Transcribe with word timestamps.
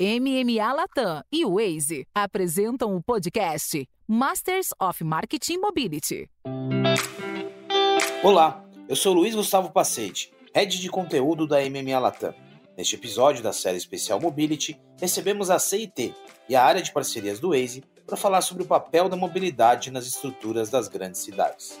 MMA 0.00 0.72
Latam 0.74 1.24
e 1.32 1.44
Waze 1.44 2.06
apresentam 2.14 2.94
o 2.94 3.02
podcast 3.02 3.84
Masters 4.06 4.68
of 4.80 5.02
Marketing 5.02 5.58
Mobility. 5.58 6.30
Olá, 8.22 8.64
eu 8.88 8.94
sou 8.94 9.12
Luiz 9.12 9.34
Gustavo 9.34 9.72
Pacete, 9.72 10.32
head 10.54 10.78
de 10.78 10.88
conteúdo 10.88 11.48
da 11.48 11.56
MMA 11.68 11.98
Latam. 11.98 12.32
Neste 12.76 12.94
episódio 12.94 13.42
da 13.42 13.52
série 13.52 13.76
especial 13.76 14.20
Mobility, 14.20 14.80
recebemos 15.00 15.50
a 15.50 15.58
CIT 15.58 16.14
e 16.48 16.54
a 16.54 16.62
área 16.62 16.80
de 16.80 16.92
parcerias 16.92 17.40
do 17.40 17.48
Waze 17.48 17.82
para 18.06 18.16
falar 18.16 18.42
sobre 18.42 18.62
o 18.62 18.66
papel 18.66 19.08
da 19.08 19.16
mobilidade 19.16 19.90
nas 19.90 20.06
estruturas 20.06 20.70
das 20.70 20.86
grandes 20.86 21.22
cidades. 21.22 21.76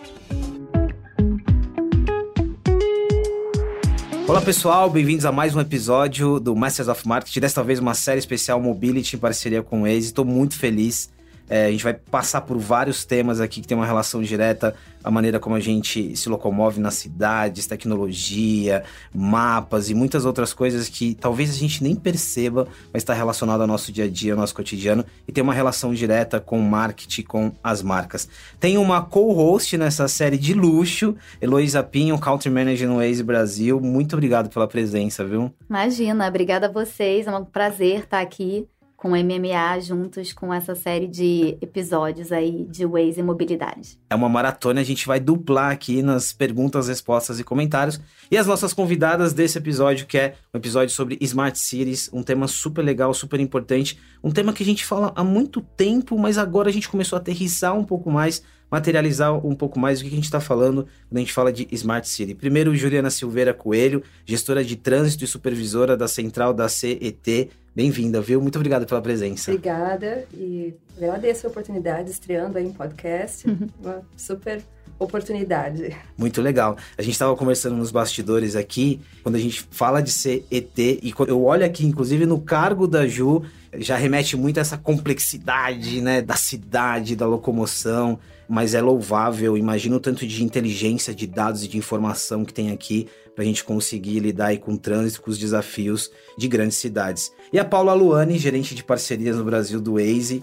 Olá 4.28 4.42
pessoal, 4.42 4.90
bem-vindos 4.90 5.24
a 5.24 5.32
mais 5.32 5.56
um 5.56 5.60
episódio 5.60 6.38
do 6.38 6.54
Masters 6.54 6.86
of 6.86 7.08
Marketing, 7.08 7.40
desta 7.40 7.64
vez 7.64 7.78
uma 7.78 7.94
série 7.94 8.18
especial 8.18 8.60
Mobility 8.60 9.16
em 9.16 9.18
parceria 9.18 9.62
com 9.62 9.80
o 9.80 9.82
Waze. 9.84 10.08
Estou 10.08 10.22
muito 10.22 10.54
feliz 10.54 11.08
é, 11.48 11.66
a 11.66 11.70
gente 11.70 11.84
vai 11.84 11.94
passar 11.94 12.42
por 12.42 12.58
vários 12.58 13.04
temas 13.04 13.40
aqui 13.40 13.60
que 13.60 13.68
tem 13.68 13.76
uma 13.76 13.86
relação 13.86 14.22
direta 14.22 14.74
a 15.02 15.10
maneira 15.10 15.38
como 15.38 15.54
a 15.54 15.60
gente 15.60 16.14
se 16.16 16.28
locomove 16.28 16.80
nas 16.80 16.94
cidades, 16.94 17.66
tecnologia, 17.66 18.84
mapas 19.14 19.88
e 19.88 19.94
muitas 19.94 20.24
outras 20.24 20.52
coisas 20.52 20.88
que 20.88 21.14
talvez 21.14 21.50
a 21.50 21.54
gente 21.54 21.82
nem 21.82 21.94
perceba, 21.94 22.66
mas 22.92 23.02
está 23.02 23.14
relacionado 23.14 23.60
ao 23.60 23.66
nosso 23.66 23.92
dia 23.92 24.04
a 24.04 24.08
dia, 24.08 24.32
ao 24.32 24.38
nosso 24.38 24.54
cotidiano 24.54 25.04
e 25.26 25.32
tem 25.32 25.42
uma 25.42 25.54
relação 25.54 25.94
direta 25.94 26.40
com 26.40 26.58
o 26.58 26.62
marketing, 26.62 27.22
com 27.22 27.52
as 27.62 27.82
marcas. 27.82 28.28
Tem 28.58 28.76
uma 28.76 29.00
co-host 29.00 29.76
nessa 29.78 30.08
série 30.08 30.36
de 30.36 30.52
luxo, 30.52 31.16
Heloísa 31.40 31.82
Pinho, 31.82 32.18
Country 32.18 32.50
Manager 32.50 32.88
no 32.88 32.96
Waze 32.96 33.22
Brasil. 33.22 33.80
Muito 33.80 34.14
obrigado 34.14 34.50
pela 34.50 34.66
presença, 34.66 35.24
viu? 35.24 35.52
Imagina, 35.68 36.28
obrigada 36.28 36.66
a 36.66 36.70
vocês, 36.70 37.26
é 37.26 37.34
um 37.34 37.44
prazer 37.44 38.00
estar 38.00 38.20
aqui 38.20 38.66
com 38.98 39.10
MMA 39.10 39.78
juntos 39.80 40.32
com 40.32 40.52
essa 40.52 40.74
série 40.74 41.06
de 41.06 41.56
episódios 41.60 42.32
aí 42.32 42.66
de 42.68 42.84
Waze 42.84 43.20
e 43.20 43.22
mobilidade. 43.22 43.96
É 44.10 44.14
uma 44.16 44.28
maratona, 44.28 44.80
a 44.80 44.84
gente 44.84 45.06
vai 45.06 45.20
duplar 45.20 45.70
aqui 45.70 46.02
nas 46.02 46.32
perguntas, 46.32 46.88
respostas 46.88 47.38
e 47.38 47.44
comentários. 47.44 48.00
E 48.28 48.36
as 48.36 48.48
nossas 48.48 48.74
convidadas 48.74 49.32
desse 49.32 49.56
episódio, 49.56 50.04
que 50.04 50.18
é 50.18 50.34
um 50.52 50.58
episódio 50.58 50.92
sobre 50.92 51.16
Smart 51.20 51.56
Cities, 51.56 52.10
um 52.12 52.24
tema 52.24 52.48
super 52.48 52.82
legal, 52.82 53.14
super 53.14 53.38
importante, 53.38 53.96
um 54.22 54.32
tema 54.32 54.52
que 54.52 54.64
a 54.64 54.66
gente 54.66 54.84
fala 54.84 55.12
há 55.14 55.22
muito 55.22 55.60
tempo, 55.60 56.18
mas 56.18 56.36
agora 56.36 56.68
a 56.68 56.72
gente 56.72 56.88
começou 56.88 57.16
a 57.16 57.20
aterrissar 57.20 57.78
um 57.78 57.84
pouco 57.84 58.10
mais 58.10 58.42
materializar 58.70 59.34
um 59.46 59.54
pouco 59.54 59.78
mais 59.78 60.00
o 60.00 60.02
que 60.02 60.08
a 60.08 60.14
gente 60.14 60.24
está 60.24 60.40
falando 60.40 60.86
quando 61.08 61.16
a 61.16 61.20
gente 61.20 61.32
fala 61.32 61.52
de 61.52 61.66
Smart 61.72 62.06
City. 62.08 62.34
Primeiro, 62.34 62.74
Juliana 62.76 63.10
Silveira 63.10 63.54
Coelho, 63.54 64.02
gestora 64.26 64.62
de 64.62 64.76
trânsito 64.76 65.24
e 65.24 65.26
supervisora 65.26 65.96
da 65.96 66.06
central 66.06 66.52
da 66.52 66.68
CET. 66.68 67.50
Bem-vinda, 67.78 68.20
viu? 68.20 68.40
Muito 68.42 68.56
obrigado 68.56 68.84
pela 68.86 69.00
presença. 69.00 69.52
Obrigada 69.52 70.26
e 70.34 70.74
agradeço 70.96 71.46
a 71.46 71.50
oportunidade 71.50 72.10
estreando 72.10 72.58
aí 72.58 72.66
um 72.66 72.72
podcast. 72.72 73.48
Uhum. 73.48 73.68
Uma 73.80 74.02
super 74.16 74.60
oportunidade. 74.98 75.96
Muito 76.16 76.42
legal. 76.42 76.76
A 76.98 77.02
gente 77.02 77.12
estava 77.12 77.36
conversando 77.36 77.76
nos 77.76 77.92
bastidores 77.92 78.56
aqui, 78.56 79.00
quando 79.22 79.36
a 79.36 79.38
gente 79.38 79.64
fala 79.70 80.02
de 80.02 80.10
ser 80.10 80.44
ET, 80.50 80.76
e 80.76 81.14
eu 81.28 81.44
olho 81.44 81.64
aqui, 81.64 81.86
inclusive, 81.86 82.26
no 82.26 82.40
cargo 82.40 82.88
da 82.88 83.06
Ju, 83.06 83.44
já 83.76 83.96
remete 83.96 84.36
muito 84.36 84.58
a 84.58 84.62
essa 84.62 84.76
complexidade, 84.76 86.00
né, 86.00 86.20
da 86.20 86.34
cidade, 86.34 87.14
da 87.14 87.28
locomoção 87.28 88.18
mas 88.48 88.74
é 88.74 88.80
louvável. 88.80 89.56
Imagina 89.56 89.96
o 89.96 90.00
tanto 90.00 90.26
de 90.26 90.42
inteligência, 90.42 91.14
de 91.14 91.26
dados 91.26 91.62
e 91.62 91.68
de 91.68 91.76
informação 91.76 92.44
que 92.44 92.54
tem 92.54 92.70
aqui 92.70 93.06
para 93.34 93.44
a 93.44 93.46
gente 93.46 93.62
conseguir 93.62 94.20
lidar 94.20 94.56
com 94.58 94.72
o 94.72 94.78
trânsito, 94.78 95.22
com 95.22 95.30
os 95.30 95.38
desafios 95.38 96.10
de 96.36 96.48
grandes 96.48 96.78
cidades. 96.78 97.30
E 97.52 97.58
a 97.58 97.64
Paula 97.64 97.92
Luane, 97.92 98.38
gerente 98.38 98.74
de 98.74 98.82
parcerias 98.82 99.36
no 99.36 99.44
Brasil 99.44 99.80
do 99.80 99.94
Waze. 99.94 100.42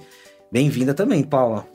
Bem-vinda 0.52 0.94
também, 0.94 1.24
Paula. 1.24 1.68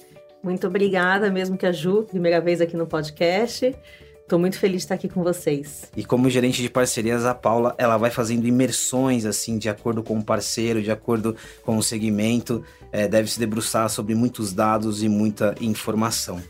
Muito 0.42 0.66
obrigada, 0.66 1.30
mesmo 1.30 1.58
que 1.58 1.66
a 1.66 1.72
Ju, 1.72 2.04
primeira 2.04 2.40
vez 2.40 2.60
aqui 2.60 2.76
no 2.76 2.86
podcast. 2.86 3.74
Estou 4.22 4.38
muito 4.38 4.58
feliz 4.60 4.76
de 4.76 4.84
estar 4.84 4.94
aqui 4.94 5.08
com 5.08 5.24
vocês. 5.24 5.90
E 5.96 6.04
como 6.04 6.30
gerente 6.30 6.62
de 6.62 6.70
parcerias, 6.70 7.26
a 7.26 7.34
Paula, 7.34 7.74
ela 7.76 7.96
vai 7.96 8.10
fazendo 8.10 8.46
imersões, 8.46 9.26
assim, 9.26 9.58
de 9.58 9.68
acordo 9.68 10.04
com 10.04 10.16
o 10.18 10.24
parceiro, 10.24 10.80
de 10.80 10.90
acordo 10.90 11.34
com 11.64 11.76
o 11.76 11.82
segmento. 11.82 12.64
É, 12.92 13.06
deve 13.06 13.30
se 13.30 13.38
debruçar 13.38 13.88
sobre 13.88 14.14
muitos 14.14 14.52
dados 14.52 15.02
e 15.02 15.08
muita 15.08 15.54
informação. 15.60 16.42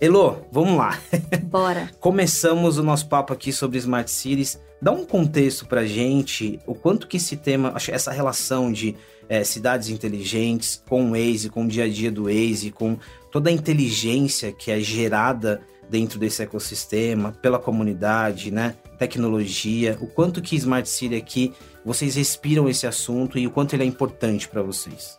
Elô, 0.00 0.36
vamos 0.50 0.76
lá. 0.76 0.98
Bora. 1.44 1.90
Começamos 2.00 2.76
o 2.76 2.82
nosso 2.82 3.08
papo 3.08 3.32
aqui 3.32 3.52
sobre 3.52 3.78
Smart 3.78 4.10
Cities. 4.10 4.58
Dá 4.80 4.90
um 4.90 5.04
contexto 5.04 5.64
pra 5.64 5.86
gente, 5.86 6.58
o 6.66 6.74
quanto 6.74 7.06
que 7.06 7.16
esse 7.16 7.36
tema, 7.36 7.72
essa 7.88 8.10
relação 8.10 8.72
de 8.72 8.96
é, 9.28 9.44
cidades 9.44 9.88
inteligentes 9.88 10.82
com 10.88 11.06
o 11.06 11.10
Waze, 11.12 11.48
com 11.48 11.64
o 11.64 11.68
dia 11.68 11.84
a 11.84 11.88
dia 11.88 12.10
do 12.10 12.24
Waze, 12.24 12.72
com 12.72 12.98
toda 13.30 13.48
a 13.48 13.52
inteligência 13.52 14.50
que 14.52 14.72
é 14.72 14.80
gerada 14.80 15.62
dentro 15.88 16.18
desse 16.18 16.42
ecossistema, 16.42 17.32
pela 17.40 17.58
comunidade, 17.58 18.50
né? 18.50 18.74
Tecnologia, 18.98 19.96
o 20.00 20.06
quanto 20.06 20.42
que 20.42 20.56
Smart 20.56 20.88
City 20.88 21.14
aqui 21.14 21.52
vocês 21.84 22.16
respiram 22.16 22.68
esse 22.68 22.86
assunto 22.86 23.38
e 23.38 23.46
o 23.46 23.50
quanto 23.50 23.74
ele 23.74 23.84
é 23.84 23.86
importante 23.86 24.48
para 24.48 24.62
vocês. 24.62 25.16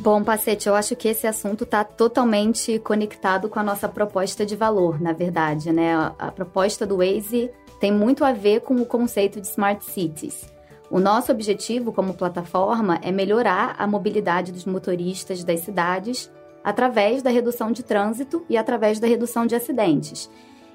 Bom, 0.00 0.22
Pacete, 0.22 0.68
eu 0.68 0.74
acho 0.74 0.96
que 0.96 1.08
esse 1.08 1.26
assunto 1.26 1.64
está 1.64 1.84
totalmente 1.84 2.78
conectado 2.78 3.48
com 3.48 3.58
a 3.58 3.62
nossa 3.62 3.88
proposta 3.88 4.46
de 4.46 4.56
valor, 4.56 5.00
na 5.00 5.12
verdade, 5.12 5.72
né? 5.72 5.94
A 6.18 6.30
proposta 6.30 6.86
do 6.86 6.98
Waze 6.98 7.50
tem 7.80 7.92
muito 7.92 8.24
a 8.24 8.32
ver 8.32 8.60
com 8.62 8.74
o 8.76 8.86
conceito 8.86 9.40
de 9.40 9.46
Smart 9.46 9.84
Cities. 9.84 10.46
O 10.90 10.98
nosso 10.98 11.30
objetivo 11.30 11.92
como 11.92 12.14
plataforma 12.14 12.98
é 13.02 13.12
melhorar 13.12 13.76
a 13.78 13.86
mobilidade 13.86 14.52
dos 14.52 14.64
motoristas 14.64 15.44
das 15.44 15.60
cidades 15.60 16.30
através 16.64 17.22
da 17.22 17.30
redução 17.30 17.70
de 17.70 17.82
trânsito 17.82 18.44
e 18.48 18.56
através 18.56 18.98
da 18.98 19.06
redução 19.06 19.46
de 19.46 19.54
acidentes. 19.54 20.30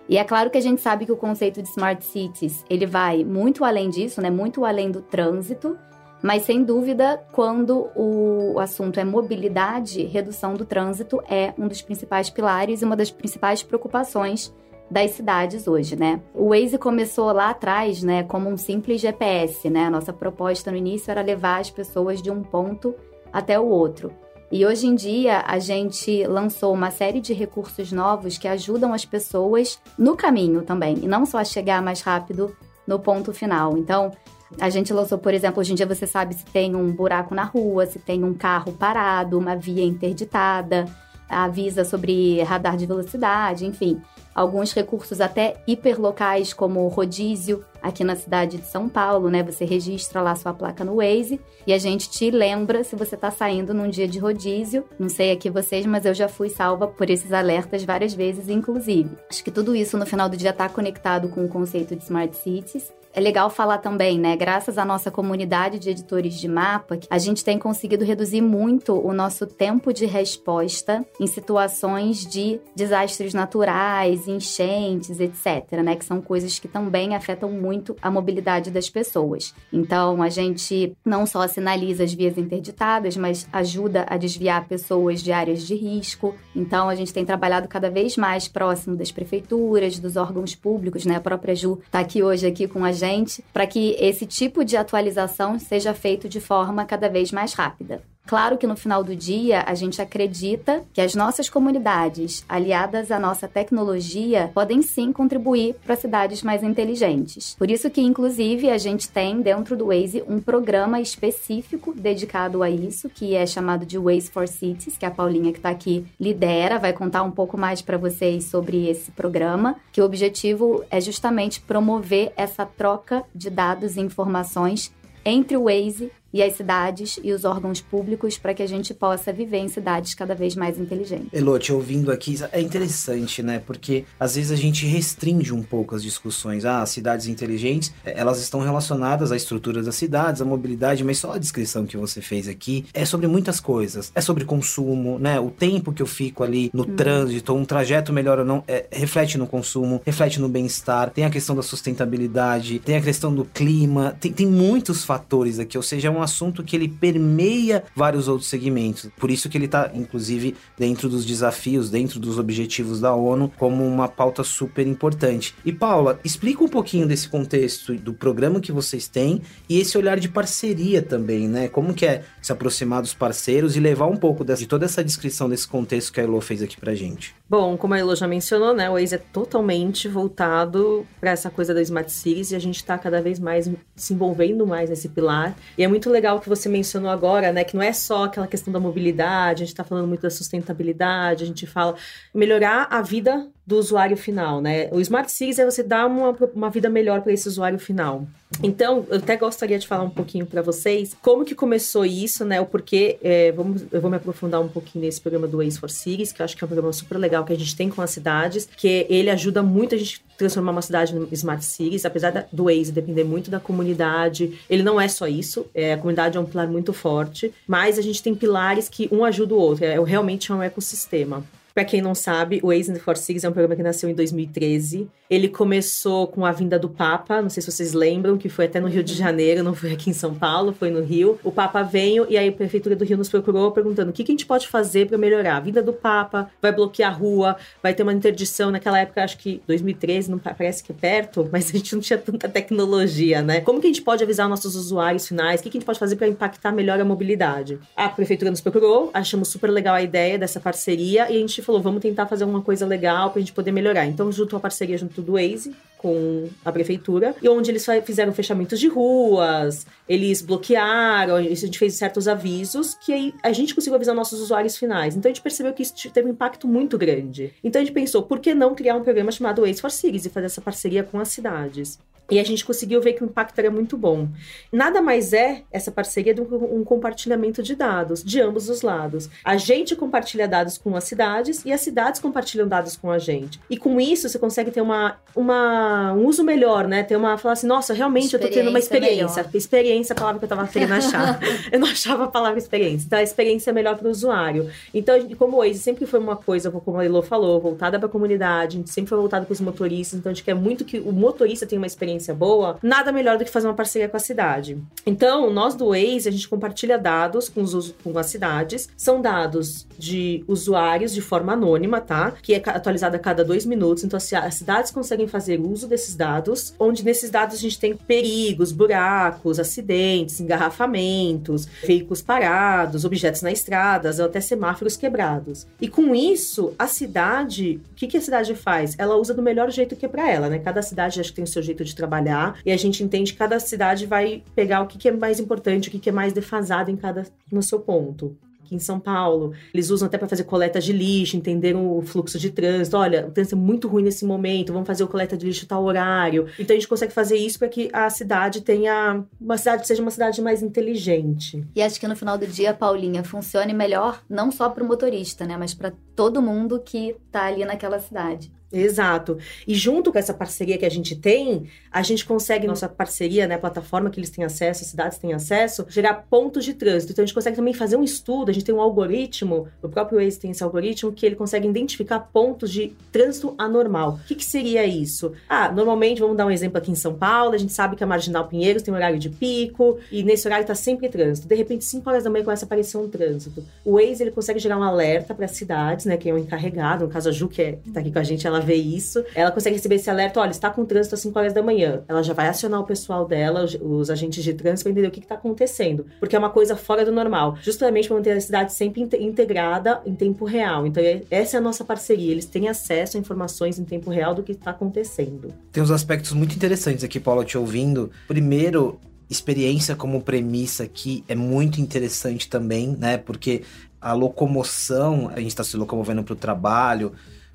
E 0.08 0.18
é 0.18 0.24
claro 0.24 0.50
que 0.50 0.58
a 0.58 0.62
gente 0.62 0.81
sabe 0.81 1.06
que 1.06 1.12
o 1.12 1.18
conceito 1.18 1.62
de 1.62 1.70
smart 1.70 2.04
cities, 2.06 2.64
ele 2.70 2.86
vai 2.86 3.24
muito 3.24 3.64
além 3.64 3.90
disso, 3.90 4.22
né? 4.22 4.30
Muito 4.30 4.66
além 4.66 4.92
do 4.92 5.02
trânsito, 5.02 5.78
mas 6.24 6.44
sem 6.44 6.64
dúvida, 6.64 7.22
quando 7.34 7.90
o 7.94 8.58
assunto 8.58 8.98
é 8.98 9.04
mobilidade, 9.04 10.06
redução 10.06 10.54
do 10.54 10.64
trânsito 10.64 11.22
é 11.30 11.54
um 11.58 11.68
dos 11.68 11.82
principais 11.82 12.30
pilares 12.30 12.82
e 12.82 12.86
uma 12.86 12.96
das 12.96 13.12
principais 13.12 13.62
preocupações 13.62 14.54
das 14.90 15.12
cidades 15.12 15.68
hoje, 15.68 15.98
né? 15.98 16.22
O 16.34 16.50
Waze 16.50 16.78
começou 16.78 17.30
lá 17.34 17.50
atrás, 17.50 18.02
né, 18.02 18.24
como 18.24 18.50
um 18.50 18.56
simples 18.56 19.02
GPS, 19.02 19.70
né? 19.70 19.88
A 19.88 19.90
nossa 19.90 20.14
proposta 20.14 20.72
no 20.72 20.78
início 20.78 21.12
era 21.12 21.22
levar 21.22 21.60
as 21.60 21.70
pessoas 21.70 22.22
de 22.22 22.32
um 22.32 22.42
ponto 22.42 22.96
até 23.32 23.60
o 23.60 23.66
outro. 23.66 24.10
E 24.50 24.66
hoje 24.66 24.88
em 24.88 24.96
dia 24.96 25.44
a 25.46 25.60
gente 25.60 26.26
lançou 26.26 26.74
uma 26.74 26.90
série 26.90 27.20
de 27.20 27.34
recursos 27.34 27.92
novos 27.92 28.38
que 28.38 28.48
ajudam 28.48 28.94
as 28.94 29.04
pessoas 29.04 29.78
no 29.98 30.16
caminho 30.16 30.62
também, 30.62 31.00
e 31.02 31.08
não 31.08 31.26
só 31.26 31.40
a 31.40 31.44
chegar 31.44 31.82
mais 31.82 32.00
rápido 32.00 32.56
no 32.88 32.98
ponto 33.00 33.34
final. 33.34 33.78
Então, 33.78 34.12
a 34.59 34.69
gente 34.69 34.94
lançou, 34.94 35.18
por 35.18 35.34
exemplo, 35.34 35.59
hoje 35.59 35.72
em 35.72 35.75
dia 35.75 35.86
você 35.86 36.08
sabe 36.08 36.34
se 36.34 36.46
tem 36.46 36.75
um 36.75 36.91
buraco 36.91 37.34
na 37.34 37.44
rua, 37.44 37.86
se 37.86 38.00
tem 38.00 38.24
um 38.24 38.34
carro 38.34 38.74
parado, 38.74 39.38
uma 39.38 39.56
via 39.56 39.84
interditada, 39.84 40.86
avisa 41.30 41.84
sobre 41.84 42.41
radar 42.44 42.78
de 42.78 42.86
velocidade, 42.86 43.66
enfim 43.66 44.02
alguns 44.34 44.74
recursos 44.74 45.22
até 45.22 45.58
hiperlocais, 45.68 46.53
como 46.53 46.88
rodízio, 46.88 47.63
aqui 47.81 48.03
na 48.03 48.16
cidade 48.16 48.58
de 48.58 48.66
São 48.66 48.90
Paulo, 48.90 49.30
né? 49.30 49.44
Você 49.44 49.66
registra 49.66 50.22
lá 50.22 50.36
sua 50.36 50.53
placa 50.53 50.84
no 50.84 50.96
Waze 50.96 51.40
e 51.68 51.74
a 51.74 51.78
gente 51.78 52.09
te 52.09 52.31
lembra 52.31 52.84
se 52.84 52.96
você 52.96 53.16
está 53.16 53.30
saindo 53.30 53.74
num 53.74 53.90
dia 53.90 54.08
de 54.08 54.19
rodízio. 54.19 54.86
Não 54.97 55.09
sei 55.09 55.31
aqui 55.31 55.50
vocês, 55.50 55.86
mas 55.86 56.06
eu 56.06 56.13
já 56.13 56.28
fui 56.28 56.50
salva 56.50 56.88
por 56.88 57.09
esses 57.09 57.31
alertas 57.31 57.84
várias 57.84 58.13
vezes, 58.13 58.50
inclusive. 58.50 59.12
Acho 59.30 59.44
que 59.44 59.52
tudo 59.52 59.75
isso 59.75 59.97
no 59.97 60.06
final 60.06 60.30
do 60.30 60.38
dia 60.38 60.52
está 60.52 60.68
conectado 60.69 61.30
com 61.30 61.46
o 61.46 61.50
conceito 61.50 61.96
de 61.96 62.03
Smart 62.03 62.36
Cities 62.38 62.92
é 63.13 63.22
legal 63.22 63.50
falar 63.50 63.78
também, 63.78 64.19
né? 64.19 64.35
Graças 64.35 64.78
à 64.78 64.84
nossa 64.84 65.12
comunidade 65.12 65.78
de 65.78 65.91
editores 65.91 66.34
de 66.34 66.47
mapa, 66.47 66.97
a 67.09 67.18
gente 67.19 67.46
tem 67.46 67.59
conseguido 67.59 68.04
reduzir 68.04 68.42
muito 68.42 68.94
o 68.94 69.13
nosso 69.13 69.45
tempo 69.45 69.94
de 69.94 70.06
resposta 70.06 71.06
em 71.19 71.27
situações 71.27 72.25
de 72.25 72.60
desastres 72.75 73.33
naturais, 73.33 74.27
enchentes, 74.27 75.19
etc., 75.19 75.83
né? 75.83 75.95
Que 75.95 76.04
são 76.04 76.19
coisas 76.21 76.57
que 76.57 76.68
também 76.68 77.15
afetam 77.15 77.51
muito 77.51 77.95
a 78.01 78.10
mobilidade 78.10 78.71
das 78.71 78.89
pessoas. 78.89 79.54
Então, 79.71 80.24
a 80.24 80.30
gente 80.30 80.98
não 81.06 81.27
só 81.27 81.48
sinaliza 81.48 82.04
as 82.04 82.13
vias 82.13 82.38
interditadas, 82.38 83.16
mas 83.16 83.48
ajuda 83.54 84.06
a 84.09 84.18
desviar 84.18 84.68
pessoas 84.68 85.21
de 85.21 85.31
áreas 85.31 85.68
de 85.68 85.75
risco. 85.75 86.33
Então, 86.56 86.89
a 86.89 86.95
gente 86.95 87.13
tem 87.13 87.24
trabalhado 87.24 87.68
cada 87.68 87.92
vez 87.92 88.18
mais 88.18 88.48
próximo 88.48 88.95
das 88.95 89.12
prefeituras, 89.12 90.00
dos 90.00 90.16
órgãos 90.16 90.56
públicos, 90.56 91.06
né? 91.06 91.18
A 91.18 91.21
própria 91.21 91.56
Ju 91.56 91.80
está 91.86 92.00
aqui 92.00 92.24
hoje 92.24 92.48
aqui 92.48 92.68
com 92.68 92.83
a 92.83 92.92
gente 92.92 93.03
para 93.52 93.68
que 93.68 93.96
esse 94.00 94.26
tipo 94.26 94.64
de 94.64 94.78
atualização 94.78 95.60
seja 95.60 95.94
feito 95.94 96.30
de 96.30 96.40
forma 96.40 96.86
cada 96.86 97.10
vez 97.10 97.32
mais 97.32 97.54
rápida. 97.54 98.02
Claro 98.25 98.58
que 98.58 98.66
no 98.66 98.75
final 98.75 99.04
do 99.04 99.16
dia 99.16 99.64
a 99.68 99.75
gente 99.75 100.02
acredita 100.02 100.84
que 100.94 101.02
as 101.02 101.14
nossas 101.14 101.50
comunidades, 101.50 102.44
aliadas 102.48 103.12
à 103.12 103.20
nossa 103.20 103.48
tecnologia, 103.48 104.50
podem 104.54 104.81
sim 104.81 105.12
contribuir 105.12 105.75
para 105.86 105.96
cidades 105.96 106.42
mais 106.42 106.64
inteligentes. 106.64 107.56
Por 107.56 107.70
isso 107.70 107.90
que, 107.90 108.02
inclusive, 108.02 108.70
a 108.70 108.78
gente 108.78 109.10
tem 109.10 109.42
dentro 109.42 109.75
do 109.75 109.88
Waze 109.88 110.24
um 110.28 110.40
programa 110.40 111.02
específico 111.02 111.94
dedicado 111.94 112.64
a 112.64 112.70
isso, 112.70 113.10
que 113.10 113.36
é 113.36 113.46
chamado 113.46 113.86
de 113.86 113.98
Waze 113.98 114.31
for 114.31 114.48
Cities, 114.48 114.98
que 114.98 115.06
a 115.06 115.12
Paulinha 115.12 115.52
que 115.52 115.60
está 115.60 115.69
aqui 115.69 116.06
lidera, 116.19 116.80
vai 116.80 116.94
contar 116.94 117.24
um 117.24 117.31
pouco 117.31 117.58
mais 117.58 117.81
para 117.81 117.98
vocês 117.98 118.46
sobre 118.46 118.88
esse 118.88 119.12
programa, 119.12 119.76
que 119.92 120.02
o 120.02 120.06
objetivo 120.06 120.84
é 120.90 121.02
justamente 121.02 121.60
promover 121.60 122.31
essa 122.38 122.66
troca 122.66 123.24
de 123.36 123.50
dados 123.50 123.98
e 123.98 124.02
informações 124.02 124.92
entre 125.26 125.58
o 125.58 125.66
Waze 125.66 126.12
e 126.33 126.41
as 126.41 126.53
cidades 126.53 127.19
e 127.24 127.31
os 127.31 127.45
órgãos 127.45 127.80
públicos 127.80 128.38
para 128.38 128.53
que 128.53 128.63
a 128.63 128.68
gente 128.68 128.94
possa 128.94 129.31
viver 129.31 129.59
em 129.59 129.68
cidades 129.68 130.15
cada 130.15 130.33
vez 130.33 130.56
mais 130.56 130.80
inteligentes. 130.80 131.27
Elô, 131.31 131.59
te 131.59 131.71
ouvindo 131.71 132.12
aqui, 132.12 132.35
é 132.51 132.59
interessante, 132.59 133.44
né? 133.44 133.62
Porque 133.65 134.06
às 134.19 134.35
vezes 134.35 134.51
a 134.51 134.56
gente 134.56 134.85
restringe 134.85 135.53
um 135.53 135.62
pouco 135.62 135.95
as 135.95 136.01
discussões. 136.01 136.65
Ah, 136.65 136.85
cidades 136.85 137.27
inteligentes, 137.27 137.94
é, 138.03 138.19
elas 138.19 138.41
estão 138.41 138.62
relacionadas 138.62 139.31
à 139.31 139.35
estrutura 139.35 139.83
das 139.83 139.95
cidades, 139.95 140.41
à 140.41 140.45
mobilidade, 140.45 141.03
mas 141.03 141.19
só 141.19 141.33
a 141.33 141.38
descrição 141.38 141.85
que 141.85 141.97
você 141.97 142.21
fez 142.21 142.47
aqui 142.47 142.85
é 142.94 143.06
sobre 143.06 143.27
muitas 143.27 143.59
coisas. 143.59 144.12
É 144.15 144.21
sobre 144.21 144.45
consumo, 144.45 145.19
né? 145.19 145.39
O 145.39 145.51
tempo 145.51 145.94
que 145.94 146.01
eu 146.01 146.07
fico 146.07 146.44
ali 146.44 146.71
no 146.74 146.83
hum. 146.83 146.95
trânsito, 146.95 147.53
um 147.53 147.65
trajeto 147.65 148.12
melhor 148.12 148.39
ou 148.39 148.45
não, 148.45 148.63
é, 148.68 148.88
reflete 148.91 149.38
no 149.38 149.45
consumo, 149.45 150.01
reflete 150.06 150.39
no 150.39 150.50
bem-estar, 150.50 151.12
tem 151.12 151.25
a 151.25 151.30
questão 151.30 151.56
da 151.56 151.62
sustentabilidade, 151.62 152.80
tem 152.80 152.95
a 152.95 153.01
questão 153.01 153.33
do 153.33 153.45
clima, 153.45 154.15
tem, 154.19 154.31
tem 154.31 154.47
muitos 154.47 155.03
fatores 155.03 155.59
aqui, 155.59 155.77
ou 155.77 155.83
seja, 155.83 156.07
é 156.07 156.12
uma 156.12 156.23
assunto 156.24 156.64
que 156.64 156.75
ele 156.75 156.88
permeia 156.88 157.84
vários 157.96 158.28
outros 158.28 158.50
segmentos. 158.50 159.10
Por 159.18 159.30
isso 159.30 159.50
que 159.50 159.58
ele 159.58 159.66
está, 159.66 159.92
inclusive, 159.94 160.56
dentro 160.78 161.10
dos 161.10 161.25
desafios, 161.25 161.90
dentro 161.90 162.20
dos 162.20 162.40
objetivos 162.40 163.00
da 163.00 163.14
ONU, 163.14 163.52
como 163.58 163.86
uma 163.86 164.08
pauta 164.08 164.44
super 164.44 164.88
importante. 164.88 165.54
E 165.66 165.72
Paula, 165.72 166.20
explica 166.24 166.64
um 166.64 166.70
pouquinho 166.70 167.08
desse 167.08 167.28
contexto 167.28 167.94
do 167.96 168.14
programa 168.14 168.60
que 168.60 168.72
vocês 168.72 169.08
têm 169.08 169.42
e 169.68 169.80
esse 169.80 169.98
olhar 169.98 170.20
de 170.20 170.30
parceria 170.30 171.02
também, 171.02 171.48
né? 171.48 171.68
Como 171.68 171.94
que 171.94 172.06
é 172.06 172.24
se 172.42 172.52
aproximar 172.52 173.02
dos 173.02 173.14
parceiros 173.14 173.76
e 173.76 173.80
levar 173.80 174.08
um 174.08 174.16
pouco 174.16 174.44
de 174.44 174.68
toda 174.68 174.86
essa 174.86 175.04
descrição 175.04 175.50
desse 175.50 175.68
contexto 175.68 176.12
que 176.12 176.19
a 176.19 176.24
Elo 176.24 176.40
fez 176.42 176.62
aqui 176.62 176.78
pra 176.78 176.94
gente. 176.94 177.36
Bom, 177.50 177.78
como 177.78 177.94
a 177.94 178.00
Elo 178.00 178.16
já 178.16 178.28
mencionou, 178.28 178.74
né, 178.74 178.90
o 178.90 178.94
Waze 178.94 179.16
é 179.16 179.18
totalmente 179.18 180.08
voltado 180.08 181.06
para 181.19 181.31
essa 181.31 181.50
coisa 181.50 181.74
da 181.74 181.81
Smart 181.81 182.12
Cities 182.12 182.52
e 182.52 182.56
a 182.56 182.60
gente 182.60 182.78
está 182.78 182.98
cada 182.98 183.22
vez 183.22 183.40
mais 183.40 183.69
se 183.96 184.14
envolvendo 184.14 184.66
mais 184.66 184.90
nesse 184.90 185.10
pilar. 185.10 185.56
E 185.78 185.84
é 185.84 185.88
muito 185.88 186.10
legal 186.13 186.39
que 186.39 186.48
você 186.48 186.69
mencionou 186.69 187.12
agora, 187.12 187.51
né? 187.51 187.63
Que 187.63 187.75
não 187.75 187.83
é 187.83 187.92
só 187.92 188.25
aquela 188.25 188.48
questão 188.48 188.71
da 188.71 188.80
mobilidade, 188.80 189.63
a 189.63 189.65
gente 189.65 189.74
está 189.74 189.83
falando 189.83 190.07
muito 190.07 190.21
da 190.21 190.30
sustentabilidade, 190.30 191.44
a 191.44 191.48
gente 191.48 191.68
fala 191.68 191.95
melhorar 192.33 192.88
a 192.89 193.01
vida 193.01 193.50
do 193.65 193.77
usuário 193.77 194.18
final, 194.18 194.60
né? 194.60 194.89
O 194.92 195.00
Smart 195.00 195.31
Cities 195.31 195.57
é 195.57 195.65
você 195.65 195.81
dar 195.81 196.06
uma, 196.06 196.36
uma 196.54 196.69
vida 196.69 196.89
melhor 196.89 197.21
para 197.21 197.31
esse 197.31 197.48
usuário 197.48 197.80
final. 197.80 198.27
Então, 198.62 199.06
eu 199.10 199.18
até 199.18 199.36
gostaria 199.36 199.80
de 199.80 199.88
falar 199.88 200.04
um 200.04 200.10
pouquinho 200.10 200.45
para 200.45 200.62
vocês 200.62 201.15
como 201.21 201.45
que 201.45 201.56
começou 201.56 202.06
isso, 202.06 202.44
né? 202.45 202.60
O 202.60 202.65
porquê. 202.65 203.18
É, 203.24 203.51
vamos, 203.51 203.86
eu 203.92 204.01
vou 204.01 204.12
me 204.12 204.18
aprofundar 204.18 204.62
um 204.62 204.68
pouquinho 204.68 205.06
nesse 205.06 205.21
programa 205.21 205.48
do 205.48 205.57
Waze 205.57 205.80
for 205.80 205.89
Cities, 205.89 206.31
que 206.31 206.42
eu 206.42 206.44
acho 206.44 206.57
que 206.57 206.63
é 206.63 206.65
um 206.65 206.68
programa 206.68 206.94
super 206.94 207.18
legal 207.18 207.45
que 207.45 207.54
a 207.54 207.57
gente 207.57 207.75
tem 207.75 207.89
com 207.89 208.01
as 208.01 208.12
cidades, 208.12 208.68
que 208.77 209.07
ele 209.10 209.30
ajuda 209.30 209.63
muito 209.63 209.95
a 209.95 209.98
gente 209.98 210.21
transformar 210.38 210.71
uma 210.71 210.81
cidade 210.81 211.16
em 211.16 211.27
Smart 211.31 211.63
Cities, 211.63 212.06
apesar 212.06 212.48
do 212.51 212.66
Waze 212.66 212.92
depender 212.92 213.24
muito 213.24 213.50
da 213.50 213.59
comunidade. 213.59 214.59
Ele 214.69 214.83
não 214.83 215.00
é 215.00 215.07
só 215.07 215.25
isso, 215.25 215.66
é, 215.74 215.94
a 215.94 215.98
comunidade 215.98 216.38
é 216.38 216.39
um 216.39 216.45
pilar 216.45 216.68
muito 216.68 216.92
forte, 216.92 217.54
mas 217.66 217.98
a 217.98 218.01
gente 218.01 218.21
tem 218.21 218.36
pilares 218.36 218.89
que 218.89 219.07
um 219.12 219.24
ajuda 219.24 219.54
o 219.54 219.57
outro, 219.57 219.86
é, 219.86 220.01
realmente 220.04 220.51
é 220.51 220.56
um 220.56 220.62
ecossistema. 220.62 221.44
Para 221.74 221.86
quem 221.86 222.04
não 222.04 222.14
sabe, 222.14 222.60
o 222.62 222.68
Waze 222.68 223.00
for 223.00 223.18
Six 223.18 223.44
é 223.44 223.50
um 223.50 223.52
programa 223.52 223.75
que 223.75 223.81
nasceu 223.81 224.08
em 224.08 224.14
2013. 224.14 225.10
Ele 225.28 225.48
começou 225.48 226.28
com 226.28 226.46
a 226.46 226.52
vinda 226.52 226.78
do 226.78 226.88
Papa, 226.88 227.42
não 227.42 227.50
sei 227.50 227.64
se 227.64 227.72
vocês 227.72 227.94
lembram, 227.94 228.38
que 228.38 228.48
foi 228.48 228.66
até 228.66 228.80
no 228.80 228.88
Rio 228.88 229.04
de 229.04 229.16
Janeiro, 229.16 229.64
não 229.64 229.74
foi 229.74 229.92
aqui 229.92 230.12
em 230.12 230.14
São 230.14 230.36
Paulo, 230.36 230.72
foi 230.72 230.92
no 230.92 231.02
Rio. 231.02 231.40
O 231.44 231.52
Papa 231.52 231.81
veio 231.81 232.28
e 232.30 232.38
aí 232.38 232.48
a 232.48 232.52
Prefeitura 232.52 232.96
do 232.96 233.04
Rio 233.04 233.18
nos 233.18 233.28
procurou 233.28 233.72
perguntando 233.72 234.12
o 234.12 234.14
que, 234.14 234.24
que 234.24 234.31
a 234.31 234.34
gente 234.34 234.46
pode 234.46 234.68
fazer 234.68 235.08
para 235.08 235.18
melhorar. 235.18 235.58
A 235.58 235.60
vinda 235.62 235.81
do 235.81 235.92
Papa, 235.92 236.52
vai 236.62 236.72
bloquear 236.72 237.12
a 237.12 237.16
rua, 237.16 237.58
vai 237.81 237.96
ter 237.96 238.04
uma 238.04 238.14
interdição. 238.14 238.69
Naquela 238.69 239.00
época, 239.00 239.24
acho 239.24 239.40
que 239.40 239.60
2013, 239.66 240.30
não 240.30 240.38
parece 240.38 240.84
que 240.84 240.92
é 240.92 240.96
perto, 240.96 241.50
mas 241.52 241.69
a 241.69 241.78
gente 241.78 241.96
não 241.96 242.02
tinha 242.04 242.19
tanta 242.19 242.48
tecnologia, 242.48 243.42
né? 243.42 243.62
Como 243.62 243.81
que 243.81 243.88
a 243.88 243.90
gente 243.90 244.04
pode 244.04 244.24
avisar 244.24 244.48
nossos 244.48 244.76
usuários 244.76 245.28
finais? 245.28 245.60
O 245.60 245.64
que, 245.64 245.72
que 245.72 245.78
a 245.78 245.80
gente 245.80 245.88
pode 245.88 245.98
fazer 245.98 246.18
para 246.18 246.28
impactar 246.28 246.72
melhor 246.72 247.00
a 247.00 247.06
mobilidade? 247.06 247.80
A 247.96 248.10
Prefeitura 248.10 248.52
nos 248.52 248.62
procurou, 248.62 249.10
achamos 249.12 249.48
super 249.48 249.72
legal 249.72 249.96
a 249.96 250.02
ideia 250.04 250.38
dessa 250.38 250.60
parceria 250.60 251.31
e 251.31 251.38
a 251.38 251.40
gente 251.40 251.62
falou, 251.63 251.81
vamos 251.81 252.01
tentar 252.01 252.25
fazer 252.25 252.44
uma 252.44 252.62
coisa 252.62 252.86
legal 252.86 253.30
para 253.30 253.39
a 253.39 253.42
gente 253.42 253.54
poder 253.54 253.71
melhorar. 253.71 254.06
Então, 254.06 254.31
junto 254.31 254.56
a 254.56 254.60
parceria 254.60 254.98
junto 254.98 255.21
do 255.21 255.33
Waze 255.33 255.75
com 256.04 256.50
a 256.66 256.72
prefeitura, 256.72 257.34
e 257.42 257.48
onde 257.48 257.72
eles 257.72 257.88
fizeram 258.04 258.34
fechamentos 258.34 258.78
de 258.78 258.90
ruas, 258.90 259.88
eles 260.08 260.42
bloquearam, 260.42 261.36
a 261.38 261.42
gente 261.42 261.80
fez 261.80 261.96
certos 261.96 262.28
avisos 262.28 262.94
que 262.96 263.14
aí 263.14 263.34
a 263.42 263.54
gente 263.54 263.74
conseguiu 263.74 263.96
avisar 263.96 264.14
nossos 264.14 264.42
usuários 264.42 264.76
finais. 264.76 265.16
Então 265.16 265.32
a 265.32 265.34
gente 265.34 265.42
percebeu 265.42 265.72
que 265.72 265.82
isso 265.82 265.94
teve 266.12 266.28
um 266.28 266.32
impacto 266.32 266.68
muito 266.68 266.98
grande. 266.98 267.54
Então 267.64 267.82
a 267.82 267.86
gente 267.86 267.94
pensou, 267.94 268.24
por 268.24 268.40
que 268.40 268.54
não 268.54 268.76
criar 268.76 268.98
um 268.98 269.02
programa 269.04 269.32
chamado 269.32 269.62
Waze 269.62 269.80
for 269.80 269.90
Cities 269.90 270.26
e 270.26 270.30
fazer 270.30 270.48
essa 270.48 270.62
parceria 270.62 271.04
com 271.04 271.18
as 271.18 271.30
cidades? 271.30 271.98
E 272.32 272.40
a 272.40 272.44
gente 272.44 272.66
conseguiu 272.66 273.02
ver 273.02 273.14
que 273.14 273.24
o 273.24 273.26
impacto 273.26 273.60
era 273.60 273.70
muito 273.70 273.98
bom. 273.98 274.28
Nada 274.72 275.02
mais 275.02 275.34
é 275.34 275.64
essa 275.72 275.92
parceria 275.92 276.34
do 276.34 276.46
que 276.46 276.56
um 276.56 276.84
compartilhamento 276.84 277.62
de 277.62 277.76
dados 277.76 278.24
de 278.24 278.42
ambos 278.42 278.70
os 278.70 278.82
lados. 278.82 279.30
A 279.44 279.58
gente 279.58 279.96
compartilha 279.96 280.48
dados 280.48 280.78
com 280.78 280.96
as 280.96 281.04
cidades 281.04 281.64
e 281.66 281.72
as 281.72 281.82
cidades 281.82 282.22
compartilham 282.22 282.68
dados 282.68 282.96
com 282.96 283.12
a 283.12 283.20
gente. 283.20 283.60
E 283.70 283.78
com 283.78 284.00
isso 284.00 284.28
você 284.28 284.40
consegue 284.40 284.72
ter 284.72 284.82
uma, 284.82 285.18
uma 285.36 285.93
um 286.13 286.25
uso 286.25 286.44
melhor, 286.44 286.88
né? 286.88 287.04
Ter 287.04 287.16
uma 287.16 287.38
falar 287.38 287.54
assim, 287.54 287.68
nossa, 287.68 287.94
realmente 287.94 288.34
eu 288.34 288.40
tô 288.40 288.48
tendo 288.48 288.69
uma 288.69 288.80
experiência. 288.80 289.44
Melhor. 289.44 289.56
Experiência 289.56 290.13
é 290.13 290.16
a 290.16 290.19
palavra 290.19 290.40
que 290.40 290.45
eu 290.45 290.50
tava 290.50 290.68
querendo 290.68 290.94
achar. 290.94 291.40
eu 291.72 291.80
não 291.80 291.88
achava 291.88 292.25
a 292.25 292.28
palavra 292.28 292.60
experiência. 292.60 293.06
Então 293.06 293.19
a 293.19 293.24
experiência 293.24 293.69
é 293.69 293.74
melhor 293.74 293.98
para 293.98 294.07
o 294.07 294.12
usuário. 294.12 294.69
Então, 294.94 295.16
como 295.38 295.57
o 295.57 295.60
Waze 295.60 295.80
sempre 295.80 296.06
foi 296.06 296.19
uma 296.19 296.36
coisa, 296.36 296.72
como 296.72 296.98
a 296.98 297.06
Elo 297.06 297.22
falou, 297.22 297.60
voltada 297.60 297.98
para 298.00 298.07
a 298.07 298.12
comunidade, 298.12 298.78
a 298.78 298.80
gente 298.80 298.90
sempre 298.90 299.10
foi 299.10 299.18
voltado 299.18 299.45
para 299.45 299.54
os 299.54 299.62
motoristas, 299.62 300.19
então 300.19 300.31
a 300.31 300.34
gente 300.34 300.44
quer 300.44 300.56
muito 300.56 300.86
que 300.86 301.00
o 301.00 301.12
motorista 301.12 301.66
tenha 301.66 301.80
uma 301.80 301.88
experiência 301.88 302.34
boa, 302.34 302.78
nada 302.81 303.12
melhor 303.12 303.38
do 303.38 303.45
que 303.45 303.51
fazer 303.51 303.68
uma 303.68 303.74
parceria 303.74 304.10
com 304.10 304.18
a 304.18 304.19
cidade. 304.19 304.78
Então, 305.06 305.50
nós 305.50 305.75
do 305.75 305.90
Waze, 305.90 306.28
a 306.28 306.31
gente 306.31 306.48
compartilha 306.48 306.98
dados 306.98 307.50
com, 307.50 307.62
os, 307.62 307.94
com 308.04 308.18
as 308.18 308.28
cidades. 308.28 308.90
São 308.95 309.22
dados 309.22 309.88
de 309.98 310.44
usuários 310.48 311.13
de 311.13 311.22
forma 311.22 311.54
anônima, 311.54 312.01
tá? 312.01 312.34
Que 312.42 312.56
é 312.56 312.57
atualizada 312.66 313.18
a 313.18 313.19
cada 313.19 313.44
dois 313.44 313.66
minutos. 313.66 314.04
Então, 314.04 314.18
as 314.18 314.56
cidades 314.56 314.92
conseguem 314.92 315.28
fazer 315.28 315.60
uso 315.60 315.82
desses 315.88 316.15
dados, 316.15 316.74
onde 316.80 317.03
nesses 317.03 317.30
dados 317.30 317.57
a 317.57 317.59
gente 317.59 317.80
tem 317.80 317.95
perigos, 317.95 318.71
buracos, 318.71 319.59
acidentes, 319.59 320.39
engarrafamentos, 320.39 321.68
veículos 321.83 322.21
parados, 322.21 323.06
objetos 323.06 323.41
na 323.41 323.51
estrada, 323.51 324.11
ou 324.19 324.25
até 324.25 324.40
semáforos 324.40 324.97
quebrados. 324.97 325.68
E 325.80 325.87
com 325.87 326.13
isso, 326.16 326.73
a 326.78 326.87
cidade, 326.87 327.80
o 327.92 327.95
que, 327.95 328.07
que 328.07 328.18
a 328.18 328.21
cidade 328.21 328.56
faz? 328.56 328.95
Ela 328.97 329.16
usa 329.16 329.33
do 329.33 329.42
melhor 329.42 329.71
jeito 329.71 329.95
que 329.95 330.06
é 330.06 330.09
para 330.09 330.30
ela, 330.30 330.49
né? 330.49 330.59
Cada 330.59 330.81
cidade 330.81 331.19
acho 331.19 331.30
que 331.30 331.35
tem 331.35 331.44
o 331.44 331.47
seu 331.47 331.61
jeito 331.61 331.83
de 331.83 331.95
trabalhar 331.95 332.59
e 332.66 332.71
a 332.71 332.78
gente 332.78 333.04
entende 333.04 333.33
que 333.33 333.40
cada 333.40 333.59
cidade 333.59 334.06
vai 334.06 334.44
pegar 334.56 334.81
o 334.81 334.87
que, 334.87 334.97
que 334.97 335.07
é 335.07 335.11
mais 335.11 335.40
importante, 335.40 335.87
o 335.90 335.92
que, 335.92 335.99
que 335.99 336.09
é 336.09 336.13
mais 336.13 336.33
defasado 336.33 336.92
em 336.92 336.95
cada 336.95 337.25
no 337.52 337.61
seu 337.61 337.80
ponto 337.80 338.35
aqui 338.73 338.75
em 338.75 338.80
São 338.80 338.99
Paulo. 338.99 339.53
Eles 339.73 339.89
usam 339.89 340.07
até 340.07 340.18
para 340.18 340.27
fazer 340.27 340.44
coleta 340.44 340.80
de 340.80 340.92
lixo, 340.92 341.37
entenderam 341.37 341.95
o 341.95 342.01
fluxo 342.01 342.39
de 342.39 342.49
trânsito. 342.49 342.97
Olha, 342.97 343.27
o 343.27 343.31
trânsito 343.31 343.56
é 343.56 343.59
muito 343.59 343.87
ruim 343.87 344.03
nesse 344.03 344.25
momento, 344.25 344.73
vamos 344.73 344.87
fazer 344.87 345.03
o 345.03 345.07
coleta 345.07 345.37
de 345.37 345.45
lixo 345.45 345.65
tal 345.65 345.83
horário. 345.83 346.47
Então 346.59 346.75
a 346.75 346.80
gente 346.80 346.87
consegue 346.87 347.13
fazer 347.13 347.37
isso 347.37 347.59
para 347.59 347.69
que 347.69 347.89
a 347.94 348.09
cidade 348.09 348.61
tenha 348.61 349.23
uma 349.39 349.57
cidade 349.57 349.87
seja 349.87 350.01
uma 350.01 350.11
cidade 350.11 350.42
mais 350.42 350.63
inteligente. 350.63 351.65
E 351.75 351.81
acho 351.81 351.99
que 351.99 352.07
no 352.07 352.15
final 352.15 352.37
do 352.37 352.47
dia, 352.47 352.73
Paulinha, 352.73 353.23
funcione 353.23 353.73
melhor 353.73 354.21
não 354.30 354.51
só 354.51 354.69
para 354.69 354.83
o 354.83 354.87
motorista, 354.87 355.45
né, 355.45 355.57
mas 355.57 355.73
para 355.73 355.94
todo 356.15 356.42
mundo 356.42 356.80
que 356.80 357.15
está 357.27 357.45
ali 357.45 357.65
naquela 357.65 357.99
cidade. 357.99 358.51
Exato. 358.73 359.37
E 359.68 359.75
junto 359.75 360.11
com 360.11 360.18
essa 360.18 360.33
parceria 360.33 360.80
que 360.80 360.85
a 360.85 360.89
gente 360.89 361.15
tem, 361.15 361.65
a 361.92 362.01
gente 362.01 362.25
consegue, 362.25 362.65
nossa 362.65 362.89
parceria, 362.89 363.45
né, 363.45 363.56
plataforma 363.56 364.09
que 364.09 364.19
eles 364.19 364.31
têm 364.31 364.44
acesso, 364.44 364.81
as 364.81 364.87
cidades 364.87 365.19
têm 365.19 365.31
acesso, 365.31 365.85
gerar 365.87 366.25
pontos 366.27 366.65
de 366.65 366.73
trânsito. 366.73 367.11
Então 367.11 367.21
a 367.21 367.25
gente 367.27 367.35
consegue 367.35 367.56
também 367.56 367.73
fazer 367.73 367.95
um 367.97 368.03
estudo, 368.03 368.49
a 368.49 368.53
gente 368.53 368.65
tem 368.65 368.73
um 368.73 368.81
algoritmo, 368.81 369.68
o 369.81 369.87
próprio 369.87 370.18
Waze 370.18 370.39
tem 370.39 370.49
esse 370.49 370.63
algoritmo, 370.63 371.11
que 371.11 371.23
ele 371.23 371.35
consegue 371.35 371.68
identificar 371.68 372.19
pontos 372.19 372.71
de 372.71 372.95
trânsito 373.11 373.53
anormal. 373.59 374.19
O 374.23 374.27
que, 374.27 374.33
que 374.33 374.44
seria 374.44 374.83
isso? 374.85 375.33
Ah, 375.47 375.71
normalmente, 375.71 376.19
vamos 376.19 376.35
dar 376.35 376.47
um 376.47 376.51
exemplo 376.51 376.80
aqui 376.80 376.89
em 376.89 376.95
São 376.95 377.13
Paulo, 377.13 377.53
a 377.53 377.57
gente 377.59 377.71
sabe 377.71 377.95
que 377.95 378.03
a 378.03 378.07
Marginal 378.07 378.47
Pinheiros 378.47 378.81
tem 378.81 378.92
um 378.92 378.97
horário 378.97 379.19
de 379.19 379.30
pico, 379.30 379.99
e 380.11 380.23
nesse 380.23 380.47
horário 380.47 380.63
está 380.63 380.73
sempre 380.73 381.09
trânsito. 381.09 381.47
De 381.47 381.53
repente, 381.53 381.85
5 381.85 382.09
horas 382.09 382.23
da 382.23 382.30
manhã 382.31 382.44
começa 382.44 382.65
a 382.65 382.68
aparecer 382.68 382.97
um 382.97 383.07
trânsito. 383.07 383.63
O 383.85 383.99
Waze, 383.99 384.23
ele 384.23 384.31
consegue 384.31 384.57
gerar 384.57 384.80
um 384.80 384.83
alerta 384.83 385.35
para 385.35 385.45
as 385.45 385.51
cidades, 385.51 386.07
né, 386.07 386.18
que 386.18 386.27
é 386.27 386.33
o 386.33 386.39
encarregado, 386.39 387.06
no 387.06 387.11
caso 387.11 387.30
a 387.30 387.31
Ju, 387.31 387.47
que 387.47 387.61
é, 387.61 387.77
está 387.85 387.99
aqui 387.99 388.11
com 388.11 388.19
a 388.19 388.23
gente, 388.23 388.47
ela 388.47 388.63
vê 388.64 388.76
isso, 388.76 389.24
ela 389.36 389.52
consegue 389.52 389.76
receber 389.76 389.96
esse 389.96 390.10
alerta, 390.10 390.40
olha, 390.40 390.52
está 390.52 390.70
com 390.70 390.86
trânsito 390.86 391.16
às 391.16 391.22
5 391.22 391.38
horas 391.38 391.54
da 391.54 391.62
manhã. 391.62 392.04
Ela 392.08 392.24
já 392.24 392.34
vai 392.34 392.48
acionar 392.48 392.80
o 392.80 392.86
pessoal 392.86 393.26
dela, 393.26 393.66
os, 393.82 394.10
agentes 394.10 394.44
de 394.44 394.54
trânsito, 394.54 394.84
para 394.84 394.92
entender 394.92 395.08
o 395.08 395.12
que 395.12 395.20
está 395.20 395.36
acontecendo. 395.36 396.06
Porque 396.20 396.36
é 396.36 396.40
uma 396.40 396.50
coisa 396.50 396.76
fora 396.76 397.06
do 397.06 397.12
normal. 397.12 397.58
Justamente 397.62 398.08
para 398.08 398.18
manter 398.18 398.32
a 398.32 398.42
cidade 398.42 398.74
sempre 398.74 399.02
integrada 399.02 400.02
em 400.06 400.16
tempo 400.16 400.46
real. 400.46 400.86
Então, 400.88 401.04
é, 401.04 401.22
essa 401.30 401.58
é 401.58 401.60
a 401.60 401.62
nossa 401.62 401.84
parceria. 401.84 402.32
Eles 402.32 402.46
têm 402.46 402.68
acesso 402.68 403.18
a 403.18 403.20
informações 403.20 403.78
em 403.80 403.84
tempo 403.84 404.10
real 404.10 404.34
do 404.34 404.44
que 404.44 404.54
está 404.54 404.72
acontecendo. 404.72 405.54
Tem 405.72 405.84
uns 405.84 405.92
aspectos 405.92 406.32
muito 406.34 406.56
interessantes 406.56 407.04
aqui, 407.04 407.20
Paula, 407.20 407.44
te 407.44 407.58
ouvindo. 407.58 408.12
Primeiro, 408.28 409.00
experiência 409.30 409.96
como 409.96 410.22
premissa 410.22 410.84
aqui 410.84 411.24
é 411.28 411.36
muito 411.36 411.82
interessante 411.82 412.48
também, 412.48 412.96
né? 412.98 413.18
Porque 413.18 413.64
a 414.00 414.14
locomoção, 414.14 415.32
a 415.34 415.40
gente 415.40 415.50
está 415.50 415.64
se 415.64 415.78
locomovendo 415.78 416.24
para 416.24 416.34
o 416.34 416.36
trabalho, 416.36 417.14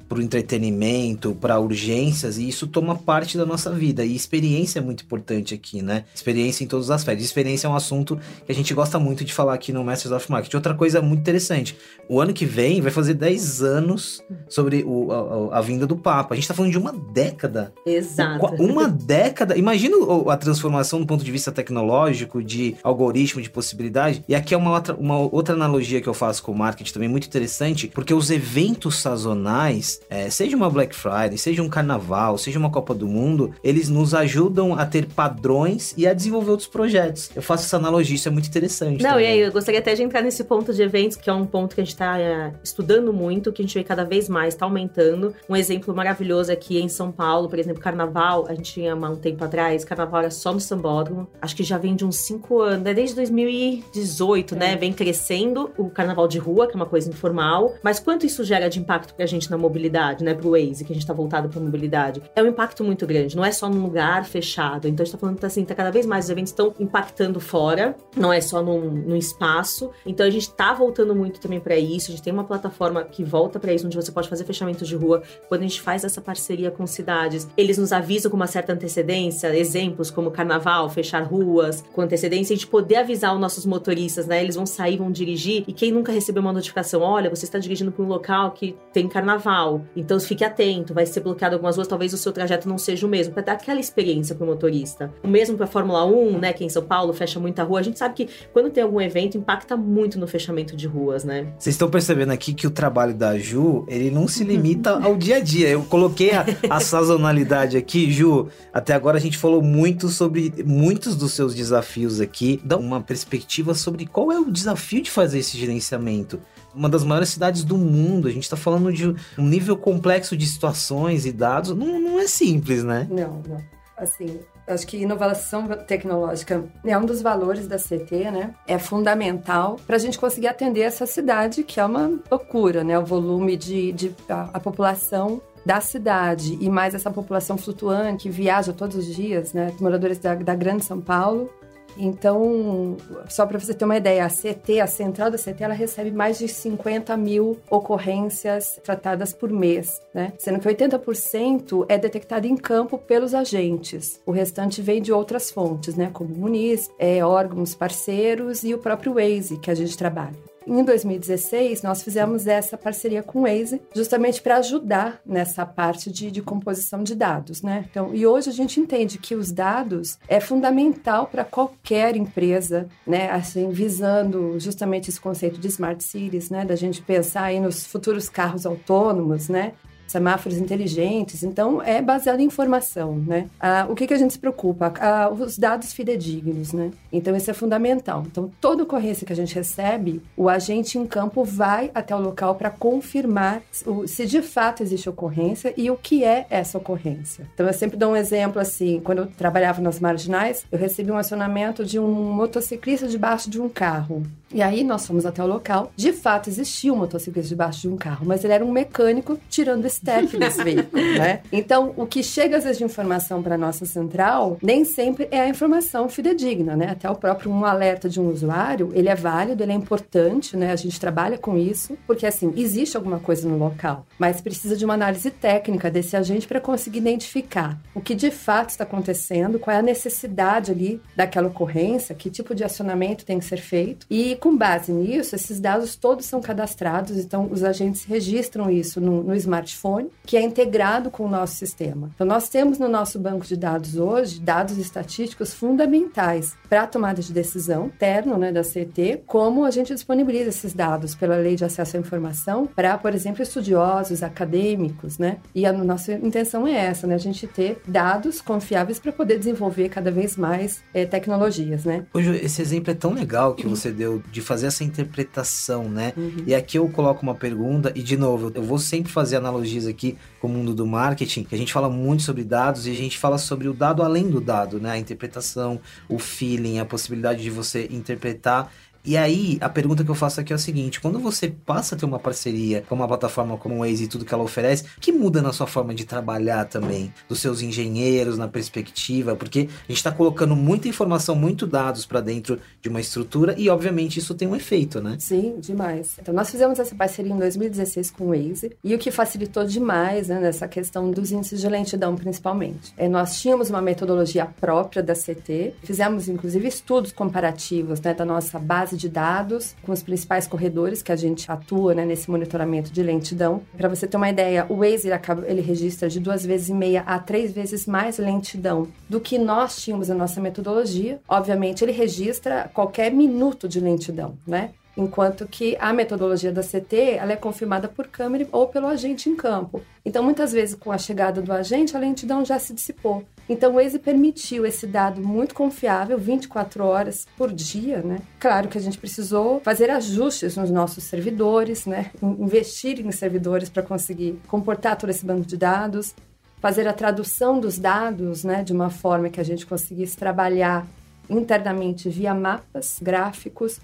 para 0.08 0.18
o 0.18 0.22
entretenimento, 0.22 1.34
para 1.34 1.58
urgências, 1.60 2.38
e 2.38 2.48
isso 2.48 2.66
toma 2.66 2.96
parte 2.96 3.36
da 3.36 3.44
nossa 3.44 3.70
vida. 3.70 4.04
E 4.04 4.16
experiência 4.16 4.78
é 4.78 4.82
muito 4.82 5.04
importante 5.04 5.54
aqui, 5.54 5.82
né? 5.82 6.04
Experiência 6.14 6.64
em 6.64 6.66
todos 6.66 6.86
os 6.86 6.90
aspectos. 6.90 7.24
Experiência 7.24 7.66
é 7.66 7.70
um 7.70 7.74
assunto 7.74 8.18
que 8.46 8.50
a 8.50 8.54
gente 8.54 8.72
gosta 8.72 8.98
muito 8.98 9.24
de 9.24 9.34
falar 9.34 9.54
aqui 9.54 9.72
no 9.72 9.84
Masters 9.84 10.12
of 10.12 10.30
Marketing. 10.30 10.56
Outra 10.56 10.74
coisa 10.74 11.02
muito 11.02 11.20
interessante: 11.20 11.76
o 12.08 12.20
ano 12.20 12.32
que 12.32 12.46
vem 12.46 12.80
vai 12.80 12.90
fazer 12.90 13.14
10 13.14 13.62
anos 13.62 14.22
sobre 14.48 14.82
o, 14.86 15.12
a, 15.52 15.58
a, 15.58 15.60
vinda 15.60 15.86
do 15.86 15.96
Papa. 15.96 16.32
A 16.32 16.36
gente 16.36 16.44
está 16.44 16.54
falando 16.54 16.72
de 16.72 16.78
uma 16.78 16.92
década. 16.92 17.72
Exato. 17.84 18.46
Uma 18.62 18.88
década. 18.88 19.58
Imagina 19.58 19.96
a 20.30 20.36
transformação 20.36 21.00
do 21.00 21.06
ponto 21.06 21.22
de 21.22 21.30
vista 21.30 21.52
tecnológico, 21.52 22.42
de 22.42 22.76
algoritmo, 22.82 23.42
de 23.42 23.50
possibilidade. 23.50 24.24
E 24.26 24.34
aqui 24.34 24.54
é 24.54 24.56
uma 24.56 24.72
outra, 24.72 24.94
uma 24.94 25.18
outra 25.18 25.54
analogia 25.54 26.00
que 26.00 26.08
eu 26.08 26.14
faço 26.14 26.42
com 26.42 26.52
o 26.52 26.56
marketing 26.56 26.92
também 26.92 27.08
muito 27.08 27.26
interessante, 27.26 27.88
porque 27.88 28.14
os 28.14 28.30
eventos 28.30 28.96
sazonais 28.96 29.97
é, 30.10 30.30
seja 30.30 30.56
uma 30.56 30.70
Black 30.70 30.94
Friday, 30.94 31.36
seja 31.36 31.62
um 31.62 31.68
carnaval, 31.68 32.38
seja 32.38 32.58
uma 32.58 32.70
Copa 32.70 32.94
do 32.94 33.06
Mundo, 33.06 33.54
eles 33.62 33.88
nos 33.88 34.14
ajudam 34.14 34.74
a 34.74 34.86
ter 34.86 35.06
padrões 35.06 35.94
e 35.96 36.06
a 36.06 36.14
desenvolver 36.14 36.50
outros 36.50 36.68
projetos. 36.68 37.30
Eu 37.34 37.42
faço 37.42 37.64
essa 37.64 37.76
analogia, 37.76 38.14
isso 38.14 38.28
é 38.28 38.30
muito 38.30 38.48
interessante. 38.48 39.02
Não, 39.02 39.10
também. 39.10 39.26
e 39.26 39.28
aí 39.28 39.40
eu 39.40 39.52
gostaria 39.52 39.80
até 39.80 39.94
de 39.94 40.02
entrar 40.02 40.22
nesse 40.22 40.44
ponto 40.44 40.72
de 40.72 40.82
eventos, 40.82 41.16
que 41.16 41.28
é 41.28 41.32
um 41.32 41.44
ponto 41.44 41.74
que 41.74 41.80
a 41.80 41.84
gente 41.84 41.92
está 41.92 42.18
é, 42.18 42.52
estudando 42.62 43.12
muito, 43.12 43.52
que 43.52 43.62
a 43.62 43.64
gente 43.64 43.74
vê 43.74 43.84
cada 43.84 44.04
vez 44.04 44.28
mais, 44.28 44.54
está 44.54 44.64
aumentando. 44.64 45.34
Um 45.48 45.56
exemplo 45.56 45.94
maravilhoso 45.94 46.50
aqui 46.52 46.78
em 46.78 46.88
São 46.88 47.12
Paulo, 47.12 47.48
por 47.48 47.58
exemplo, 47.58 47.82
carnaval, 47.82 48.46
a 48.48 48.54
gente 48.54 48.72
tinha 48.72 48.94
um 48.94 49.16
tempo 49.16 49.44
atrás, 49.44 49.84
carnaval 49.84 50.20
era 50.20 50.30
só 50.30 50.52
no 50.52 50.60
Sambódromo. 50.60 51.28
Acho 51.40 51.56
que 51.56 51.62
já 51.62 51.78
vem 51.78 51.94
de 51.94 52.04
uns 52.04 52.16
cinco 52.16 52.60
anos, 52.60 52.84
né? 52.84 52.94
desde 52.94 53.16
2018, 53.16 54.56
né? 54.56 54.66
é. 54.66 54.70
né? 54.70 54.76
Vem 54.76 54.92
crescendo 54.92 55.70
o 55.76 55.90
carnaval 55.90 56.28
de 56.28 56.38
rua, 56.38 56.66
que 56.66 56.72
é 56.72 56.76
uma 56.76 56.86
coisa 56.86 57.10
informal. 57.10 57.74
Mas 57.82 57.98
quanto 57.98 58.26
isso 58.26 58.44
gera 58.44 58.68
de 58.68 58.78
impacto 58.78 59.14
pra 59.14 59.26
gente 59.26 59.50
na 59.50 59.58
mobilidade? 59.58 59.87
Mobilidade, 59.88 60.22
né, 60.22 60.34
pro 60.34 60.50
Waze, 60.50 60.84
que 60.84 60.92
a 60.92 60.94
gente 60.94 61.06
tá 61.06 61.12
voltado 61.12 61.48
pra 61.48 61.60
mobilidade, 61.60 62.22
é 62.36 62.42
um 62.42 62.46
impacto 62.46 62.84
muito 62.84 63.06
grande. 63.06 63.36
Não 63.36 63.44
é 63.44 63.50
só 63.50 63.68
num 63.68 63.82
lugar 63.82 64.24
fechado. 64.24 64.86
Então 64.86 65.02
a 65.02 65.04
gente 65.04 65.12
tá 65.12 65.18
falando 65.18 65.42
assim, 65.44 65.64
tá 65.64 65.74
cada 65.74 65.90
vez 65.90 66.04
mais 66.06 66.26
os 66.26 66.30
eventos 66.30 66.52
estão 66.52 66.74
impactando 66.78 67.40
fora, 67.40 67.96
não 68.16 68.32
é 68.32 68.40
só 68.40 68.62
num, 68.62 68.90
num 68.90 69.16
espaço. 69.16 69.90
Então 70.04 70.26
a 70.26 70.30
gente 70.30 70.52
tá 70.52 70.72
voltando 70.74 71.14
muito 71.14 71.40
também 71.40 71.58
para 71.58 71.76
isso. 71.76 72.10
A 72.10 72.14
gente 72.14 72.22
tem 72.22 72.32
uma 72.32 72.44
plataforma 72.44 73.02
que 73.04 73.24
volta 73.24 73.58
para 73.58 73.72
isso, 73.72 73.86
onde 73.86 73.96
você 73.96 74.12
pode 74.12 74.28
fazer 74.28 74.44
fechamentos 74.44 74.86
de 74.86 74.94
rua. 74.94 75.22
Quando 75.48 75.62
a 75.62 75.66
gente 75.66 75.80
faz 75.80 76.04
essa 76.04 76.20
parceria 76.20 76.70
com 76.70 76.86
cidades, 76.86 77.48
eles 77.56 77.78
nos 77.78 77.92
avisam 77.92 78.30
com 78.30 78.36
uma 78.36 78.46
certa 78.46 78.72
antecedência, 78.72 79.56
exemplos 79.56 80.10
como 80.10 80.30
carnaval, 80.30 80.88
fechar 80.90 81.22
ruas, 81.22 81.82
com 81.92 82.02
antecedência, 82.02 82.54
a 82.54 82.56
gente 82.56 82.66
poder 82.66 82.96
avisar 82.96 83.34
os 83.34 83.40
nossos 83.40 83.64
motoristas, 83.64 84.26
né? 84.26 84.42
Eles 84.42 84.56
vão 84.56 84.66
sair, 84.66 84.96
vão 84.96 85.10
dirigir, 85.10 85.64
e 85.66 85.72
quem 85.72 85.92
nunca 85.92 86.12
recebeu 86.12 86.42
uma 86.42 86.52
notificação, 86.52 87.00
olha, 87.00 87.30
você 87.30 87.44
está 87.44 87.58
dirigindo 87.58 87.92
para 87.92 88.04
um 88.04 88.08
local 88.08 88.52
que 88.52 88.76
tem 88.92 89.08
carnaval, 89.08 89.77
então 89.96 90.18
fique 90.20 90.44
atento, 90.44 90.94
vai 90.94 91.06
ser 91.06 91.20
bloqueado 91.20 91.54
algumas 91.54 91.76
ruas, 91.76 91.88
talvez 91.88 92.12
o 92.12 92.18
seu 92.18 92.32
trajeto 92.32 92.68
não 92.68 92.78
seja 92.78 93.06
o 93.06 93.08
mesmo, 93.08 93.32
para 93.32 93.42
dar 93.42 93.52
aquela 93.52 93.80
experiência 93.80 94.34
para 94.34 94.44
o 94.44 94.46
motorista. 94.46 95.12
O 95.22 95.28
mesmo 95.28 95.56
para 95.56 95.66
a 95.66 95.68
Fórmula 95.68 96.04
1, 96.04 96.38
né, 96.38 96.52
que 96.52 96.64
em 96.64 96.68
São 96.68 96.82
Paulo 96.82 97.12
fecha 97.12 97.40
muita 97.40 97.62
rua. 97.62 97.80
A 97.80 97.82
gente 97.82 97.98
sabe 97.98 98.14
que 98.14 98.28
quando 98.52 98.70
tem 98.70 98.82
algum 98.82 99.00
evento 99.00 99.36
impacta 99.36 99.76
muito 99.76 100.18
no 100.18 100.26
fechamento 100.26 100.76
de 100.76 100.86
ruas, 100.86 101.24
né? 101.24 101.52
Vocês 101.58 101.74
estão 101.74 101.90
percebendo 101.90 102.32
aqui 102.32 102.52
que 102.54 102.66
o 102.66 102.70
trabalho 102.70 103.14
da 103.14 103.38
Ju, 103.38 103.84
ele 103.88 104.10
não 104.10 104.28
se 104.28 104.44
limita 104.44 104.98
ao 105.02 105.16
dia 105.16 105.36
a 105.36 105.40
dia. 105.40 105.68
Eu 105.68 105.82
coloquei 105.84 106.32
a, 106.32 106.44
a 106.70 106.80
sazonalidade 106.80 107.76
aqui, 107.76 108.10
Ju. 108.10 108.48
Até 108.72 108.94
agora 108.94 109.16
a 109.16 109.20
gente 109.20 109.38
falou 109.38 109.62
muito 109.62 110.08
sobre 110.08 110.52
muitos 110.64 111.16
dos 111.16 111.32
seus 111.32 111.54
desafios 111.54 112.20
aqui. 112.20 112.60
Dá 112.64 112.76
uma 112.76 113.00
perspectiva 113.00 113.74
sobre 113.74 114.06
qual 114.06 114.32
é 114.32 114.38
o 114.38 114.50
desafio 114.50 115.02
de 115.02 115.10
fazer 115.10 115.38
esse 115.38 115.56
gerenciamento 115.56 116.40
uma 116.74 116.88
das 116.88 117.04
maiores 117.04 117.28
cidades 117.30 117.64
do 117.64 117.76
mundo. 117.76 118.28
A 118.28 118.30
gente 118.30 118.44
está 118.44 118.56
falando 118.56 118.92
de 118.92 119.14
um 119.38 119.42
nível 119.42 119.76
complexo 119.76 120.36
de 120.36 120.46
situações 120.46 121.26
e 121.26 121.32
dados. 121.32 121.74
Não, 121.74 122.00
não 122.00 122.20
é 122.20 122.26
simples, 122.26 122.84
né? 122.84 123.06
Não, 123.10 123.42
não. 123.48 123.78
Assim, 123.96 124.38
acho 124.66 124.86
que 124.86 124.96
inovação 124.98 125.66
tecnológica 125.86 126.64
é 126.84 126.96
um 126.96 127.04
dos 127.04 127.20
valores 127.20 127.66
da 127.66 127.76
CT, 127.76 128.30
né? 128.30 128.54
É 128.66 128.78
fundamental 128.78 129.76
para 129.86 129.96
a 129.96 129.98
gente 129.98 130.16
conseguir 130.18 130.46
atender 130.46 130.82
essa 130.82 131.04
cidade, 131.04 131.64
que 131.64 131.80
é 131.80 131.84
uma 131.84 132.20
loucura, 132.30 132.84
né? 132.84 132.96
O 132.96 133.04
volume 133.04 133.56
de, 133.56 133.92
de 133.92 134.14
a, 134.28 134.50
a 134.54 134.60
população 134.60 135.42
da 135.66 135.80
cidade 135.80 136.56
e 136.60 136.70
mais 136.70 136.94
essa 136.94 137.10
população 137.10 137.58
flutuante 137.58 138.22
que 138.22 138.30
viaja 138.30 138.72
todos 138.72 138.96
os 138.96 139.06
dias, 139.06 139.52
né? 139.52 139.74
Moradores 139.80 140.18
da, 140.18 140.34
da 140.34 140.54
Grande 140.54 140.84
São 140.84 141.00
Paulo 141.00 141.50
então, 141.98 142.96
só 143.28 143.44
para 143.44 143.58
você 143.58 143.74
ter 143.74 143.84
uma 143.84 143.96
ideia, 143.96 144.24
a 144.24 144.28
CT, 144.28 144.80
a 144.80 144.86
central 144.86 145.30
da 145.30 145.36
CT, 145.36 145.62
ela 145.62 145.74
recebe 145.74 146.10
mais 146.10 146.38
de 146.38 146.48
50 146.48 147.16
mil 147.16 147.58
ocorrências 147.70 148.78
tratadas 148.82 149.32
por 149.32 149.50
mês, 149.50 150.00
né? 150.14 150.32
Sendo 150.38 150.60
que 150.60 150.68
80% 150.68 151.86
é 151.88 151.98
detectado 151.98 152.46
em 152.46 152.56
campo 152.56 152.98
pelos 152.98 153.34
agentes. 153.34 154.20
O 154.24 154.30
restante 154.30 154.80
vem 154.80 155.02
de 155.02 155.12
outras 155.12 155.50
fontes, 155.50 155.96
né? 155.96 156.10
Como 156.12 156.34
Muniz, 156.34 156.88
é, 156.98 157.24
órgãos 157.24 157.74
parceiros 157.74 158.62
e 158.62 158.72
o 158.74 158.78
próprio 158.78 159.14
Waze 159.14 159.58
que 159.58 159.70
a 159.70 159.74
gente 159.74 159.96
trabalha. 159.96 160.47
Em 160.68 160.84
2016, 160.84 161.80
nós 161.82 162.02
fizemos 162.02 162.46
essa 162.46 162.76
parceria 162.76 163.22
com 163.22 163.40
o 163.40 163.42
Waze, 163.44 163.80
justamente 163.94 164.42
para 164.42 164.58
ajudar 164.58 165.18
nessa 165.24 165.64
parte 165.64 166.12
de, 166.12 166.30
de, 166.30 166.42
composição 166.42 167.02
de 167.02 167.14
dados, 167.14 167.62
né? 167.62 167.86
Então, 167.90 168.14
e 168.14 168.26
hoje 168.26 168.50
a 168.50 168.52
gente 168.52 168.78
entende 168.78 169.16
que 169.16 169.34
os 169.34 169.50
dados 169.50 170.18
é 170.28 170.40
fundamental 170.40 171.26
para 171.26 171.42
qualquer 171.42 172.16
empresa, 172.16 172.86
né? 173.06 173.30
Assim, 173.30 173.70
visando 173.70 174.60
justamente 174.60 175.08
esse 175.08 175.18
conceito 175.18 175.58
de 175.58 175.68
smart 175.68 176.04
cities, 176.04 176.50
né? 176.50 176.66
Da 176.66 176.76
gente 176.76 177.00
pensar 177.00 177.44
aí 177.44 177.58
nos 177.58 177.86
futuros 177.86 178.28
carros 178.28 178.66
autônomos, 178.66 179.48
né? 179.48 179.72
Semáforos 180.08 180.58
inteligentes. 180.58 181.44
Então, 181.44 181.80
é 181.80 182.02
baseado 182.02 182.40
em 182.40 182.44
informação, 182.44 183.16
né? 183.16 183.46
Ah, 183.60 183.86
o 183.88 183.94
que, 183.94 184.06
que 184.06 184.14
a 184.14 184.18
gente 184.18 184.32
se 184.32 184.38
preocupa? 184.38 184.92
Ah, 184.98 185.30
os 185.30 185.56
dados 185.56 185.92
fidedignos, 185.92 186.72
né? 186.72 186.90
Então, 187.12 187.36
isso 187.36 187.50
é 187.50 187.54
fundamental. 187.54 188.24
Então, 188.26 188.50
toda 188.60 188.82
ocorrência 188.82 189.26
que 189.26 189.32
a 189.32 189.36
gente 189.36 189.54
recebe, 189.54 190.20
o 190.36 190.48
agente 190.48 190.98
em 190.98 191.06
campo 191.06 191.44
vai 191.44 191.90
até 191.94 192.16
o 192.16 192.20
local 192.20 192.54
para 192.54 192.70
confirmar 192.70 193.62
se 194.06 194.26
de 194.26 194.42
fato 194.42 194.82
existe 194.82 195.08
ocorrência 195.08 195.72
e 195.76 195.90
o 195.90 195.96
que 195.96 196.24
é 196.24 196.46
essa 196.50 196.78
ocorrência. 196.78 197.46
Então, 197.54 197.66
eu 197.66 197.72
sempre 197.72 197.96
dou 197.96 198.12
um 198.12 198.16
exemplo 198.16 198.60
assim, 198.60 199.00
quando 199.04 199.18
eu 199.18 199.26
trabalhava 199.26 199.80
nas 199.82 200.00
marginais, 200.00 200.64
eu 200.72 200.78
recebi 200.78 201.12
um 201.12 201.16
acionamento 201.16 201.84
de 201.84 201.98
um 201.98 202.08
motociclista 202.32 203.06
debaixo 203.06 203.50
de 203.50 203.60
um 203.60 203.68
carro. 203.68 204.22
E 204.52 204.62
aí 204.62 204.82
nós 204.82 205.06
fomos 205.06 205.26
até 205.26 205.42
o 205.42 205.46
local. 205.46 205.92
De 205.94 206.12
fato, 206.12 206.48
existia 206.48 206.92
um 206.92 206.96
motociclista 206.96 207.50
debaixo 207.50 207.82
de 207.82 207.88
um 207.88 207.96
carro, 207.96 208.24
mas 208.26 208.42
ele 208.44 208.54
era 208.54 208.64
um 208.64 208.72
mecânico 208.72 209.38
tirando 209.48 209.84
o 209.84 209.86
step 209.98 210.36
desse 210.36 210.62
veículo, 210.64 211.02
né? 211.02 211.40
Então, 211.52 211.92
o 211.96 212.06
que 212.06 212.22
chega 212.22 212.56
às 212.56 212.64
vezes 212.64 212.78
de 212.78 212.84
informação 212.84 213.42
para 213.42 213.58
nossa 213.58 213.84
central, 213.84 214.56
nem 214.62 214.84
sempre 214.84 215.28
é 215.30 215.40
a 215.40 215.48
informação 215.48 216.08
fidedigna, 216.08 216.76
né? 216.76 216.90
Até 216.90 217.10
o 217.10 217.14
próprio 217.14 217.50
um 217.50 217.64
alerta 217.64 218.08
de 218.08 218.20
um 218.20 218.28
usuário, 218.28 218.90
ele 218.94 219.08
é 219.08 219.14
válido, 219.14 219.62
ele 219.62 219.72
é 219.72 219.74
importante, 219.74 220.56
né? 220.56 220.72
A 220.72 220.76
gente 220.76 220.98
trabalha 221.00 221.38
com 221.38 221.56
isso, 221.56 221.96
porque 222.06 222.26
assim, 222.26 222.52
existe 222.56 222.96
alguma 222.96 223.18
coisa 223.18 223.48
no 223.48 223.58
local, 223.58 224.06
mas 224.18 224.40
precisa 224.40 224.76
de 224.76 224.84
uma 224.84 224.94
análise 224.94 225.30
técnica 225.30 225.90
desse 225.90 226.16
agente 226.16 226.46
para 226.46 226.60
conseguir 226.60 226.98
identificar 226.98 227.78
o 227.94 228.00
que 228.00 228.14
de 228.14 228.30
fato 228.30 228.70
está 228.70 228.84
acontecendo, 228.84 229.58
qual 229.58 229.74
é 229.74 229.80
a 229.80 229.82
necessidade 229.82 230.70
ali 230.70 231.00
daquela 231.16 231.48
ocorrência, 231.48 232.14
que 232.14 232.30
tipo 232.30 232.54
de 232.54 232.64
acionamento 232.64 233.24
tem 233.24 233.38
que 233.38 233.44
ser 233.44 233.58
feito 233.58 234.06
e 234.10 234.36
com 234.36 234.56
base 234.56 234.92
nisso, 234.92 235.34
esses 235.34 235.60
dados 235.60 235.96
todos 235.96 236.26
são 236.26 236.40
cadastrados, 236.40 237.16
então 237.16 237.48
os 237.50 237.62
agentes 237.62 238.04
registram 238.04 238.70
isso 238.70 239.00
no, 239.00 239.22
no, 239.22 239.34
smartphone, 239.34 239.87
que 240.24 240.36
é 240.36 240.42
integrado 240.42 241.10
com 241.10 241.24
o 241.24 241.28
nosso 241.28 241.56
sistema. 241.56 242.10
Então, 242.14 242.26
nós 242.26 242.48
temos 242.48 242.78
no 242.78 242.88
nosso 242.88 243.18
banco 243.18 243.46
de 243.46 243.56
dados 243.56 243.96
hoje 243.96 244.40
dados 244.40 244.76
estatísticos 244.76 245.54
fundamentais 245.54 246.54
para 246.68 246.82
a 246.82 246.86
tomada 246.86 247.22
de 247.22 247.32
decisão 247.32 247.86
interno 247.86 248.36
né, 248.36 248.52
da 248.52 248.62
CT, 248.62 249.22
como 249.26 249.64
a 249.64 249.70
gente 249.70 249.94
disponibiliza 249.94 250.50
esses 250.50 250.74
dados 250.74 251.14
pela 251.14 251.36
Lei 251.36 251.56
de 251.56 251.64
Acesso 251.64 251.96
à 251.96 252.00
Informação 252.00 252.66
para, 252.66 252.98
por 252.98 253.14
exemplo, 253.14 253.42
estudiosos, 253.42 254.22
acadêmicos, 254.22 255.18
né? 255.18 255.38
E 255.54 255.64
a 255.64 255.72
nossa 255.72 256.12
intenção 256.12 256.66
é 256.66 256.72
essa, 256.72 257.06
né? 257.06 257.14
A 257.14 257.18
gente 257.18 257.46
ter 257.46 257.80
dados 257.86 258.40
confiáveis 258.40 258.98
para 258.98 259.12
poder 259.12 259.38
desenvolver 259.38 259.88
cada 259.88 260.10
vez 260.10 260.36
mais 260.36 260.82
é, 260.92 261.06
tecnologias, 261.06 261.84
né? 261.84 262.04
Hoje, 262.12 262.36
esse 262.36 262.60
exemplo 262.60 262.90
é 262.90 262.94
tão 262.94 263.14
legal 263.14 263.54
que 263.54 263.66
você 263.66 263.90
deu 263.90 264.22
de 264.30 264.40
fazer 264.42 264.66
essa 264.66 264.84
interpretação, 264.84 265.84
né? 265.84 266.12
Uhum. 266.16 266.44
E 266.46 266.54
aqui 266.54 266.78
eu 266.78 266.88
coloco 266.88 267.22
uma 267.22 267.34
pergunta, 267.34 267.92
e 267.94 268.02
de 268.02 268.16
novo, 268.16 268.52
eu 268.54 268.62
vou 268.62 268.78
sempre 268.78 269.10
fazer 269.10 269.36
analogia 269.36 269.77
aqui 269.86 270.16
com 270.40 270.46
o 270.46 270.50
mundo 270.50 270.74
do 270.74 270.86
marketing, 270.86 271.44
que 271.44 271.54
a 271.54 271.58
gente 271.58 271.72
fala 271.72 271.88
muito 271.88 272.22
sobre 272.22 272.44
dados 272.44 272.86
e 272.86 272.90
a 272.90 272.94
gente 272.94 273.18
fala 273.18 273.38
sobre 273.38 273.68
o 273.68 273.72
dado 273.72 274.02
além 274.02 274.28
do 274.28 274.40
dado, 274.40 274.80
né? 274.80 274.92
A 274.92 274.98
interpretação, 274.98 275.80
o 276.08 276.18
feeling, 276.18 276.78
a 276.78 276.84
possibilidade 276.84 277.42
de 277.42 277.50
você 277.50 277.88
interpretar 277.90 278.72
e 279.04 279.16
aí, 279.16 279.58
a 279.60 279.68
pergunta 279.68 280.04
que 280.04 280.10
eu 280.10 280.14
faço 280.14 280.40
aqui 280.40 280.52
é 280.52 280.56
o 280.56 280.58
seguinte: 280.58 281.00
quando 281.00 281.18
você 281.18 281.48
passa 281.48 281.94
a 281.94 281.98
ter 281.98 282.04
uma 282.04 282.18
parceria 282.18 282.82
com 282.88 282.94
uma 282.94 283.08
plataforma 283.08 283.56
como 283.56 283.76
o 283.76 283.78
Waze 283.78 284.04
e 284.04 284.08
tudo 284.08 284.24
que 284.24 284.34
ela 284.34 284.42
oferece, 284.42 284.84
que 285.00 285.12
muda 285.12 285.40
na 285.40 285.52
sua 285.52 285.66
forma 285.66 285.94
de 285.94 286.04
trabalhar 286.04 286.64
também? 286.66 287.12
Dos 287.28 287.40
seus 287.40 287.62
engenheiros, 287.62 288.36
na 288.36 288.48
perspectiva? 288.48 289.34
Porque 289.34 289.60
a 289.60 289.92
gente 289.92 289.96
está 289.96 290.12
colocando 290.12 290.54
muita 290.54 290.88
informação, 290.88 291.34
muito 291.34 291.66
dados 291.66 292.04
para 292.04 292.20
dentro 292.20 292.58
de 292.82 292.88
uma 292.88 293.00
estrutura 293.00 293.54
e, 293.56 293.68
obviamente, 293.70 294.18
isso 294.18 294.34
tem 294.34 294.48
um 294.48 294.56
efeito, 294.56 295.00
né? 295.00 295.16
Sim, 295.18 295.58
demais. 295.58 296.16
Então, 296.20 296.34
nós 296.34 296.50
fizemos 296.50 296.78
essa 296.78 296.94
parceria 296.94 297.32
em 297.32 297.38
2016 297.38 298.10
com 298.10 298.24
o 298.24 298.28
Waze 298.28 298.76
e 298.82 298.94
o 298.94 298.98
que 298.98 299.10
facilitou 299.10 299.64
demais 299.64 300.28
né, 300.28 300.40
nessa 300.40 300.68
questão 300.68 301.10
dos 301.10 301.32
índices 301.32 301.60
de 301.60 301.68
lentidão, 301.68 302.14
principalmente. 302.16 302.92
É, 302.96 303.08
nós 303.08 303.40
tínhamos 303.40 303.70
uma 303.70 303.80
metodologia 303.80 304.46
própria 304.46 305.02
da 305.02 305.14
CT, 305.14 305.74
fizemos, 305.82 306.28
inclusive, 306.28 306.68
estudos 306.68 307.12
comparativos 307.12 308.00
né, 308.00 308.12
da 308.12 308.24
nossa 308.24 308.58
base 308.58 308.87
de 308.96 309.08
dados 309.08 309.74
com 309.82 309.92
os 309.92 310.02
principais 310.02 310.46
corredores 310.46 311.02
que 311.02 311.12
a 311.12 311.16
gente 311.16 311.50
atua 311.50 311.94
né, 311.94 312.04
nesse 312.04 312.30
monitoramento 312.30 312.92
de 312.92 313.02
lentidão. 313.02 313.62
Para 313.76 313.88
você 313.88 314.06
ter 314.06 314.16
uma 314.16 314.28
ideia, 314.28 314.66
o 314.68 314.76
Waze 314.76 315.08
ele 315.46 315.60
registra 315.60 316.08
de 316.08 316.20
duas 316.20 316.44
vezes 316.44 316.68
e 316.68 316.74
meia 316.74 317.02
a 317.02 317.18
três 317.18 317.52
vezes 317.52 317.86
mais 317.86 318.18
lentidão 318.18 318.88
do 319.08 319.20
que 319.20 319.38
nós 319.38 319.82
tínhamos 319.82 320.08
na 320.08 320.14
nossa 320.14 320.40
metodologia. 320.40 321.20
Obviamente, 321.28 321.84
ele 321.84 321.92
registra 321.92 322.70
qualquer 322.72 323.12
minuto 323.12 323.68
de 323.68 323.80
lentidão, 323.80 324.36
né? 324.46 324.70
Enquanto 324.98 325.46
que 325.46 325.76
a 325.78 325.92
metodologia 325.92 326.50
da 326.50 326.60
CT 326.60 327.18
ela 327.18 327.32
é 327.32 327.36
confirmada 327.36 327.86
por 327.86 328.08
câmera 328.08 328.48
ou 328.50 328.66
pelo 328.66 328.88
agente 328.88 329.30
em 329.30 329.36
campo. 329.36 329.80
Então, 330.04 330.24
muitas 330.24 330.52
vezes, 330.52 330.74
com 330.74 330.90
a 330.90 330.98
chegada 330.98 331.40
do 331.40 331.52
agente, 331.52 331.96
a 331.96 332.00
lentidão 332.00 332.44
já 332.44 332.58
se 332.58 332.74
dissipou. 332.74 333.24
Então, 333.48 333.70
o 333.70 333.74
Waze 333.76 334.00
permitiu 334.00 334.66
esse 334.66 334.86
dado 334.86 335.20
muito 335.20 335.54
confiável, 335.54 336.18
24 336.18 336.84
horas 336.84 337.26
por 337.36 337.52
dia, 337.52 338.02
né? 338.02 338.18
Claro 338.40 338.68
que 338.68 338.76
a 338.76 338.80
gente 338.80 338.98
precisou 338.98 339.60
fazer 339.60 339.88
ajustes 339.88 340.56
nos 340.56 340.70
nossos 340.70 341.04
servidores, 341.04 341.86
né? 341.86 342.10
Investir 342.20 342.98
em 343.00 343.12
servidores 343.12 343.68
para 343.68 343.84
conseguir 343.84 344.40
comportar 344.48 344.96
todo 344.96 345.10
esse 345.10 345.24
banco 345.24 345.46
de 345.46 345.56
dados, 345.56 346.14
fazer 346.60 346.88
a 346.88 346.92
tradução 346.92 347.60
dos 347.60 347.78
dados, 347.78 348.42
né? 348.42 348.64
De 348.64 348.72
uma 348.72 348.90
forma 348.90 349.28
que 349.28 349.40
a 349.40 349.44
gente 349.44 349.64
conseguisse 349.64 350.16
trabalhar 350.16 350.84
internamente 351.30 352.08
via 352.08 352.34
mapas, 352.34 352.98
gráficos 353.00 353.78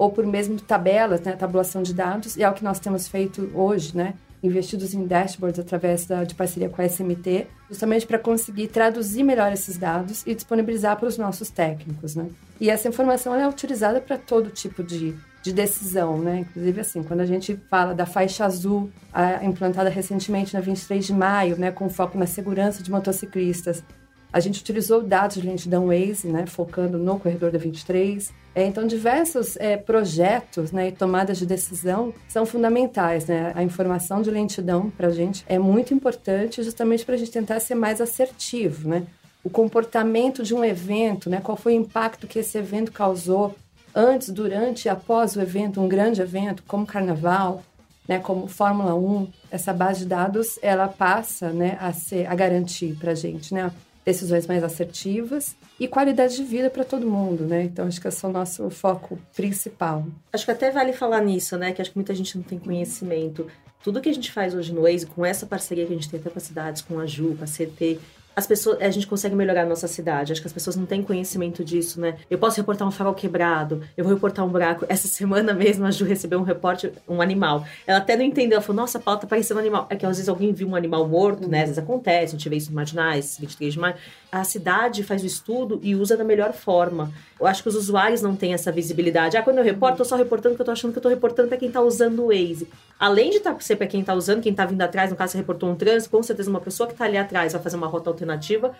ou 0.00 0.10
por 0.10 0.26
mesmo 0.26 0.58
tabelas, 0.58 1.20
né? 1.20 1.32
Tabulação 1.32 1.82
de 1.82 1.92
dados, 1.92 2.34
e 2.34 2.42
é 2.42 2.48
o 2.48 2.54
que 2.54 2.64
nós 2.64 2.80
temos 2.80 3.06
feito 3.06 3.50
hoje, 3.54 3.94
né? 3.94 4.14
investidos 4.42 4.94
em 4.94 5.06
dashboards 5.06 5.60
através 5.60 6.06
da, 6.06 6.24
de 6.24 6.34
parceria 6.34 6.70
com 6.70 6.80
a 6.80 6.88
SMT, 6.88 7.46
justamente 7.68 8.06
para 8.06 8.18
conseguir 8.18 8.68
traduzir 8.68 9.22
melhor 9.22 9.52
esses 9.52 9.76
dados 9.76 10.22
e 10.26 10.34
disponibilizar 10.34 10.96
para 10.96 11.06
os 11.06 11.18
nossos 11.18 11.50
técnicos, 11.50 12.16
né? 12.16 12.26
E 12.58 12.70
essa 12.70 12.88
informação 12.88 13.34
é 13.34 13.46
utilizada 13.46 14.00
para 14.00 14.16
todo 14.16 14.48
tipo 14.48 14.82
de, 14.82 15.14
de 15.42 15.52
decisão, 15.52 16.16
né? 16.16 16.38
Inclusive, 16.38 16.80
assim, 16.80 17.02
quando 17.02 17.20
a 17.20 17.26
gente 17.26 17.60
fala 17.68 17.94
da 17.94 18.06
faixa 18.06 18.46
azul, 18.46 18.90
a, 19.12 19.44
implantada 19.44 19.90
recentemente 19.90 20.54
na 20.54 20.60
23 20.60 21.04
de 21.04 21.12
maio, 21.12 21.58
né, 21.58 21.70
com 21.70 21.90
foco 21.90 22.16
na 22.16 22.26
segurança 22.26 22.82
de 22.82 22.90
motociclistas, 22.90 23.84
a 24.32 24.40
gente 24.40 24.60
utilizou 24.60 25.02
dados 25.02 25.36
de 25.36 25.46
lentidão 25.46 25.86
Waze, 25.86 26.28
né, 26.28 26.46
focando 26.46 26.98
no 26.98 27.18
corredor 27.18 27.50
da 27.50 27.58
23. 27.58 28.32
É, 28.54 28.64
então, 28.64 28.86
diversos 28.86 29.56
é, 29.56 29.76
projetos 29.76 30.72
né, 30.72 30.88
e 30.88 30.92
tomadas 30.92 31.38
de 31.38 31.46
decisão 31.46 32.12
são 32.28 32.44
fundamentais. 32.44 33.26
Né? 33.26 33.52
A 33.54 33.62
informação 33.62 34.22
de 34.22 34.30
lentidão 34.30 34.90
para 34.90 35.08
a 35.08 35.12
gente 35.12 35.44
é 35.48 35.58
muito 35.58 35.94
importante 35.94 36.62
justamente 36.62 37.04
para 37.04 37.14
a 37.14 37.18
gente 37.18 37.30
tentar 37.30 37.60
ser 37.60 37.74
mais 37.74 38.00
assertivo. 38.00 38.88
Né? 38.88 39.04
O 39.42 39.50
comportamento 39.50 40.42
de 40.42 40.54
um 40.54 40.64
evento, 40.64 41.30
né? 41.30 41.40
qual 41.40 41.56
foi 41.56 41.74
o 41.76 41.80
impacto 41.80 42.26
que 42.26 42.40
esse 42.40 42.58
evento 42.58 42.92
causou 42.92 43.54
antes, 43.94 44.30
durante 44.30 44.86
e 44.86 44.88
após 44.88 45.36
o 45.36 45.40
evento, 45.40 45.80
um 45.80 45.88
grande 45.88 46.20
evento 46.20 46.62
como 46.66 46.86
Carnaval, 46.86 47.62
né, 48.06 48.18
como 48.18 48.48
Fórmula 48.48 48.94
1, 48.94 49.28
essa 49.50 49.72
base 49.72 50.00
de 50.00 50.06
dados 50.06 50.58
ela 50.62 50.88
passa 50.88 51.50
né, 51.50 51.78
a, 51.80 51.92
ser, 51.92 52.26
a 52.26 52.34
garantir 52.34 52.96
para 52.98 53.12
a 53.12 53.14
gente 53.14 53.54
né, 53.54 53.70
decisões 54.10 54.46
mais 54.46 54.62
assertivas 54.62 55.56
e 55.78 55.86
qualidade 55.86 56.36
de 56.36 56.44
vida 56.44 56.68
para 56.68 56.84
todo 56.84 57.06
mundo, 57.06 57.44
né? 57.44 57.64
Então 57.64 57.86
acho 57.86 58.00
que 58.00 58.08
esse 58.08 58.24
é 58.24 58.28
o 58.28 58.32
nosso 58.32 58.68
foco 58.70 59.18
principal. 59.34 60.06
Acho 60.32 60.44
que 60.44 60.50
até 60.50 60.70
vale 60.70 60.92
falar 60.92 61.20
nisso, 61.22 61.56
né? 61.56 61.72
Que 61.72 61.80
acho 61.80 61.90
que 61.90 61.96
muita 61.96 62.14
gente 62.14 62.36
não 62.36 62.42
tem 62.42 62.58
conhecimento. 62.58 63.46
Tudo 63.82 64.00
que 64.00 64.08
a 64.08 64.12
gente 64.12 64.30
faz 64.30 64.54
hoje 64.54 64.74
no 64.74 64.82
Waze, 64.82 65.06
com 65.06 65.24
essa 65.24 65.46
parceria 65.46 65.86
que 65.86 65.92
a 65.92 65.96
gente 65.96 66.10
tem 66.10 66.20
até 66.20 66.28
com 66.28 66.38
as 66.38 66.42
cidades, 66.42 66.82
com 66.82 66.98
a 66.98 67.06
Ju, 67.06 67.34
com 67.36 67.44
a 67.44 67.46
CT, 67.46 67.98
as 68.40 68.46
pessoas, 68.46 68.80
a 68.80 68.90
gente 68.90 69.06
consegue 69.06 69.34
melhorar 69.36 69.62
a 69.62 69.66
nossa 69.66 69.86
cidade. 69.86 70.32
Acho 70.32 70.40
que 70.40 70.46
as 70.46 70.52
pessoas 70.52 70.74
não 70.74 70.86
têm 70.86 71.02
conhecimento 71.02 71.62
disso, 71.62 72.00
né? 72.00 72.16
Eu 72.30 72.38
posso 72.38 72.56
reportar 72.56 72.88
um 72.88 72.90
farol 72.90 73.14
quebrado, 73.14 73.82
eu 73.96 74.02
vou 74.02 74.14
reportar 74.14 74.44
um 74.44 74.48
buraco. 74.48 74.86
Essa 74.88 75.06
semana 75.08 75.52
mesmo 75.52 75.84
a 75.84 75.90
Ju 75.90 76.04
recebeu 76.04 76.40
um 76.40 76.42
reporte, 76.42 76.90
um 77.06 77.20
animal. 77.20 77.64
Ela 77.86 77.98
até 77.98 78.16
não 78.16 78.24
entendeu, 78.24 78.56
ela 78.56 78.62
falou, 78.62 78.80
nossa, 78.80 78.98
a 78.98 79.00
pauta 79.00 79.26
parecendo 79.26 79.58
um 79.58 79.62
animal. 79.62 79.86
É 79.90 79.96
que 79.96 80.06
às 80.06 80.16
vezes 80.16 80.28
alguém 80.28 80.52
viu 80.52 80.68
um 80.68 80.74
animal 80.74 81.06
morto, 81.06 81.48
né? 81.48 81.58
Às 81.58 81.68
vezes 81.68 81.78
acontece, 81.78 82.34
a 82.34 82.38
gente 82.38 82.48
vê 82.48 82.56
isso 82.56 82.70
no 82.70 82.76
Marginais, 82.76 83.36
23 83.38 83.74
de 83.74 83.78
maio. 83.78 83.94
A 84.32 84.42
cidade 84.42 85.02
faz 85.02 85.22
o 85.22 85.26
estudo 85.26 85.78
e 85.82 85.94
usa 85.94 86.16
da 86.16 86.24
melhor 86.24 86.52
forma. 86.52 87.12
Eu 87.38 87.46
acho 87.46 87.62
que 87.62 87.68
os 87.68 87.74
usuários 87.74 88.22
não 88.22 88.36
têm 88.36 88.54
essa 88.54 88.70
visibilidade. 88.70 89.36
Ah, 89.36 89.42
quando 89.42 89.58
eu 89.58 89.64
reporto, 89.64 90.00
eu 90.00 90.04
só 90.04 90.16
reportando 90.16 90.54
que 90.54 90.62
eu 90.62 90.66
tô 90.66 90.72
achando 90.72 90.92
que 90.92 90.98
eu 90.98 91.02
tô 91.02 91.08
reportando 91.08 91.48
para 91.48 91.56
quem 91.56 91.70
tá 91.70 91.80
usando 91.80 92.24
o 92.24 92.26
Waze. 92.28 92.68
Além 92.98 93.30
de 93.30 93.40
tá, 93.40 93.58
ser 93.60 93.76
para 93.76 93.86
quem 93.86 94.04
tá 94.04 94.12
usando, 94.12 94.42
quem 94.42 94.52
tá 94.52 94.66
vindo 94.66 94.82
atrás, 94.82 95.10
no 95.10 95.16
caso 95.16 95.32
você 95.32 95.38
reportou 95.38 95.70
um 95.70 95.74
trânsito, 95.74 96.10
com 96.10 96.22
certeza 96.22 96.50
uma 96.50 96.60
pessoa 96.60 96.86
que 96.86 96.94
tá 96.94 97.06
ali 97.06 97.16
atrás 97.16 97.54
vai 97.54 97.62
fazer 97.62 97.76
uma 97.76 97.86
rota 97.86 98.10
alternativa, 98.10 98.29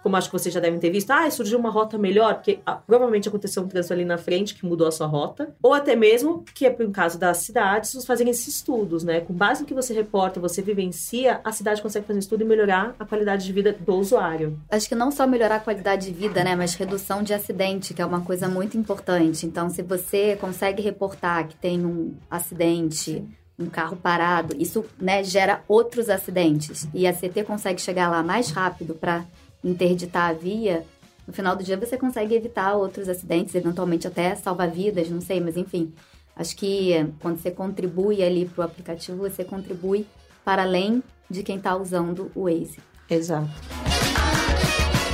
como 0.02 0.16
acho 0.16 0.28
que 0.28 0.32
vocês 0.32 0.54
já 0.54 0.60
devem 0.60 0.78
ter 0.78 0.90
visto. 0.90 1.10
Ah, 1.10 1.30
surgiu 1.30 1.58
uma 1.58 1.70
rota 1.70 1.98
melhor, 1.98 2.34
porque 2.34 2.60
ah, 2.64 2.74
provavelmente 2.74 3.28
aconteceu 3.28 3.62
um 3.62 3.68
trânsito 3.68 3.92
ali 3.92 4.04
na 4.04 4.18
frente 4.18 4.54
que 4.54 4.64
mudou 4.64 4.86
a 4.86 4.92
sua 4.92 5.06
rota. 5.06 5.54
Ou 5.62 5.72
até 5.72 5.94
mesmo, 5.96 6.44
que 6.54 6.66
é 6.66 6.76
no 6.78 6.90
caso 6.90 7.18
das 7.18 7.38
cidades, 7.38 7.94
os 7.94 8.04
fazerem 8.04 8.30
esses 8.30 8.46
estudos, 8.48 9.04
né? 9.04 9.20
Com 9.20 9.34
base 9.34 9.62
no 9.62 9.66
que 9.66 9.74
você 9.74 9.92
reporta, 9.92 10.40
você 10.40 10.62
vivencia, 10.62 11.40
a 11.44 11.52
cidade 11.52 11.82
consegue 11.82 12.06
fazer 12.06 12.16
um 12.16 12.20
estudo 12.20 12.42
e 12.42 12.46
melhorar 12.46 12.94
a 12.98 13.04
qualidade 13.04 13.44
de 13.44 13.52
vida 13.52 13.72
do 13.72 13.94
usuário. 13.94 14.58
Acho 14.70 14.88
que 14.88 14.94
não 14.94 15.10
só 15.10 15.26
melhorar 15.26 15.56
a 15.56 15.60
qualidade 15.60 16.06
de 16.06 16.12
vida, 16.12 16.42
né? 16.44 16.54
Mas 16.54 16.74
redução 16.74 17.22
de 17.22 17.34
acidente, 17.34 17.94
que 17.94 18.02
é 18.02 18.06
uma 18.06 18.20
coisa 18.20 18.48
muito 18.48 18.76
importante. 18.76 19.46
Então, 19.46 19.68
se 19.68 19.82
você 19.82 20.36
consegue 20.36 20.82
reportar 20.82 21.48
que 21.48 21.56
tem 21.56 21.84
um 21.84 22.14
acidente, 22.30 23.24
um 23.60 23.66
carro 23.66 23.96
parado, 23.96 24.56
isso 24.58 24.84
né, 24.98 25.22
gera 25.22 25.62
outros 25.68 26.08
acidentes. 26.08 26.88
E 26.94 27.06
a 27.06 27.12
CT 27.12 27.44
consegue 27.44 27.80
chegar 27.80 28.08
lá 28.08 28.22
mais 28.22 28.50
rápido 28.50 28.94
para 28.94 29.24
interditar 29.62 30.30
a 30.30 30.32
via. 30.32 30.84
No 31.26 31.32
final 31.32 31.54
do 31.54 31.62
dia, 31.62 31.76
você 31.76 31.96
consegue 31.96 32.34
evitar 32.34 32.74
outros 32.74 33.08
acidentes, 33.08 33.54
eventualmente 33.54 34.06
até 34.06 34.34
salvar 34.34 34.70
vidas, 34.70 35.10
não 35.10 35.20
sei, 35.20 35.40
mas 35.40 35.56
enfim. 35.56 35.92
Acho 36.34 36.56
que 36.56 36.94
quando 37.20 37.38
você 37.38 37.50
contribui 37.50 38.22
ali 38.22 38.46
para 38.46 38.62
o 38.62 38.64
aplicativo, 38.64 39.18
você 39.18 39.44
contribui 39.44 40.06
para 40.44 40.62
além 40.62 41.02
de 41.28 41.42
quem 41.42 41.56
está 41.56 41.76
usando 41.76 42.32
o 42.34 42.44
Waze. 42.44 42.78
Exato. 43.08 43.50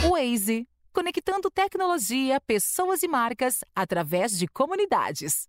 O 0.06 0.11
Waze 0.11 0.66
conectando 0.92 1.50
tecnologia, 1.50 2.40
pessoas 2.40 3.02
e 3.02 3.09
marcas 3.09 3.61
através 3.74 4.38
de 4.38 4.46
comunidades. 4.46 5.46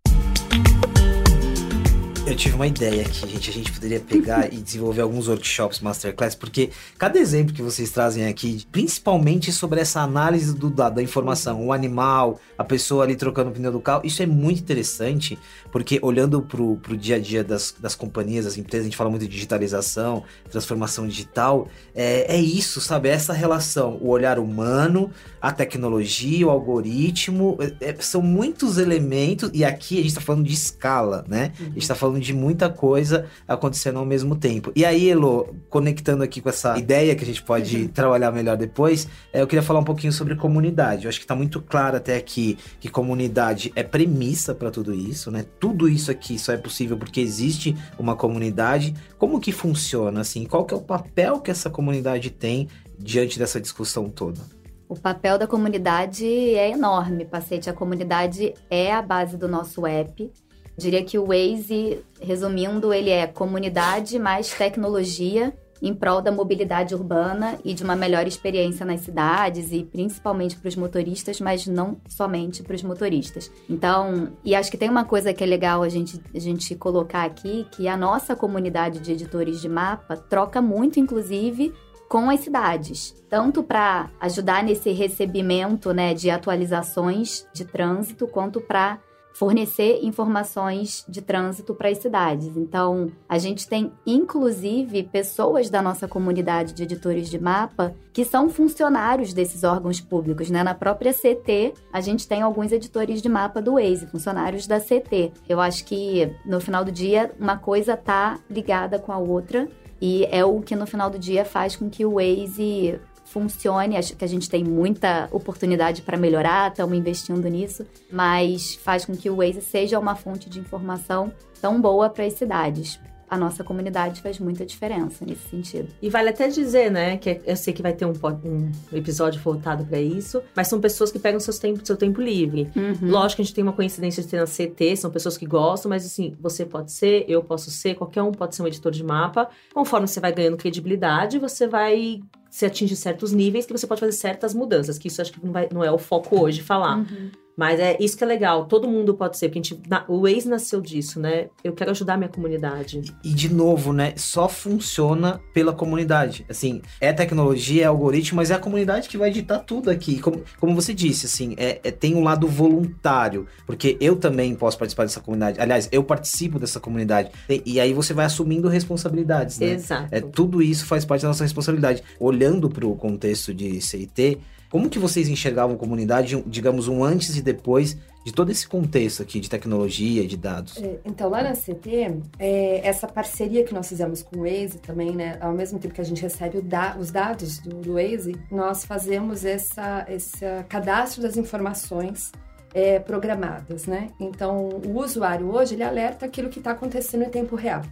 Eu 2.27 2.35
tive 2.35 2.55
uma 2.55 2.67
ideia 2.67 3.03
aqui, 3.03 3.25
gente. 3.25 3.49
A 3.49 3.53
gente 3.53 3.71
poderia 3.71 4.01
pegar 4.01 4.53
e 4.53 4.57
desenvolver 4.57 4.99
alguns 4.99 5.29
workshops, 5.29 5.79
masterclass, 5.79 6.35
porque 6.35 6.71
cada 6.97 7.17
exemplo 7.17 7.53
que 7.53 7.61
vocês 7.61 7.89
trazem 7.89 8.27
aqui, 8.27 8.65
principalmente 8.69 9.49
sobre 9.49 9.79
essa 9.79 10.01
análise 10.01 10.53
do, 10.53 10.69
da, 10.69 10.89
da 10.89 11.01
informação, 11.01 11.65
o 11.65 11.71
animal, 11.71 12.37
a 12.57 12.65
pessoa 12.65 13.05
ali 13.05 13.15
trocando 13.15 13.49
o 13.49 13.53
pneu 13.53 13.71
do 13.71 13.79
carro, 13.79 14.01
isso 14.03 14.21
é 14.21 14.25
muito 14.25 14.59
interessante, 14.59 15.39
porque 15.71 15.99
olhando 16.01 16.41
pro, 16.41 16.75
pro 16.75 16.97
dia 16.97 17.15
a 17.15 17.19
dia 17.19 17.45
das, 17.45 17.73
das 17.79 17.95
companhias, 17.95 18.43
das 18.43 18.57
empresas, 18.57 18.81
a 18.81 18.89
gente 18.89 18.97
fala 18.97 19.09
muito 19.09 19.21
de 19.21 19.29
digitalização, 19.29 20.21
transformação 20.51 21.07
digital, 21.07 21.69
é, 21.95 22.35
é 22.35 22.41
isso, 22.41 22.81
sabe? 22.81 23.07
É 23.07 23.13
essa 23.13 23.31
relação, 23.31 23.97
o 24.01 24.09
olhar 24.09 24.37
humano, 24.37 25.09
a 25.47 25.51
tecnologia, 25.53 26.45
o 26.45 26.49
algoritmo, 26.49 27.57
é, 27.79 27.91
é 27.91 27.95
são 28.01 28.21
muitos 28.21 28.77
elementos, 28.77 29.49
e 29.53 29.63
aqui 29.63 29.95
a 29.95 30.01
gente 30.01 30.09
está 30.09 30.19
falando 30.19 30.45
de 30.45 30.53
escala, 30.53 31.23
né? 31.25 31.53
A 31.57 31.63
gente 31.63 31.77
está 31.77 31.95
falando 31.95 32.19
de 32.19 32.33
muita 32.33 32.69
coisa 32.69 33.27
acontecendo 33.47 33.97
ao 33.97 34.05
mesmo 34.05 34.35
tempo. 34.35 34.73
E 34.75 34.83
aí, 34.83 35.09
Elo, 35.09 35.55
conectando 35.69 36.21
aqui 36.21 36.41
com 36.41 36.49
essa 36.49 36.77
ideia 36.77 37.15
que 37.15 37.23
a 37.23 37.25
gente 37.25 37.41
pode 37.41 37.77
uhum. 37.77 37.87
trabalhar 37.87 38.29
melhor 38.29 38.57
depois, 38.57 39.07
é, 39.31 39.41
eu 39.41 39.47
queria 39.47 39.63
falar 39.63 39.79
um 39.79 39.85
pouquinho 39.85 40.11
sobre 40.11 40.35
comunidade. 40.35 41.05
Eu 41.05 41.09
acho 41.09 41.17
que 41.17 41.23
está 41.23 41.35
muito 41.35 41.61
claro 41.61 41.95
até 41.95 42.17
aqui 42.17 42.57
que 42.81 42.89
comunidade 42.89 43.71
é 43.73 43.83
premissa 43.83 44.53
para 44.53 44.69
tudo 44.69 44.93
isso, 44.93 45.31
né? 45.31 45.45
Tudo 45.61 45.87
isso 45.87 46.11
aqui 46.11 46.37
só 46.37 46.51
é 46.51 46.57
possível 46.57 46.97
porque 46.97 47.21
existe 47.21 47.73
uma 47.97 48.17
comunidade. 48.17 48.93
Como 49.17 49.39
que 49.39 49.53
funciona, 49.53 50.19
assim? 50.19 50.43
Qual 50.43 50.65
que 50.65 50.73
é 50.73 50.77
o 50.77 50.81
papel 50.81 51.39
que 51.39 51.49
essa 51.49 51.69
comunidade 51.69 52.31
tem 52.31 52.67
diante 52.99 53.39
dessa 53.39 53.61
discussão 53.61 54.09
toda? 54.09 54.56
O 54.89 54.95
papel 54.95 55.37
da 55.37 55.45
comunidade 55.45 56.25
é 56.25 56.71
enorme, 56.71 57.25
Pacete. 57.25 57.69
A 57.69 57.73
comunidade 57.73 58.53
é 58.69 58.93
a 58.93 59.01
base 59.01 59.35
do 59.35 59.47
nosso 59.47 59.85
app. 59.85 60.31
Diria 60.77 61.03
que 61.03 61.17
o 61.17 61.27
Waze, 61.27 61.99
resumindo, 62.21 62.93
ele 62.93 63.09
é 63.09 63.27
comunidade 63.27 64.17
mais 64.17 64.49
tecnologia 64.49 65.53
em 65.81 65.93
prol 65.93 66.21
da 66.21 66.31
mobilidade 66.31 66.95
urbana 66.95 67.59
e 67.63 67.73
de 67.73 67.83
uma 67.83 67.95
melhor 67.95 68.27
experiência 68.27 68.85
nas 68.85 69.01
cidades 69.01 69.71
e 69.71 69.83
principalmente 69.83 70.55
para 70.55 70.69
os 70.69 70.75
motoristas, 70.75 71.39
mas 71.39 71.67
não 71.67 71.97
somente 72.07 72.63
para 72.63 72.75
os 72.75 72.83
motoristas. 72.83 73.51
Então, 73.69 74.29
e 74.43 74.55
acho 74.55 74.71
que 74.71 74.77
tem 74.77 74.89
uma 74.89 75.05
coisa 75.05 75.33
que 75.33 75.43
é 75.43 75.47
legal 75.47 75.83
a 75.83 75.89
gente, 75.89 76.19
a 76.33 76.39
gente 76.39 76.75
colocar 76.75 77.23
aqui, 77.23 77.67
que 77.71 77.87
a 77.87 77.97
nossa 77.97 78.35
comunidade 78.35 78.99
de 78.99 79.11
editores 79.11 79.61
de 79.61 79.69
mapa 79.69 80.15
troca 80.15 80.61
muito, 80.61 80.99
inclusive, 80.99 81.73
com 82.07 82.29
as 82.29 82.39
cidades, 82.39 83.15
tanto 83.29 83.61
para 83.61 84.09
ajudar 84.19 84.63
nesse 84.63 84.91
recebimento 84.91 85.93
né, 85.93 86.13
de 86.13 86.29
atualizações 86.29 87.45
de 87.53 87.65
trânsito, 87.65 88.27
quanto 88.27 88.61
para 88.61 88.99
fornecer 89.37 89.99
informações 90.01 91.05
de 91.07 91.21
trânsito 91.21 91.75
para 91.75 91.89
as 91.89 91.99
cidades. 91.99 92.57
Então, 92.57 93.11
a 93.29 93.37
gente 93.37 93.67
tem 93.67 93.91
inclusive 94.03 95.03
pessoas 95.03 95.69
da 95.69 95.79
nossa 95.79 96.07
comunidade 96.07 96.73
de 96.73 96.81
editores 96.81 97.29
de 97.29 97.39
mapa 97.39 97.93
que 98.11 98.25
são 98.25 98.49
funcionários 98.49 99.33
desses 99.33 99.63
órgãos 99.63 100.01
públicos, 100.01 100.49
né? 100.49 100.63
Na 100.63 100.73
própria 100.73 101.13
CT, 101.13 101.75
a 101.93 102.01
gente 102.01 102.27
tem 102.27 102.41
alguns 102.41 102.71
editores 102.71 103.21
de 103.21 103.29
mapa 103.29 103.61
do 103.61 103.73
Waze, 103.73 104.07
funcionários 104.07 104.65
da 104.65 104.79
CT. 104.79 105.33
Eu 105.47 105.61
acho 105.61 105.85
que 105.85 106.35
no 106.43 106.59
final 106.59 106.83
do 106.83 106.91
dia 106.91 107.31
uma 107.39 107.57
coisa 107.57 107.95
tá 107.95 108.39
ligada 108.49 108.97
com 108.97 109.11
a 109.11 109.19
outra 109.19 109.69
e 110.01 110.25
é 110.31 110.43
o 110.43 110.61
que 110.61 110.75
no 110.75 110.85
final 110.85 111.09
do 111.09 111.19
dia 111.19 111.43
faz 111.43 111.75
com 111.75 111.89
que 111.89 112.05
o 112.05 112.15
Waze 112.15 112.99
funcione. 113.25 113.97
Acho 113.97 114.15
que 114.15 114.23
a 114.23 114.27
gente 114.27 114.49
tem 114.49 114.63
muita 114.63 115.27
oportunidade 115.31 116.01
para 116.01 116.17
melhorar, 116.17 116.71
estamos 116.71 116.97
investindo 116.97 117.47
nisso, 117.47 117.85
mas 118.11 118.75
faz 118.75 119.05
com 119.05 119.15
que 119.15 119.29
o 119.29 119.37
Waze 119.37 119.61
seja 119.61 119.99
uma 119.99 120.15
fonte 120.15 120.49
de 120.49 120.59
informação 120.59 121.31
tão 121.61 121.81
boa 121.81 122.09
para 122.09 122.25
as 122.25 122.33
cidades 122.33 122.99
a 123.29 123.37
nossa 123.37 123.63
comunidade 123.63 124.21
faz 124.21 124.39
muita 124.39 124.65
diferença 124.65 125.25
nesse 125.25 125.49
sentido. 125.49 125.89
E 126.01 126.09
vale 126.09 126.29
até 126.29 126.47
dizer, 126.47 126.91
né, 126.91 127.17
que 127.17 127.41
eu 127.45 127.55
sei 127.55 127.73
que 127.73 127.81
vai 127.81 127.93
ter 127.93 128.05
um, 128.05 128.13
um 128.43 128.71
episódio 128.91 129.41
voltado 129.41 129.85
para 129.85 129.99
isso, 129.99 130.41
mas 130.55 130.67
são 130.67 130.79
pessoas 130.79 131.11
que 131.11 131.19
pegam 131.19 131.39
seus 131.39 131.59
tempo, 131.59 131.85
seu 131.85 131.97
tempo 131.97 132.21
livre. 132.21 132.69
Uhum. 132.75 133.09
Lógico 133.09 133.37
que 133.37 133.41
a 133.41 133.45
gente 133.45 133.53
tem 133.53 133.63
uma 133.63 133.73
coincidência 133.73 134.23
de 134.23 134.29
ter 134.29 134.37
na 134.37 134.45
CT, 134.45 134.95
são 134.97 135.11
pessoas 135.11 135.37
que 135.37 135.45
gostam, 135.45 135.89
mas 135.89 136.05
assim, 136.05 136.35
você 136.39 136.65
pode 136.65 136.91
ser, 136.91 137.25
eu 137.27 137.43
posso 137.43 137.69
ser, 137.69 137.95
qualquer 137.95 138.21
um 138.21 138.31
pode 138.31 138.55
ser 138.55 138.63
um 138.63 138.67
editor 138.67 138.91
de 138.91 139.03
mapa. 139.03 139.49
Conforme 139.73 140.07
você 140.07 140.19
vai 140.19 140.31
ganhando 140.31 140.57
credibilidade, 140.57 141.37
você 141.37 141.67
vai 141.67 142.21
se 142.57 142.65
atingir 142.65 142.95
certos 142.95 143.31
níveis 143.31 143.67
que 143.67 143.71
você 143.71 143.85
pode 143.85 143.99
fazer 143.99 144.13
certas 144.13 144.51
mudanças, 144.51 144.97
que 144.97 145.09
isso 145.09 145.21
acho 145.21 145.31
que 145.31 145.45
não, 145.45 145.53
vai, 145.53 145.69
não 145.71 145.83
é 145.83 145.91
o 145.91 145.99
foco 145.99 146.41
hoje 146.41 146.63
falar. 146.63 146.97
Uhum. 146.97 147.29
Mas 147.57 147.79
é 147.79 147.97
isso 147.99 148.15
que 148.15 148.23
é 148.23 148.27
legal, 148.27 148.65
todo 148.65 148.87
mundo 148.87 149.15
pode 149.15 149.35
ser, 149.35 149.49
porque 149.49 149.57
a 149.57 149.63
gente, 149.63 149.81
na, 149.89 150.05
o 150.07 150.21
Waze 150.21 150.47
nasceu 150.47 150.79
disso, 150.79 151.19
né? 151.19 151.47
Eu 151.63 151.73
quero 151.73 151.89
ajudar 151.89 152.13
a 152.13 152.17
minha 152.17 152.29
comunidade. 152.29 153.01
E 153.23 153.33
de 153.33 153.51
novo, 153.51 153.91
né? 153.91 154.13
Só 154.15 154.47
funciona 154.47 155.41
pela 155.55 155.73
comunidade. 155.73 156.45
Assim, 156.47 156.83
é 157.01 157.11
tecnologia, 157.11 157.81
é 157.81 157.85
algoritmo, 157.87 158.35
mas 158.35 158.51
é 158.51 158.53
a 158.53 158.59
comunidade 158.59 159.09
que 159.09 159.17
vai 159.17 159.29
editar 159.29 159.57
tudo 159.57 159.89
aqui. 159.89 160.19
Como, 160.19 160.43
como 160.59 160.75
você 160.75 160.93
disse, 160.93 161.25
assim, 161.25 161.55
é, 161.57 161.79
é, 161.83 161.89
tem 161.89 162.13
um 162.13 162.23
lado 162.23 162.47
voluntário, 162.47 163.47
porque 163.65 163.97
eu 163.99 164.15
também 164.15 164.53
posso 164.53 164.77
participar 164.77 165.05
dessa 165.05 165.19
comunidade. 165.19 165.59
Aliás, 165.59 165.89
eu 165.91 166.03
participo 166.03 166.59
dessa 166.59 166.79
comunidade. 166.79 167.31
E, 167.49 167.63
e 167.65 167.79
aí 167.79 167.91
você 167.91 168.13
vai 168.13 168.27
assumindo 168.27 168.67
responsabilidades, 168.67 169.57
né? 169.57 169.71
Exato. 169.71 170.09
É, 170.11 170.21
tudo 170.21 170.61
isso 170.61 170.85
faz 170.85 171.03
parte 171.03 171.23
da 171.23 171.29
nossa 171.29 171.43
responsabilidade. 171.43 172.03
Olhando 172.19 172.46
para 172.69 172.85
o 172.85 172.95
contexto 172.95 173.53
de 173.53 173.81
CIT, 173.81 174.39
como 174.69 174.89
que 174.89 174.99
vocês 174.99 175.29
enxergavam 175.29 175.77
comunidade, 175.77 176.43
digamos, 176.45 176.87
um 176.87 177.03
antes 177.03 177.37
e 177.37 177.41
depois 177.41 177.97
de 178.25 178.33
todo 178.33 178.51
esse 178.51 178.67
contexto 178.67 179.21
aqui 179.21 179.39
de 179.39 179.49
tecnologia 179.49 180.27
de 180.27 180.35
dados? 180.35 180.77
É, 180.77 180.99
então, 181.05 181.29
lá 181.29 181.41
na 181.41 181.53
CT, 181.53 182.19
é, 182.37 182.85
essa 182.85 183.07
parceria 183.07 183.63
que 183.63 183.73
nós 183.73 183.87
fizemos 183.87 184.21
com 184.21 184.39
o 184.39 184.41
Waze 184.41 184.79
também, 184.79 185.15
né? 185.15 185.37
Ao 185.39 185.53
mesmo 185.53 185.79
tempo 185.79 185.93
que 185.93 186.01
a 186.01 186.03
gente 186.03 186.21
recebe 186.21 186.59
da, 186.59 186.97
os 186.99 187.09
dados 187.09 187.59
do, 187.59 187.77
do 187.77 187.93
Waze, 187.93 188.35
nós 188.51 188.83
fazemos 188.83 189.45
essa, 189.45 190.05
esse 190.09 190.39
cadastro 190.67 191.21
das 191.21 191.37
informações 191.37 192.33
é, 192.73 192.99
programadas, 192.99 193.85
né? 193.85 194.09
Então, 194.19 194.67
o 194.85 194.99
usuário 194.99 195.49
hoje, 195.49 195.75
ele 195.75 195.83
alerta 195.83 196.25
aquilo 196.25 196.49
que 196.49 196.59
está 196.59 196.71
acontecendo 196.71 197.23
em 197.23 197.29
tempo 197.29 197.55
real. 197.55 197.83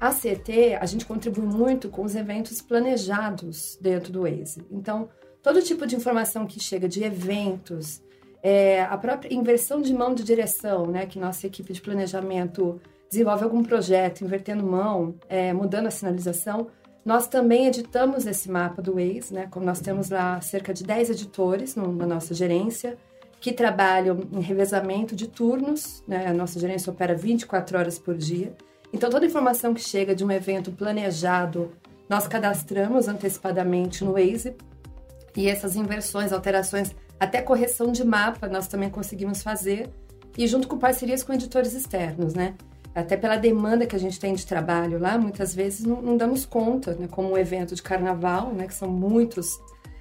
A 0.00 0.10
CT, 0.10 0.78
a 0.80 0.86
gente 0.86 1.04
contribui 1.04 1.44
muito 1.44 1.88
com 1.88 2.02
os 2.02 2.14
eventos 2.14 2.62
planejados 2.62 3.76
dentro 3.80 4.12
do 4.12 4.22
Waze. 4.22 4.62
Então, 4.70 5.08
todo 5.42 5.60
tipo 5.60 5.86
de 5.86 5.96
informação 5.96 6.46
que 6.46 6.60
chega 6.60 6.88
de 6.88 7.02
eventos, 7.02 8.00
é, 8.40 8.82
a 8.82 8.96
própria 8.96 9.34
inversão 9.34 9.82
de 9.82 9.92
mão 9.92 10.14
de 10.14 10.22
direção, 10.22 10.86
né, 10.86 11.04
que 11.04 11.18
nossa 11.18 11.48
equipe 11.48 11.72
de 11.72 11.80
planejamento 11.80 12.80
desenvolve 13.10 13.42
algum 13.42 13.62
projeto, 13.64 14.22
invertendo 14.22 14.64
mão, 14.64 15.16
é, 15.28 15.52
mudando 15.52 15.88
a 15.88 15.90
sinalização, 15.90 16.68
nós 17.04 17.26
também 17.26 17.66
editamos 17.66 18.24
esse 18.24 18.48
mapa 18.48 18.80
do 18.80 18.94
Waze, 18.94 19.34
né, 19.34 19.48
como 19.50 19.66
nós 19.66 19.80
temos 19.80 20.10
lá 20.10 20.40
cerca 20.40 20.72
de 20.72 20.84
10 20.84 21.10
editores 21.10 21.74
no, 21.74 21.92
na 21.92 22.06
nossa 22.06 22.34
gerência, 22.34 22.96
que 23.40 23.52
trabalham 23.52 24.20
em 24.32 24.40
revezamento 24.40 25.16
de 25.16 25.26
turnos, 25.26 26.04
né, 26.06 26.28
a 26.28 26.32
nossa 26.32 26.60
gerência 26.60 26.92
opera 26.92 27.16
24 27.16 27.78
horas 27.78 27.98
por 27.98 28.16
dia, 28.16 28.54
então 28.92 29.10
toda 29.10 29.26
informação 29.26 29.74
que 29.74 29.80
chega 29.80 30.14
de 30.14 30.24
um 30.24 30.30
evento 30.30 30.72
planejado, 30.72 31.72
nós 32.08 32.26
cadastramos 32.26 33.06
antecipadamente 33.06 34.04
no 34.04 34.12
Waze 34.12 34.56
e 35.36 35.48
essas 35.48 35.76
inversões, 35.76 36.32
alterações, 36.32 36.94
até 37.20 37.42
correção 37.42 37.92
de 37.92 38.04
mapa 38.04 38.48
nós 38.48 38.66
também 38.66 38.88
conseguimos 38.88 39.42
fazer 39.42 39.90
e 40.36 40.46
junto 40.46 40.68
com 40.68 40.78
parcerias 40.78 41.22
com 41.22 41.32
editores 41.32 41.74
externos, 41.74 42.34
né? 42.34 42.54
Até 42.94 43.16
pela 43.16 43.36
demanda 43.36 43.86
que 43.86 43.94
a 43.94 43.98
gente 43.98 44.18
tem 44.18 44.34
de 44.34 44.46
trabalho 44.46 44.98
lá, 44.98 45.18
muitas 45.18 45.54
vezes 45.54 45.84
não, 45.84 46.00
não 46.00 46.16
damos 46.16 46.46
conta, 46.46 46.94
né? 46.94 47.06
Como 47.10 47.32
um 47.32 47.38
evento 47.38 47.74
de 47.74 47.82
carnaval, 47.82 48.52
né? 48.52 48.66
Que 48.66 48.74
são 48.74 48.88
muitos, 48.88 49.58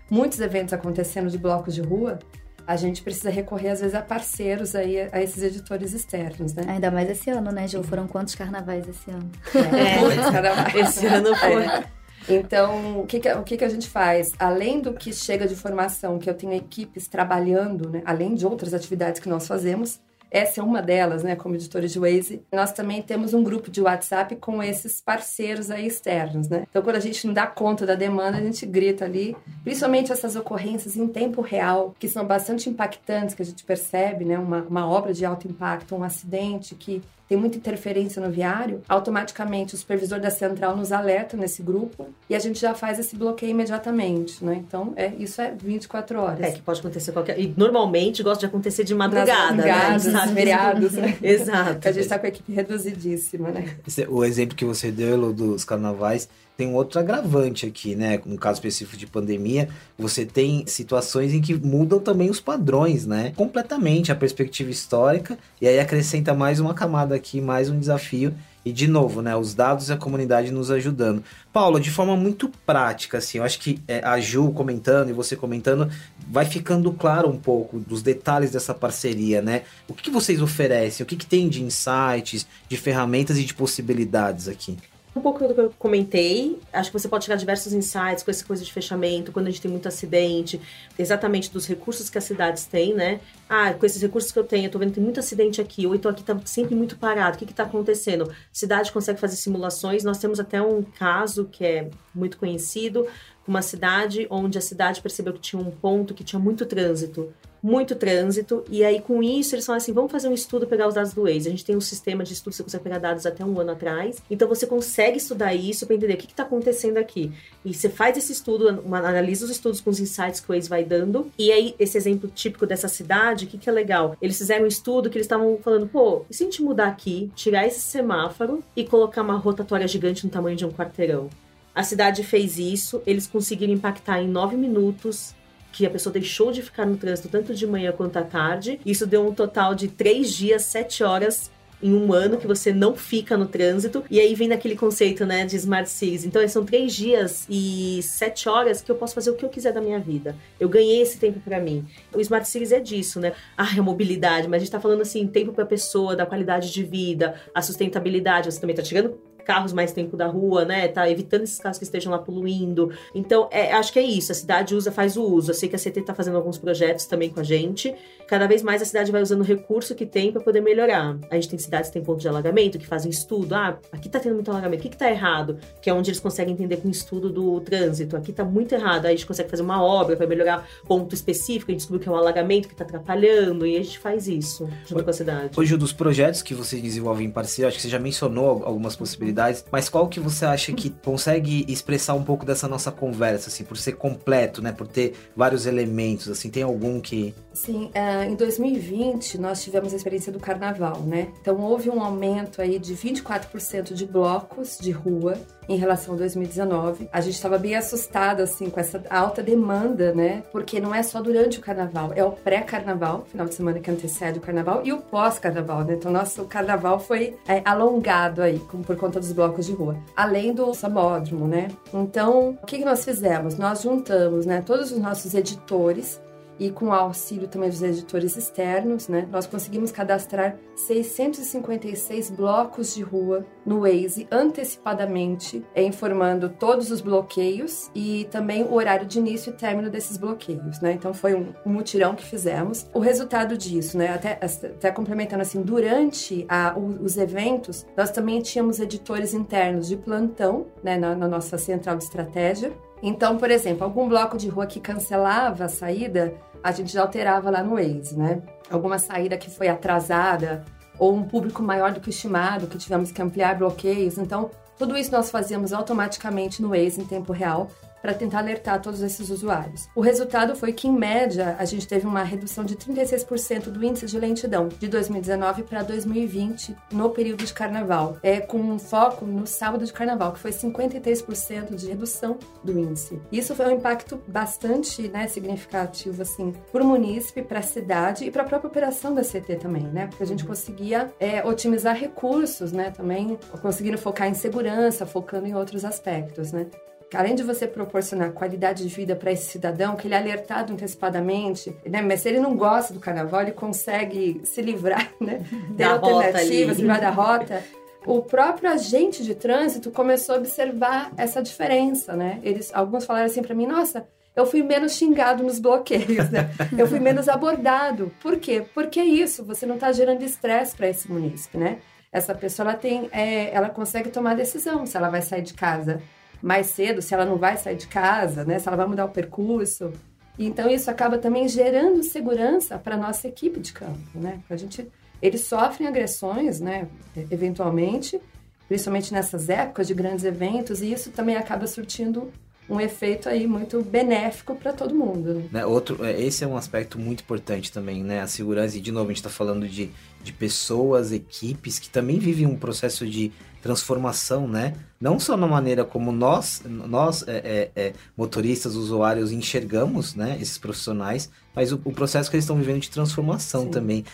muitos 0.10 0.40
eventos 0.40 0.74
acontecendo 0.74 1.30
de 1.30 1.38
blocos 1.38 1.76
de 1.76 1.82
rua 1.82 2.20
a 2.68 2.76
gente 2.76 3.02
precisa 3.02 3.30
recorrer 3.30 3.70
às 3.70 3.80
vezes 3.80 3.96
a 3.96 4.02
parceiros 4.02 4.76
aí, 4.76 5.08
a 5.12 5.24
esses 5.24 5.42
editores 5.42 5.94
externos, 5.94 6.54
né? 6.54 6.66
Ainda 6.68 6.92
mais 6.92 7.10
esse 7.10 7.30
ano, 7.30 7.50
né, 7.50 7.66
Ju? 7.66 7.82
Foram 7.82 8.08
quantos 8.08 8.36
carnavais 8.36 8.86
esse 8.88 9.10
ano? 9.10 9.32
É, 9.56 10.32
carnavais. 10.32 10.76
esse 10.76 11.06
ano 11.08 11.34
foi. 11.34 11.66
É. 11.66 11.84
Então, 12.30 13.00
o 13.00 13.06
que, 13.06 13.22
que, 13.22 13.32
o 13.32 13.44
que, 13.44 13.56
que 13.56 13.64
a 13.64 13.70
gente 13.70 13.88
faz? 13.88 14.34
Além 14.38 14.82
do 14.82 14.92
que 14.94 15.14
chega 15.14 15.48
de 15.48 15.56
formação, 15.56 16.20
que 16.20 16.30
eu 16.30 16.34
tenho 16.34 16.54
equipes 16.54 17.08
trabalhando, 17.08 17.90
né? 17.90 18.02
além 18.06 18.36
de 18.36 18.46
outras 18.46 18.74
atividades 18.74 19.22
que 19.22 19.30
nós 19.30 19.48
fazemos, 19.48 20.02
essa 20.30 20.60
é 20.60 20.64
uma 20.64 20.82
delas, 20.82 21.24
né, 21.24 21.36
como 21.36 21.56
editores 21.56 21.92
de 21.92 22.00
Waze. 22.00 22.42
Nós 22.52 22.72
também 22.72 23.02
temos 23.02 23.34
um 23.34 23.44
grupo 23.44 23.72
de 23.72 23.82
WhatsApp 23.82 24.36
com 24.38 24.62
esses 24.62 25.02
parceiros 25.02 25.72
aí 25.72 25.88
externos, 25.88 26.50
né? 26.50 26.66
Então, 26.70 26.82
quando 26.82 26.98
a 26.98 27.02
gente 27.02 27.26
não 27.26 27.34
dá 27.34 27.48
conta 27.48 27.86
da 27.86 27.96
demanda, 27.96 28.38
a 28.38 28.42
gente 28.42 28.66
grita 28.66 29.06
ali, 29.06 29.36
principalmente 29.64 30.12
essas 30.12 30.36
ocorrências 30.36 30.98
em 30.98 31.08
tempo 31.08 31.42
real, 31.42 31.96
que 31.98 32.08
são 32.08 32.26
bastante 32.26 32.70
impactantes, 32.70 33.36
que 33.36 33.42
a 33.42 33.46
gente 33.46 33.64
percebe, 33.64 34.26
né? 34.26 34.38
Uma, 34.38 34.62
uma 34.64 34.88
obra 34.90 35.14
de 35.14 35.26
alto 35.26 35.48
impacto, 35.48 35.96
um 35.96 36.04
acidente 36.04 36.76
que 36.76 37.02
tem 37.28 37.38
muita 37.38 37.58
interferência 37.58 38.22
no 38.22 38.32
viário, 38.32 38.82
automaticamente 38.88 39.76
o 39.76 39.78
supervisor 39.78 40.20
da 40.20 40.30
central 40.30 40.76
nos 40.78 40.92
alerta 40.92 41.36
nesse 41.36 41.62
grupo 41.62 42.08
e 42.30 42.36
a 42.36 42.40
gente 42.40 42.60
já 42.60 42.74
faz 42.74 43.00
esse 43.00 43.16
bloqueio 43.16 43.52
imediatamente, 43.52 44.44
né? 44.44 44.64
Então, 44.66 44.94
é, 44.96 45.12
isso 45.20 45.42
é 45.42 45.52
24 45.52 46.20
horas. 46.22 46.42
É, 46.42 46.52
que 46.52 46.62
pode 46.62 46.80
acontecer 46.80 47.12
qualquer... 47.12 47.40
E 47.40 47.54
normalmente 47.58 48.24
gosta 48.24 48.40
de 48.42 48.46
acontecer 48.46 48.84
de 48.84 48.96
madrugada, 48.96 49.56
Nas 49.56 50.06
madrugadas, 50.06 50.06
né? 50.06 50.28
feriados, 50.34 50.92
né? 50.94 51.18
Exato. 51.22 51.88
a 51.88 51.92
gente 51.92 52.04
está 52.04 52.18
com 52.18 52.26
a 52.26 52.30
equipe 52.30 52.52
reduzidíssima, 52.54 53.50
né? 53.50 53.76
Esse- 53.88 54.08
o 54.08 54.24
exemplo 54.24 54.56
que 54.56 54.66
você 54.66 54.92
deu, 54.92 55.14
Elo, 55.14 55.34
dos 55.34 55.64
carnavais, 55.64 56.30
tem 56.58 56.68
um 56.68 56.74
outro 56.74 57.00
agravante 57.00 57.68
aqui, 57.68 57.96
né? 57.96 58.20
No 58.26 58.38
caso 58.38 58.56
específico 58.56 58.98
de 58.98 59.06
pandemia, 59.06 59.70
você 59.98 60.26
tem 60.26 60.66
situações 60.66 61.32
em 61.32 61.40
que 61.40 61.54
mudam 61.54 62.00
também 62.00 62.32
os 62.32 62.40
padrões, 62.40 63.06
né? 63.06 63.32
Completamente 63.36 64.12
a 64.12 64.16
perspectiva 64.16 64.72
histórica, 64.72 65.38
e 65.62 65.68
aí 65.68 65.80
acrescenta 65.80 66.34
mais 66.34 66.60
uma 66.60 66.74
camada 66.74 67.14
aqui, 67.16 67.40
mais 67.40 67.70
um 67.70 67.80
desafio. 67.80 68.34
E 68.66 68.72
de 68.74 68.86
novo, 68.86 69.22
né? 69.22 69.34
Os 69.34 69.54
dados 69.54 69.88
e 69.88 69.94
a 69.94 69.98
comunidade 69.98 70.52
nos 70.52 70.70
ajudando. 70.70 71.24
Paulo, 71.54 71.80
de 71.80 71.90
forma 71.90 72.18
muito 72.18 72.52
prática, 72.66 73.20
assim, 73.20 73.38
eu 73.38 73.46
acho 73.46 73.60
que 73.60 73.80
é, 73.88 74.02
a 74.04 74.20
Ju 74.20 74.52
comentando 74.52 75.10
e 75.10 75.14
você 75.14 75.38
comentando, 75.38 75.90
vai 76.30 76.44
ficando 76.44 76.92
claro 76.92 77.30
um 77.30 77.38
pouco 77.38 77.80
dos 77.80 78.02
detalhes 78.02 78.52
dessa 78.52 78.74
parceria, 78.74 79.42
né? 79.42 79.62
O 79.88 79.94
que, 79.94 80.04
que 80.04 80.12
vocês 80.12 80.42
oferecem? 80.42 81.02
O 81.02 81.08
que, 81.08 81.16
que 81.16 81.26
tem 81.26 81.48
de 81.48 81.64
insights, 81.64 82.46
de 82.68 82.76
ferramentas 82.76 83.38
e 83.38 83.46
de 83.46 83.54
possibilidades 83.54 84.50
aqui? 84.50 84.78
Um 85.18 85.20
pouco 85.20 85.48
do 85.48 85.54
que 85.56 85.60
eu 85.60 85.74
comentei, 85.80 86.60
acho 86.72 86.92
que 86.92 87.00
você 87.00 87.08
pode 87.08 87.24
tirar 87.24 87.38
diversos 87.38 87.74
insights 87.74 88.22
com 88.22 88.30
essa 88.30 88.46
coisa 88.46 88.64
de 88.64 88.72
fechamento, 88.72 89.32
quando 89.32 89.48
a 89.48 89.50
gente 89.50 89.60
tem 89.60 89.72
muito 89.72 89.88
acidente, 89.88 90.62
exatamente 90.98 91.52
dos 91.52 91.66
recursos 91.66 92.08
que 92.08 92.20
as 92.20 92.24
cidades 92.24 92.68
têm, 92.68 92.94
né? 92.94 93.20
Ah, 93.50 93.74
com 93.74 93.84
esses 93.84 94.00
recursos 94.00 94.32
que 94.32 94.38
eu 94.38 94.44
tenho, 94.44 94.68
eu 94.68 94.70
tô 94.70 94.78
vendo 94.78 94.90
que 94.90 94.96
tem 94.96 95.04
muito 95.04 95.20
acidente 95.20 95.60
aqui, 95.60 95.88
ou 95.88 95.96
então 95.96 96.12
aqui 96.12 96.24
tá 96.24 96.40
sempre 96.46 96.76
muito 96.76 97.00
parado, 97.00 97.36
o 97.36 97.40
que 97.40 97.48
que 97.48 97.54
tá 97.54 97.64
acontecendo? 97.64 98.30
A 98.30 98.36
cidade 98.54 98.92
consegue 98.92 99.20
fazer 99.20 99.38
simulações, 99.38 100.04
nós 100.04 100.20
temos 100.20 100.40
até 100.40 100.62
um 100.62 100.84
caso 100.84 101.46
que 101.46 101.66
é 101.66 101.90
muito 102.14 102.38
conhecido, 102.38 103.08
uma 103.48 103.62
cidade 103.62 104.28
onde 104.30 104.58
a 104.58 104.62
cidade 104.62 105.02
percebeu 105.02 105.34
que 105.34 105.40
tinha 105.40 105.62
um 105.62 105.72
ponto 105.72 106.14
que 106.14 106.24
tinha 106.24 106.40
muito 106.40 106.66
trânsito 106.66 107.34
muito 107.62 107.96
trânsito, 107.96 108.64
e 108.70 108.84
aí 108.84 109.02
com 109.02 109.22
isso 109.22 109.56
eles 109.56 109.66
falam 109.66 109.78
assim, 109.78 109.94
vamos 109.94 110.12
fazer 110.12 110.28
um 110.28 110.34
estudo, 110.34 110.68
pegar 110.68 110.88
os 110.88 110.94
dados 110.94 111.14
do 111.14 111.24
Waze. 111.24 111.48
A 111.48 111.52
gente 111.52 111.66
tem 111.66 111.76
um 111.76 111.82
sistema 111.82 112.24
de 112.24 112.34
estudo, 112.34 112.54
você 112.54 112.64
consegue 112.64 112.84
pegar 112.84 113.00
dados 113.00 113.26
até 113.26 113.44
um 113.44 113.60
ano 113.60 113.72
atrás, 113.72 114.22
então 114.30 114.48
você 114.48 114.66
consegue 114.66 115.18
estudar 115.18 115.54
isso 115.54 115.86
para 115.86 115.96
entender 115.96 116.14
o 116.14 116.18
que 116.18 116.28
está 116.28 116.44
acontecendo 116.44 116.98
aqui. 116.98 117.32
E 117.66 117.74
você 117.74 117.90
faz 117.90 118.18
esse 118.18 118.32
estudo, 118.32 118.84
analisa 118.94 119.46
os 119.46 119.52
estudos 119.52 119.82
com 119.82 119.90
os 119.90 120.00
insights 120.00 120.40
que 120.40 120.50
o 120.50 120.56
Waze 120.56 120.70
vai 120.70 120.84
dando, 120.84 121.30
e 121.38 121.52
aí 121.52 121.76
esse 121.80 121.98
exemplo 121.98 122.30
típico 122.34 122.66
dessa 122.66 122.88
cidade, 122.88 123.46
o 123.46 123.48
que, 123.48 123.58
que 123.58 123.70
é 123.70 123.74
legal? 123.74 124.16
Eles 124.22 124.38
fizeram 124.38 124.66
um 124.66 124.68
estudo 124.68 125.10
que 125.10 125.18
eles 125.18 125.26
estavam 125.26 125.58
falando, 125.62 125.88
pô, 125.88 126.26
e 126.30 126.34
se 126.34 126.44
a 126.44 126.46
gente 126.46 126.62
mudar 126.62 126.88
aqui, 126.88 127.32
tirar 127.36 127.66
esse 127.66 127.80
semáforo 127.80 128.64
e 128.76 128.84
colocar 128.84 129.22
uma 129.22 129.38
rotatória 129.38 129.88
gigante 129.88 130.26
no 130.26 130.32
tamanho 130.32 130.56
de 130.56 130.66
um 130.66 130.72
quarteirão? 130.72 131.30
A 131.78 131.84
cidade 131.84 132.24
fez 132.24 132.58
isso, 132.58 133.04
eles 133.06 133.28
conseguiram 133.28 133.72
impactar 133.72 134.20
em 134.20 134.28
nove 134.28 134.58
minutos 134.58 135.36
que 135.72 135.86
a 135.86 135.90
pessoa 135.92 136.12
deixou 136.12 136.52
de 136.52 136.64
ficar 136.64 136.88
no 136.88 136.98
trânsito 136.98 137.30
tanto 137.30 137.54
de 137.54 137.68
manhã 137.68 137.92
quanto 137.92 138.18
à 138.18 138.24
tarde. 138.24 138.80
Isso 138.84 139.06
deu 139.06 139.28
um 139.28 139.32
total 139.32 139.76
de 139.76 139.88
três 139.88 140.34
dias, 140.34 140.64
sete 140.64 141.04
horas 141.04 141.52
em 141.80 141.94
um 141.94 142.12
ano 142.12 142.38
que 142.38 142.48
você 142.48 142.74
não 142.74 142.96
fica 142.96 143.38
no 143.38 143.46
trânsito. 143.46 144.04
E 144.10 144.20
aí 144.20 144.34
vem 144.34 144.48
naquele 144.48 144.76
conceito, 144.76 145.24
né, 145.24 145.46
de 145.46 145.56
Smart 145.56 145.88
Cities. 145.88 146.26
Então, 146.26 146.48
são 146.48 146.66
três 146.66 146.96
dias 146.96 147.46
e 147.48 148.00
sete 148.02 148.50
horas 148.50 148.82
que 148.82 148.90
eu 148.90 148.96
posso 148.96 149.14
fazer 149.14 149.30
o 149.30 149.36
que 149.36 149.46
eu 149.46 149.50
quiser 149.50 149.72
da 149.72 149.80
minha 149.80 150.00
vida. 150.00 150.36
Eu 150.60 150.68
ganhei 150.68 151.00
esse 151.00 151.20
tempo 151.20 151.40
para 151.42 151.60
mim. 151.60 151.86
O 152.12 152.20
Smart 152.20 152.48
Cities 152.48 152.72
é 152.72 152.80
disso, 152.80 153.20
né? 153.20 153.34
Ah, 153.56 153.70
é 153.78 153.82
mobilidade, 153.82 154.48
mas 154.48 154.64
a 154.64 154.66
gente 154.66 154.72
tá 154.72 154.80
falando 154.80 155.02
assim, 155.02 155.28
tempo 155.28 155.54
pra 155.54 155.64
pessoa, 155.64 156.16
da 156.16 156.26
qualidade 156.26 156.74
de 156.74 156.84
vida, 156.84 157.36
a 157.54 157.62
sustentabilidade. 157.62 158.52
Você 158.52 158.60
também 158.60 158.76
tá 158.76 158.82
tirando 158.82 159.16
carros 159.48 159.72
mais 159.72 159.94
tempo 159.94 160.18
da 160.18 160.28
rua, 160.28 160.66
né? 160.66 160.90
Tá 160.90 161.10
evitando 161.10 161.44
esses 161.44 161.58
carros 161.58 161.78
que 161.78 161.86
estejam 161.86 162.12
lá 162.12 162.20
poluindo. 162.20 162.92
Então, 163.16 163.48
é, 163.50 163.72
acho 163.72 163.94
que 163.94 163.98
é 163.98 164.04
isso. 164.04 164.34
A 164.34 164.36
cidade 164.36 164.76
usa, 164.76 164.92
faz 164.92 165.16
o 165.16 165.24
uso. 165.24 165.52
Eu 165.52 165.56
sei 165.56 165.70
que 165.70 165.76
a 165.78 165.80
CT 165.80 166.02
tá 166.02 166.14
fazendo 166.14 166.36
alguns 166.36 166.58
projetos 166.58 167.06
também 167.06 167.30
com 167.30 167.40
a 167.40 167.44
gente. 167.44 167.96
Cada 168.28 168.46
vez 168.46 168.62
mais 168.62 168.82
a 168.82 168.86
cidade 168.86 169.10
vai 169.10 169.22
usando 169.22 169.40
o 169.40 169.46
recurso 169.46 169.96
que 169.96 170.06
tem 170.06 170.34
para 170.34 170.42
poder 170.42 170.60
melhorar. 170.60 171.18
A 171.32 171.36
gente 171.36 171.48
tem 171.48 171.58
cidades 171.58 171.90
que 171.90 171.94
tem 171.94 172.04
ponto 172.04 172.20
de 172.20 172.28
alagamento, 172.28 172.78
que 172.78 172.86
fazem 172.86 173.10
estudo. 173.10 173.56
Ah, 173.56 173.80
aqui 173.90 174.10
tá 174.10 174.20
tendo 174.20 174.36
muito 174.36 174.52
alagamento. 174.52 174.82
O 174.82 174.84
que 174.84 174.90
que 174.90 174.98
tá 174.98 175.10
errado? 175.10 175.58
Que 175.82 175.90
é 175.90 175.94
onde 175.94 176.10
eles 176.10 176.20
conseguem 176.20 176.54
entender 176.54 176.76
com 176.78 176.90
o 176.90 176.92
estudo 176.92 177.30
do 177.30 177.62
trânsito. 177.62 178.18
Aqui 178.18 178.34
tá 178.34 178.44
muito 178.44 178.76
errado. 178.76 179.06
Aí 179.06 179.14
a 179.14 179.16
gente 179.16 179.26
consegue 179.26 179.50
fazer 179.50 179.64
uma 179.64 179.82
obra 179.82 180.18
para 180.18 180.28
melhorar 180.28 180.68
ponto 180.86 181.16
específico 181.16 181.72
e 181.72 181.76
descobrir 181.76 182.02
que 182.02 182.10
é 182.10 182.12
um 182.12 182.18
alagamento 182.18 182.68
que 182.68 182.76
tá 182.76 182.84
atrapalhando. 182.84 183.66
E 183.66 183.78
a 183.78 183.82
gente 183.82 183.98
faz 183.98 184.28
isso 184.28 184.68
junto 184.86 185.06
com 185.06 185.10
a 185.10 185.14
cidade. 185.14 185.58
Hoje, 185.58 185.78
dos 185.78 185.94
projetos 185.94 186.42
que 186.42 186.54
você 186.54 186.82
desenvolve 186.82 187.24
em 187.24 187.32
parceria, 187.32 187.70
acho 187.70 187.78
que 187.78 187.84
você 187.84 187.90
já 187.90 188.00
mencionou 188.00 188.64
algumas 188.66 188.94
possibilidades 188.98 189.37
mas 189.72 189.90
qual 189.90 190.08
que 190.08 190.20
você 190.20 190.46
acha 190.46 190.74
que 190.74 190.90
consegue 190.90 191.66
expressar 191.68 192.14
um 192.14 192.24
pouco 192.24 192.46
dessa 192.46 192.68
nossa 192.68 192.92
conversa, 192.92 193.50
assim, 193.50 193.64
por 193.64 193.78
ser 193.78 193.94
completo, 193.94 194.62
né? 194.62 194.72
Por 194.72 194.88
ter 194.88 195.14
vários 195.36 195.66
elementos, 195.66 196.30
assim, 196.30 196.50
tem 196.50 196.64
algum 196.64 197.00
que... 197.00 197.34
Sim, 197.54 197.92
uh, 197.96 198.24
em 198.24 198.36
2020 198.36 199.38
nós 199.38 199.64
tivemos 199.64 199.94
a 199.94 199.96
experiência 199.96 200.32
do 200.32 200.40
carnaval, 200.40 201.02
né? 201.02 201.30
Então 201.42 201.60
houve 201.60 201.90
um 201.90 202.02
aumento 202.02 202.62
aí 202.62 202.80
de 202.80 202.96
24% 202.96 203.94
de 203.94 204.06
blocos 204.06 204.78
de 204.80 204.92
rua 204.92 205.38
em 205.68 205.76
relação 205.76 206.16
a 206.16 206.18
2019. 206.18 207.10
A 207.12 207.22
gente 207.22 207.36
estava 207.36 207.58
bem 207.58 207.76
assustada 207.76 208.44
assim 208.44 208.70
com 208.70 208.80
essa 208.80 209.02
alta 209.10 209.42
demanda, 209.44 210.14
né? 210.14 210.44
Porque 210.52 210.80
não 210.80 210.94
é 210.94 211.04
só 211.04 211.22
durante 211.22 211.60
o 211.60 211.62
carnaval, 211.62 212.12
é 212.16 212.24
o 212.24 212.32
pré-carnaval, 212.32 213.26
final 213.30 213.48
de 213.48 213.54
semana 213.54 213.80
que 213.80 213.92
antecede 213.92 214.40
o 214.40 214.42
carnaval, 214.42 214.82
e 214.84 214.94
o 214.94 215.02
pós-carnaval, 215.02 215.84
né? 215.84 215.94
Então 215.94 216.12
nosso 216.12 216.46
carnaval 216.46 217.00
foi 217.00 217.36
é, 217.48 217.62
alongado 217.66 218.42
aí 218.42 218.60
por 218.60 218.96
conta 218.96 219.20
dos 219.20 219.32
blocos 219.32 219.66
de 219.66 219.74
rua, 219.74 219.98
além 220.16 220.54
do 220.54 220.74
samódromo, 220.74 221.48
né? 221.48 221.68
Então, 221.94 222.58
o 222.62 222.66
que, 222.66 222.80
que 222.80 222.86
nós 222.86 223.04
fizemos? 223.04 223.58
Nós 223.58 223.82
juntamos, 223.82 224.46
né, 224.46 224.62
todos 224.66 224.92
os 224.92 225.00
nossos 225.00 225.34
editores 225.34 226.20
e 226.60 226.70
com 226.72 226.88
o 226.88 226.94
auxílio 226.94 227.48
também 227.48 227.70
dos 227.70 227.82
editores 227.82 228.36
externos, 228.36 229.08
né, 229.08 229.28
nós 229.32 229.46
conseguimos 229.46 229.92
cadastrar 229.92 230.58
656 230.76 232.32
blocos 232.32 232.94
de 232.94 233.02
rua 233.02 233.46
no 233.66 233.82
Waze 233.82 234.28
antecipadamente, 234.32 235.66
informando 235.76 236.50
todos 236.50 236.92
os 236.92 237.02
bloqueios 237.02 237.90
e 237.94 238.28
também 238.32 238.64
o 238.64 238.74
horário 238.74 239.06
de 239.06 239.20
início 239.20 239.52
e 239.52 239.54
término 239.54 239.90
desses 239.90 240.18
bloqueios, 240.18 240.80
né? 240.80 240.94
Então 240.94 241.14
foi 241.14 241.34
um, 241.34 241.54
um 241.66 241.72
mutirão 241.72 242.16
que 242.16 242.24
fizemos. 242.24 242.88
O 242.94 243.00
resultado 243.00 243.58
disso, 243.58 243.98
né, 243.98 244.10
até, 244.10 244.40
até 244.42 244.92
complementando 244.92 245.42
assim, 245.42 245.62
durante 245.62 246.46
a, 246.48 246.76
os 246.78 247.18
eventos, 247.18 247.86
nós 247.96 248.12
também 248.12 248.42
tínhamos 248.42 248.80
editores 248.80 249.34
internos 249.34 249.88
de 249.88 249.98
plantão, 249.98 250.68
né, 250.84 250.98
na, 250.98 251.16
na 251.16 251.28
nossa 251.28 251.58
central 251.58 251.98
de 251.98 252.04
estratégia. 252.04 252.72
Então, 253.02 253.38
por 253.38 253.52
exemplo, 253.52 253.84
algum 253.84 254.08
bloco 254.08 254.38
de 254.38 254.48
rua 254.48 254.66
que 254.66 254.80
cancelava 254.80 255.66
a 255.66 255.70
saída, 255.70 256.34
a 256.64 256.72
gente 256.72 256.92
já 256.92 257.02
alterava 257.02 257.50
lá 257.50 257.64
no 257.64 257.76
Waze, 257.76 258.18
né? 258.18 258.42
Alguma 258.70 259.00
saída 259.00 259.38
que 259.38 259.50
foi 259.50 259.68
atrasada 259.68 260.64
ou 261.00 261.14
um 261.14 261.24
público 261.24 261.62
maior 261.62 261.92
do 261.92 262.00
que 262.00 262.10
estimado, 262.10 262.68
que 262.68 262.78
tivemos 262.78 263.12
que 263.12 263.22
ampliar 263.22 263.58
bloqueios. 263.58 264.18
Então, 264.18 264.50
tudo 264.78 264.98
isso 264.98 265.12
nós 265.12 265.30
fazíamos 265.30 265.74
automaticamente 265.74 266.62
no 266.62 266.70
Waze 266.70 267.02
em 267.02 267.06
tempo 267.06 267.34
real 267.34 267.70
para 268.08 268.14
tentar 268.14 268.40
alertar 268.40 268.82
todos 268.82 269.02
esses 269.02 269.30
usuários. 269.30 269.90
O 269.94 270.00
resultado 270.00 270.56
foi 270.56 270.72
que, 270.72 270.88
em 270.88 270.94
média, 270.94 271.58
a 271.60 271.66
gente 271.66 271.86
teve 271.86 272.08
uma 272.08 272.24
redução 272.24 272.64
de 272.64 272.74
36% 272.78 273.66
do 273.66 273.84
índice 273.84 274.06
de 274.06 274.18
lentidão 274.18 274.70
de 274.70 274.88
2019 274.88 275.64
para 275.64 275.84
2020 275.84 276.74
no 276.94 277.10
período 277.10 277.44
de 277.44 277.52
carnaval, 277.52 278.18
é 278.24 278.40
com 278.40 278.60
um 278.60 278.80
foco 278.80 279.26
no 279.26 279.46
sábado 279.46 279.84
de 279.84 279.92
carnaval, 279.92 280.32
que 280.32 280.40
foi 280.40 280.52
53% 280.52 281.76
de 281.76 281.88
redução 281.88 282.38
do 282.64 282.80
índice. 282.80 283.20
Isso 283.30 283.54
foi 283.54 283.66
um 283.66 283.72
impacto 283.72 284.22
bastante 284.26 285.10
né, 285.10 285.28
significativo 285.28 286.22
assim, 286.22 286.54
para 286.72 286.82
o 286.82 286.88
munícipe, 286.88 287.42
para 287.42 287.60
a 287.60 287.62
cidade 287.62 288.24
e 288.24 288.32
para 288.32 288.44
a 288.44 288.46
própria 288.46 288.70
operação 288.70 289.14
da 289.14 289.22
CT 289.22 289.58
também, 289.58 289.84
né? 289.84 290.08
Porque 290.08 290.24
a 290.24 290.28
gente 290.28 290.46
conseguia 290.46 291.14
é, 291.20 291.46
otimizar 291.46 291.94
recursos, 291.94 292.72
né? 292.72 292.90
Também 292.90 293.38
conseguindo 293.62 293.98
focar 293.98 294.30
em 294.30 294.34
segurança, 294.34 295.06
focando 295.06 295.46
em 295.46 295.54
outros 295.54 295.84
aspectos, 295.84 296.54
né? 296.54 296.68
Além 297.14 297.36
de 297.36 297.44
você 297.44 297.68
proporcionar 297.68 298.32
qualidade 298.32 298.84
de 298.84 298.94
vida 298.94 299.16
para 299.16 299.32
esse 299.32 299.46
cidadão, 299.46 299.96
que 299.96 300.08
ele 300.08 300.16
é 300.16 300.18
alertado 300.18 300.74
antecipadamente, 300.74 301.76
né? 301.86 302.02
Mas 302.02 302.22
se 302.22 302.30
ele 302.30 302.40
não 302.40 302.56
gosta 302.56 302.94
do 302.94 303.00
carnaval, 303.00 303.42
ele 303.42 303.52
consegue 303.52 304.42
se 304.44 304.62
livrar, 304.62 305.14
né? 305.20 305.42
Ter 305.76 305.84
da 305.84 305.92
alternativas, 305.92 306.76
se 306.76 306.82
livrar 306.82 307.00
da 307.00 307.10
rota. 307.10 307.64
O 308.06 308.22
próprio 308.22 308.70
agente 308.70 309.24
de 309.24 309.36
trânsito 309.36 309.92
começou 309.92 310.36
a 310.36 310.38
observar 310.38 311.12
essa 311.18 311.42
diferença, 311.42 312.16
né? 312.16 312.40
Eles, 312.44 312.72
alguns 312.74 313.06
falaram 313.06 313.26
assim 313.26 313.42
para 313.42 313.56
mim, 313.56 313.68
nossa, 313.68 314.08
eu 314.36 314.46
fui 314.46 314.62
menos 314.62 314.94
xingado 314.94 315.44
nos 315.44 315.60
bloqueios, 315.60 316.30
né? 316.30 316.50
Eu 316.78 316.88
fui 316.88 317.00
menos 317.00 317.28
abordado. 317.28 318.12
Por 318.22 318.38
quê? 318.38 318.66
Porque 318.74 319.00
é 319.00 319.06
isso, 319.06 319.44
você 319.44 319.66
não 319.66 319.76
está 319.76 319.92
gerando 319.92 320.24
estresse 320.24 320.76
para 320.76 320.88
esse 320.88 321.12
munícipe, 321.12 321.58
né? 321.58 321.80
Essa 322.12 322.34
pessoa 322.34 322.70
ela 322.70 322.78
tem, 322.78 323.10
é, 323.12 323.54
ela 323.54 323.70
consegue 323.70 324.10
tomar 324.10 324.36
decisão 324.36 324.86
se 324.86 324.96
ela 324.96 325.10
vai 325.10 325.22
sair 325.22 325.42
de 325.42 325.54
casa 325.54 326.02
mais 326.42 326.68
cedo, 326.68 327.02
se 327.02 327.14
ela 327.14 327.26
não 327.26 327.38
vai 327.38 327.58
sair 327.58 327.76
de 327.76 327.88
casa, 327.88 328.44
né? 328.44 328.60
Se 328.60 328.68
ela 328.68 328.78
vai 328.78 328.88
mudar 328.88 329.06
o 329.06 329.10
percurso. 329.10 329.92
Então 330.38 330.70
isso 330.70 330.90
acaba 330.90 331.18
também 331.18 331.48
gerando 331.48 332.04
segurança 332.04 332.78
para 332.78 332.96
nossa 332.96 333.28
equipe 333.28 333.60
de 333.60 333.74
campo, 333.74 334.20
né? 334.20 334.40
A 334.50 334.56
gente, 334.56 334.88
eles 335.22 335.42
sofrem 335.42 335.88
agressões, 335.88 336.60
né? 336.60 336.88
Eventualmente, 337.32 338.20
principalmente 338.68 339.12
nessas 339.12 339.50
épocas 339.50 339.88
de 339.88 339.94
grandes 339.94 340.26
eventos, 340.26 340.82
e 340.82 340.92
isso 340.92 341.10
também 341.10 341.36
acaba 341.36 341.66
surtindo 341.66 342.32
um 342.70 342.82
efeito 342.82 343.30
aí 343.30 343.48
muito 343.48 343.82
benéfico 343.82 344.54
para 344.56 344.74
todo 344.74 344.94
mundo. 344.94 345.46
Né? 345.52 345.66
Outro, 345.66 346.04
é, 346.04 346.22
esse 346.22 346.44
é 346.44 346.48
um 346.48 346.58
aspecto 346.58 347.00
muito 347.00 347.22
importante 347.22 347.72
também, 347.72 348.04
né? 348.04 348.22
A 348.22 348.28
segurança, 348.28 348.78
e 348.78 348.82
de 348.82 348.92
novo, 348.92 349.06
a 349.06 349.10
gente 349.10 349.18
está 349.18 349.30
falando 349.30 349.68
de, 349.68 349.90
de 350.22 350.34
pessoas, 350.34 351.12
equipes 351.12 351.80
que 351.80 351.90
também 351.90 352.20
vivem 352.20 352.46
um 352.46 352.58
processo 352.58 353.08
de 353.08 353.32
transformação, 353.68 354.48
né? 354.48 354.74
Não 355.00 355.20
só 355.20 355.36
na 355.36 355.46
maneira 355.46 355.84
como 355.84 356.12
nós, 356.12 356.62
nós 356.66 357.24
é, 357.28 357.70
é, 357.76 357.82
é, 357.82 357.94
motoristas, 358.16 358.76
usuários, 358.76 359.32
enxergamos, 359.32 360.16
né? 360.16 360.38
Esses 360.40 360.58
profissionais, 360.58 361.30
mas 361.54 361.74
o, 361.74 361.82
o 361.84 361.92
processo 361.92 362.30
que 362.30 362.38
eles 362.38 362.46
estão 362.46 362.56
vivendo 362.56 362.82
de 362.82 362.90
transformação 362.90 363.64
Sim. 363.64 363.72
também. 363.72 364.06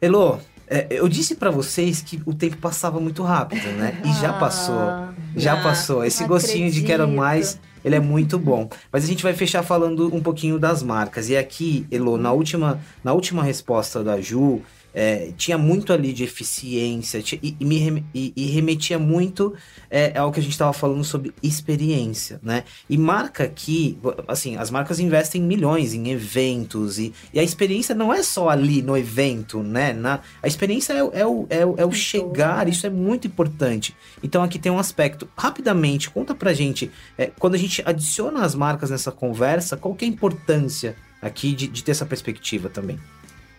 Elô, 0.00 0.38
é, 0.68 0.86
eu 0.90 1.08
disse 1.08 1.34
para 1.34 1.50
vocês 1.50 2.00
que 2.00 2.22
o 2.24 2.32
tempo 2.32 2.56
passava 2.58 3.00
muito 3.00 3.24
rápido, 3.24 3.66
né? 3.72 4.00
E 4.04 4.12
já 4.20 4.32
passou. 4.38 4.78
Ah, 4.78 5.12
já 5.36 5.60
passou. 5.60 6.04
Esse 6.04 6.24
gostinho 6.24 6.68
acredito. 6.68 6.82
de 6.82 6.86
quero 6.86 7.08
mais, 7.08 7.58
ele 7.84 7.96
é 7.96 8.00
muito 8.00 8.38
bom. 8.38 8.70
Mas 8.92 9.02
a 9.02 9.06
gente 9.08 9.24
vai 9.24 9.34
fechar 9.34 9.64
falando 9.64 10.14
um 10.14 10.22
pouquinho 10.22 10.56
das 10.56 10.84
marcas. 10.84 11.28
E 11.28 11.36
aqui, 11.36 11.84
Elo, 11.90 12.16
na 12.16 12.30
última, 12.30 12.80
na 13.02 13.12
última 13.12 13.42
resposta 13.42 14.04
da 14.04 14.20
Ju, 14.20 14.62
é, 14.94 15.32
tinha 15.36 15.56
muito 15.56 15.92
ali 15.92 16.12
de 16.12 16.24
eficiência 16.24 17.22
tinha, 17.22 17.40
e, 17.42 17.56
e, 17.58 17.64
me, 17.64 18.04
e, 18.14 18.32
e, 18.36 18.46
remetia 18.46 18.98
muito 18.98 19.54
é, 19.88 20.16
ao 20.18 20.32
que 20.32 20.40
a 20.40 20.42
gente 20.42 20.52
estava 20.52 20.72
falando 20.72 21.04
sobre 21.04 21.32
experiência, 21.42 22.40
né? 22.42 22.64
E 22.88 22.96
marca 22.96 23.44
aqui, 23.44 23.98
assim, 24.26 24.56
as 24.56 24.70
marcas 24.70 24.98
investem 24.98 25.40
milhões 25.40 25.94
em 25.94 26.10
eventos 26.10 26.98
e, 26.98 27.12
e 27.32 27.38
a 27.38 27.42
experiência 27.42 27.94
não 27.94 28.12
é 28.12 28.22
só 28.22 28.48
ali 28.48 28.82
no 28.82 28.96
evento, 28.96 29.62
né? 29.62 29.92
Na, 29.92 30.20
a 30.42 30.46
experiência 30.46 30.92
é, 30.92 30.98
é, 30.98 31.26
o, 31.26 31.46
é, 31.48 31.64
o, 31.64 31.74
é 31.78 31.86
o 31.86 31.92
chegar, 31.92 32.68
isso 32.68 32.86
é 32.86 32.90
muito 32.90 33.26
importante. 33.26 33.94
Então 34.22 34.42
aqui 34.42 34.58
tem 34.58 34.70
um 34.70 34.78
aspecto. 34.78 35.28
Rapidamente, 35.36 36.10
conta 36.10 36.34
pra 36.34 36.52
gente, 36.52 36.90
é, 37.16 37.30
quando 37.38 37.54
a 37.54 37.58
gente 37.58 37.82
adiciona 37.84 38.44
as 38.44 38.54
marcas 38.54 38.90
nessa 38.90 39.12
conversa, 39.12 39.76
qual 39.76 39.94
que 39.94 40.04
é 40.04 40.08
a 40.08 40.10
importância 40.10 40.96
aqui 41.20 41.54
de, 41.54 41.66
de 41.68 41.84
ter 41.84 41.92
essa 41.92 42.06
perspectiva 42.06 42.68
também? 42.68 42.98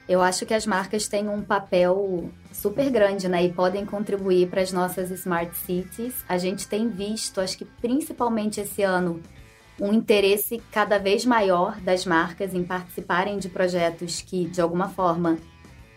Eu 0.08 0.22
acho 0.22 0.46
que 0.46 0.54
as 0.54 0.66
marcas 0.66 1.08
têm 1.08 1.30
um 1.30 1.42
papel 1.42 2.30
super 2.52 2.90
grande, 2.90 3.28
né? 3.28 3.44
E 3.46 3.54
podem 3.54 3.86
contribuir 3.86 4.50
para 4.50 4.62
as 4.62 4.72
nossas 4.72 5.10
smart 5.12 5.56
cities. 5.56 6.16
A 6.28 6.38
gente 6.38 6.68
tem 6.68 6.90
visto, 6.90 7.40
acho 7.40 7.58
que 7.58 7.66
principalmente 7.66 8.60
esse 8.60 8.84
ano, 8.84 9.22
um 9.80 9.94
interesse 9.94 10.62
cada 10.72 10.98
vez 10.98 11.26
maior 11.26 11.80
das 11.82 12.06
marcas 12.06 12.54
em 12.54 12.64
participarem 12.64 13.38
de 13.38 13.50
projetos 13.50 14.22
que, 14.22 14.46
de 14.46 14.62
alguma 14.62 14.90
forma, 14.90 15.38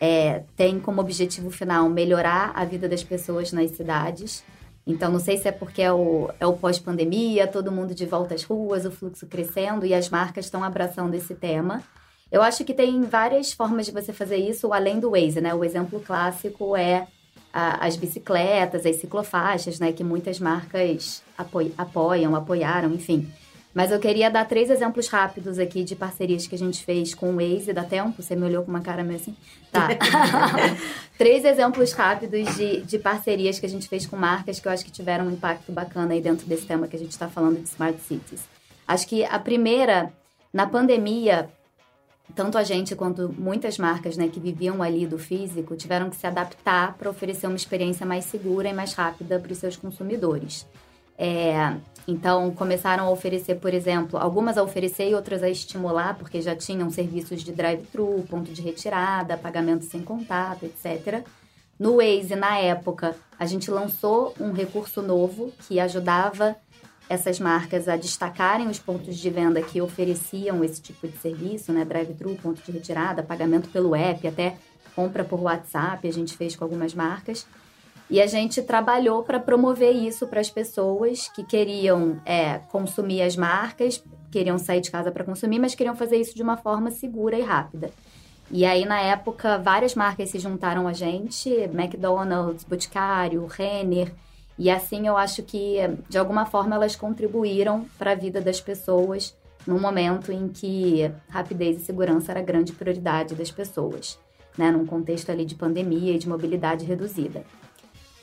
é, 0.01 0.43
têm 0.57 0.79
como 0.79 1.01
objetivo 1.01 1.51
final 1.51 1.89
melhorar 1.89 2.53
a 2.55 2.65
vida 2.65 2.89
das 2.89 3.03
pessoas 3.03 3.53
nas 3.53 3.71
cidades. 3.73 4.45
Então, 4.87 5.11
não 5.11 5.19
sei 5.19 5.39
se 5.39 5.49
é 5.49 5.53
porque 5.53 5.81
é 5.81 5.93
o, 5.93 6.31
é 6.39 6.47
o 6.47 6.53
pós-pandemia, 6.53 7.47
todo 7.47 7.73
mundo 7.73 7.95
de 7.95 8.05
volta 8.05 8.35
às 8.35 8.45
ruas, 8.45 8.85
o 8.85 8.91
fluxo 8.91 9.27
crescendo 9.27 9.87
e 9.87 9.95
as 9.95 10.11
marcas 10.11 10.45
estão 10.45 10.63
abraçando 10.63 11.15
esse 11.15 11.35
tema. 11.35 11.83
Eu 12.31 12.43
acho 12.43 12.65
que 12.65 12.75
tem 12.75 13.03
várias 13.03 13.53
formas 13.53 13.87
de 13.87 13.93
você 13.93 14.13
fazer 14.13 14.37
isso 14.37 14.73
além 14.73 14.99
do 14.99 15.11
Waze, 15.11 15.41
né? 15.41 15.55
O 15.55 15.65
exemplo 15.65 16.01
clássico 16.01 16.77
é 16.77 17.07
a, 17.53 17.87
as 17.87 17.97
bicicletas, 17.97 18.85
as 18.85 18.97
ciclofaixas, 18.97 19.79
né? 19.79 19.93
Que 19.93 20.03
muitas 20.03 20.41
marcas 20.41 21.23
apoiam, 21.39 21.73
apoiam, 21.79 22.35
apoiaram, 22.35 22.93
enfim. 22.93 23.31
Mas 23.75 23.91
eu 23.91 23.99
queria 23.99 24.31
dar 24.31 24.47
três 24.47 24.71
exemplos 24.71 25.09
rápidos 25.09 25.59
aqui 25.59 25.83
de 25.83 25.97
parcerias 25.97 26.47
que 26.47 26.55
a 26.55 26.59
gente 26.59 26.85
fez 26.85 27.13
com 27.13 27.31
o 27.31 27.37
Waze. 27.37 27.73
Dá 27.73 27.83
tempo? 27.83 28.23
Você 28.23 28.37
me 28.37 28.45
olhou 28.45 28.63
com 28.63 28.71
uma 28.71 28.81
cara 28.81 29.03
meio 29.03 29.19
assim? 29.19 29.37
Tá. 29.73 29.89
três 31.19 31.45
exemplos 31.45 31.93
rápidos 31.93 32.55
de, 32.55 32.83
de 32.83 32.99
parcerias 33.01 33.59
que 33.59 33.67
a 33.67 33.69
gente 33.69 33.89
fez 33.89 34.07
com 34.07 34.17
marcas 34.17 34.61
que 34.61 34.69
eu 34.69 34.73
acho 34.73 34.85
que 34.85 34.93
tiveram 34.93 35.27
um 35.27 35.33
impacto 35.33 35.73
bacana 35.73 36.15
aí 36.15 36.21
dentro 36.21 36.47
desse 36.47 36.67
tema 36.67 36.87
que 36.87 36.95
a 36.95 36.99
gente 36.99 37.11
está 37.11 37.29
falando 37.29 37.61
de 37.61 37.69
Smart 37.69 37.99
Cities. 38.01 38.43
Acho 38.87 39.09
que 39.09 39.25
a 39.25 39.39
primeira, 39.41 40.13
na 40.53 40.69
pandemia, 40.69 41.51
tanto 42.35 42.57
a 42.57 42.65
gente 42.65 42.95
quanto 42.97 43.35
muitas 43.39 43.79
marcas 43.79 44.17
né, 44.17 44.29
que 44.29 44.41
viviam 44.41 44.83
ali 44.83 45.07
do 45.07 45.19
físico 45.19 45.77
tiveram 45.77 46.11
que 46.11 46.17
se 46.17 46.27
adaptar 46.27 46.95
para 46.95 47.11
oferecer 47.11 47.47
uma 47.47 47.57
experiência 47.57 48.07
mais 48.07 48.25
segura 48.25 48.69
e 48.69 48.73
mais 48.73 48.95
rápida 48.95 49.39
para 49.39 49.53
os 49.53 49.59
seus 49.59 49.77
consumidores. 49.77 50.67
É, 51.17 51.77
então, 52.07 52.51
começaram 52.51 53.07
a 53.07 53.11
oferecer, 53.11 53.57
por 53.57 53.73
exemplo, 53.73 54.19
algumas 54.19 54.59
a 54.59 54.63
oferecer 54.63 55.09
e 55.09 55.15
outras 55.15 55.43
a 55.43 55.49
estimular, 55.49 56.17
porque 56.19 56.41
já 56.41 56.55
tinham 56.55 56.91
serviços 56.91 57.43
de 57.43 57.53
drive-thru, 57.53 58.25
ponto 58.29 58.53
de 58.53 58.61
retirada, 58.61 59.37
pagamento 59.37 59.85
sem 59.85 60.03
contato, 60.03 60.65
etc. 60.65 61.25
No 61.79 61.97
Waze, 61.97 62.37
na 62.37 62.59
época, 62.59 63.17
a 63.39 63.47
gente 63.47 63.71
lançou 63.71 64.35
um 64.39 64.53
recurso 64.53 65.03
novo 65.03 65.53
que 65.67 65.81
ajudava 65.81 66.57
essas 67.09 67.39
marcas 67.39 67.89
a 67.89 67.97
destacarem 67.97 68.69
os 68.69 68.79
pontos 68.79 69.17
de 69.17 69.31
venda 69.31 69.61
que 69.61 69.81
ofereciam 69.81 70.65
esse 70.65 70.81
tipo 70.81 71.07
de 71.07 71.17
serviço, 71.19 71.73
né? 71.73 71.85
Drive-thru, 71.85 72.35
ponto 72.37 72.63
de 72.63 72.73
retirada, 72.73 73.23
pagamento 73.23 73.69
pelo 73.69 73.95
app, 73.95 74.27
até 74.27 74.57
compra 74.95 75.25
por 75.25 75.41
WhatsApp, 75.41 76.07
a 76.07 76.13
gente 76.13 76.37
fez 76.37 76.57
com 76.57 76.65
algumas 76.65 76.95
marcas. 76.95 77.47
E 78.09 78.21
a 78.21 78.27
gente 78.27 78.63
trabalhou 78.63 79.23
para 79.23 79.41
promover 79.41 79.95
isso 79.95 80.27
para 80.27 80.41
as 80.41 80.51
pessoas 80.51 81.29
que 81.29 81.43
queriam 81.43 82.21
é, 82.25 82.59
consumir 82.71 83.23
as 83.23 83.35
marcas, 83.35 84.03
queriam 84.31 84.59
sair 84.59 84.81
de 84.81 84.91
casa 84.91 85.11
para 85.11 85.25
consumir, 85.25 85.59
mas 85.59 85.75
queriam 85.75 85.97
fazer 85.97 86.17
isso 86.17 86.35
de 86.35 86.43
uma 86.43 86.57
forma 86.57 86.91
segura 86.91 87.39
e 87.39 87.43
rápida. 87.43 87.91
E 88.51 88.65
aí, 88.67 88.85
na 88.85 89.01
época, 89.01 89.59
várias 89.59 89.95
marcas 89.95 90.31
se 90.31 90.39
juntaram 90.39 90.87
a 90.87 90.93
gente, 90.93 91.49
McDonald's, 91.49 92.63
Boticário, 92.65 93.47
Renner, 93.47 94.13
e 94.59 94.71
assim 94.71 95.07
eu 95.07 95.17
acho 95.17 95.43
que, 95.43 95.79
de 96.09 96.19
alguma 96.19 96.47
forma, 96.47 96.75
elas 96.75 96.95
contribuíram 96.97 97.87
para 97.99 98.13
a 98.13 98.15
vida 98.15 98.41
das 98.41 98.61
pessoas 98.61 99.37
num 99.67 99.81
momento 99.81 100.31
em 100.31 100.49
que 100.49 101.11
rapidez 101.29 101.81
e 101.81 101.85
segurança 101.85 102.33
era 102.33 102.41
a 102.41 102.45
grande 102.45 102.73
prioridade 102.73 103.35
das 103.35 103.51
pessoas, 103.51 104.19
né? 104.57 104.71
num 104.71 104.87
contexto 104.87 105.31
ali 105.31 105.45
de 105.45 105.55
pandemia 105.55 106.15
e 106.15 106.19
de 106.19 106.29
mobilidade 106.29 106.85
reduzida. 106.85 107.45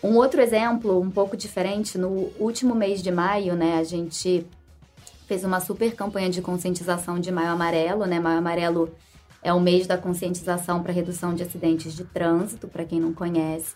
Um 0.04 0.16
outro 0.16 0.42
exemplo, 0.42 1.00
um 1.00 1.12
pouco 1.12 1.38
diferente, 1.38 1.98
no 1.98 2.32
último 2.40 2.74
mês 2.74 3.04
de 3.04 3.12
maio, 3.12 3.56
né, 3.56 3.78
a 3.78 3.84
gente 3.84 4.48
fez 5.28 5.44
uma 5.44 5.60
super 5.60 5.96
campanha 5.96 6.30
de 6.30 6.42
conscientização 6.42 7.20
de 7.20 7.32
Maio 7.32 7.52
Amarelo, 7.52 8.06
né? 8.06 8.20
Maio 8.20 8.40
Amarelo 8.40 8.92
é 9.44 9.54
o 9.54 9.60
mês 9.60 9.88
da 9.88 9.98
conscientização 9.98 10.82
para 10.82 10.92
redução 10.92 11.34
de 11.34 11.44
acidentes 11.44 11.94
de 11.94 12.04
trânsito, 12.04 12.68
para 12.68 12.84
quem 12.84 13.00
não 13.00 13.14
conhece. 13.14 13.76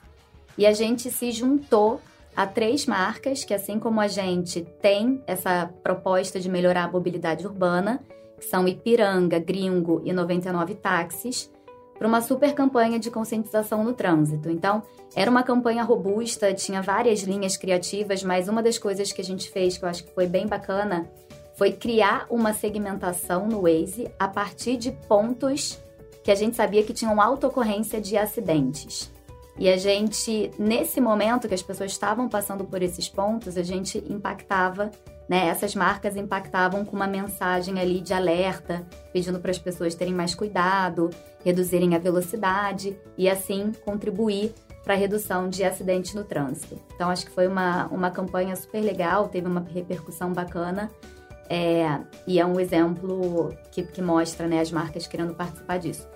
E 0.58 0.65
a 0.65 0.74
gente 0.74 1.10
se 1.12 1.32
juntou 1.32 2.02
a 2.36 2.45
três 2.45 2.86
marcas 2.86 3.43
que, 3.43 3.54
assim 3.54 3.80
como 3.80 4.02
a 4.02 4.08
gente 4.08 4.62
tem 4.82 5.24
essa 5.26 5.71
proposta 5.82 6.39
de 6.39 6.50
melhorar 6.50 6.84
a 6.84 6.91
mobilidade 6.91 7.45
urbana, 7.45 8.02
que 8.38 8.45
são 8.45 8.67
Ipiranga, 8.67 9.39
Gringo 9.39 10.02
e 10.04 10.12
99 10.12 10.76
Táxis, 10.76 11.50
para 11.98 12.08
uma 12.08 12.21
super 12.21 12.54
campanha 12.54 13.00
de 13.00 13.10
conscientização 13.10 13.84
no 13.84 13.93
trânsito. 13.93 14.50
Então, 14.50 14.84
era 15.15 15.32
uma 15.32 15.43
campanha 15.43 15.84
robusta, 15.84 16.54
tinha 16.54 16.82
várias 16.82 17.21
linhas 17.21 17.56
criativas, 17.56 18.21
mas 18.21 18.50
uma 18.50 18.62
das 18.62 18.78
coisas 18.78 19.13
que 19.13 19.21
a 19.21 19.24
gente 19.24 19.50
fez, 19.50 19.78
que 19.78 19.86
eu 19.86 19.89
acho 19.89 20.04
que 20.04 20.13
foi 20.13 20.28
bem 20.28 20.45
bacana, 20.45 21.10
foi 21.56 21.71
criar 21.71 22.28
uma 22.30 22.54
segmentação 22.54 23.48
no 23.48 23.62
Waze 23.62 24.12
a 24.19 24.28
partir 24.28 24.76
de 24.76 24.91
pontos 24.91 25.80
que 26.21 26.32
a 26.32 26.36
gente 26.36 26.56
sabia 26.56 26.84
que 26.84 26.93
tinham 26.93 27.21
alta 27.21 27.48
ocorrência 27.48 28.02
de 28.02 28.17
acidentes. 28.17 29.10
E 29.58 29.70
a 29.70 29.78
gente, 29.78 30.52
nesse 30.60 31.00
momento 31.00 31.48
que 31.48 31.54
as 31.54 31.63
pessoas 31.63 31.91
estavam 31.91 32.28
passando 32.28 32.65
por 32.65 32.82
esses 32.82 33.08
pontos, 33.08 33.58
a 33.58 33.63
gente 33.63 34.04
impactava, 34.10 34.91
né? 35.30 35.48
Essas 35.48 35.74
marcas 35.74 36.18
impactavam 36.18 36.84
com 36.84 36.96
uma 36.96 37.08
mensagem 37.08 37.80
ali 37.80 38.02
de 38.02 38.13
alerta, 38.13 38.86
pedindo 39.13 39.39
para 39.39 39.52
as 39.52 39.58
pessoas 39.58 39.96
terem 39.96 40.13
mais 40.13 40.36
cuidado, 40.36 41.10
reduzirem 41.44 41.96
a 41.96 42.00
velocidade 42.00 42.98
e 43.18 43.30
assim 43.30 43.72
contribuir 43.86 44.54
para 44.84 44.94
a 44.94 44.98
redução 44.98 45.50
de 45.50 45.63
acidentes 45.63 46.13
no 46.13 46.24
trânsito. 46.24 46.80
Então, 46.94 47.10
acho 47.10 47.26
que 47.26 47.32
foi 47.32 47.48
uma, 47.48 47.88
uma 47.88 48.12
campanha 48.12 48.56
super 48.56 48.82
legal, 48.82 49.30
teve 49.30 49.48
uma 49.48 49.62
repercussão 49.62 50.32
bacana. 50.32 50.91
É, 51.50 52.00
e 52.28 52.39
é 52.39 52.46
um 52.46 52.60
exemplo 52.60 53.56
que, 53.72 53.84
que 53.84 54.02
mostra 54.02 54.48
né, 54.48 54.60
as 54.60 54.72
marcas 54.72 55.08
querendo 55.08 55.34
participar 55.34 55.78
disso. 55.78 56.08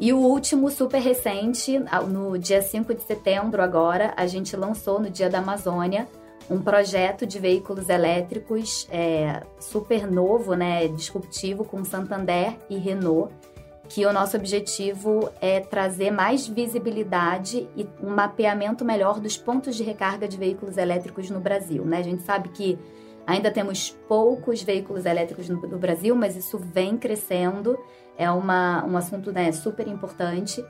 E 0.00 0.12
o 0.12 0.18
último, 0.18 0.70
super 0.70 1.00
recente, 1.00 1.78
no 2.08 2.38
dia 2.38 2.60
5 2.60 2.94
de 2.94 3.02
setembro 3.02 3.62
agora, 3.62 4.12
a 4.16 4.26
gente 4.26 4.56
lançou 4.56 4.98
no 4.98 5.10
Dia 5.10 5.30
da 5.30 5.38
Amazônia 5.38 6.08
um 6.50 6.60
projeto 6.60 7.26
de 7.26 7.38
veículos 7.38 7.88
elétricos 7.88 8.88
é, 8.90 9.42
super 9.60 10.10
novo, 10.10 10.54
né, 10.54 10.88
disruptivo, 10.88 11.64
com 11.64 11.84
Santander 11.84 12.56
e 12.68 12.76
Renault, 12.76 13.32
que 13.88 14.04
o 14.06 14.12
nosso 14.12 14.36
objetivo 14.36 15.30
é 15.40 15.60
trazer 15.60 16.10
mais 16.10 16.46
visibilidade 16.46 17.68
e 17.76 17.86
um 18.02 18.10
mapeamento 18.10 18.84
melhor 18.84 19.20
dos 19.20 19.36
pontos 19.36 19.76
de 19.76 19.82
recarga 19.82 20.26
de 20.26 20.36
veículos 20.36 20.76
elétricos 20.76 21.28
no 21.30 21.40
Brasil. 21.40 21.84
Né? 21.84 21.98
A 21.98 22.02
gente 22.02 22.22
sabe 22.22 22.48
que 22.48 22.78
ainda 23.26 23.50
temos 23.50 23.90
poucos 24.08 24.62
veículos 24.62 25.04
elétricos 25.04 25.48
no, 25.48 25.60
no 25.60 25.78
Brasil, 25.78 26.14
mas 26.16 26.36
isso 26.36 26.58
vem 26.58 26.96
crescendo 26.96 27.78
é 28.16 28.30
uma, 28.30 28.84
um 28.84 28.96
assunto 28.96 29.32
né, 29.32 29.50
super 29.52 29.86
importante. 29.88 30.64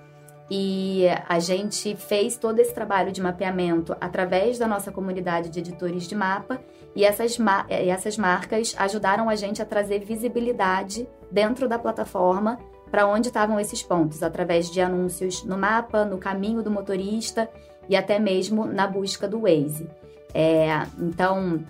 E 0.51 1.05
a 1.29 1.39
gente 1.39 1.97
fez 1.97 2.37
todo 2.37 2.59
esse 2.59 2.75
trabalho 2.75 3.11
de 3.11 3.23
mapeamento 3.23 3.97
através 4.01 4.59
da 4.59 4.67
nossa 4.67 4.93
comunidade 4.93 5.49
de 5.49 5.61
editores 5.61 6.07
de 6.07 6.15
mapa, 6.15 6.61
e 6.95 7.05
essas, 7.05 7.39
e 7.71 7.89
essas 7.89 8.19
marcas 8.19 8.75
ajudaram 8.77 9.31
a 9.31 9.35
gente 9.35 9.63
a 9.63 9.65
trazer 9.65 10.01
visibilidade 10.01 11.09
dentro 11.31 11.67
da 11.67 11.79
plataforma 11.79 12.59
para 12.91 13.07
onde 13.07 13.29
estavam 13.29 13.59
esses 13.59 13.83
pontos, 13.83 14.23
através 14.23 14.71
de 14.71 14.79
anúncios 14.83 15.43
no 15.45 15.57
mapa, 15.57 16.05
no 16.05 16.19
caminho 16.19 16.63
do 16.63 16.71
motorista 16.71 17.49
e 17.89 17.97
até 17.97 18.19
mesmo 18.19 18.67
na 18.67 18.87
busca 18.87 19.27
do 19.27 19.41
Waze. 19.41 19.89
É, 20.35 20.69
então, 20.99 21.65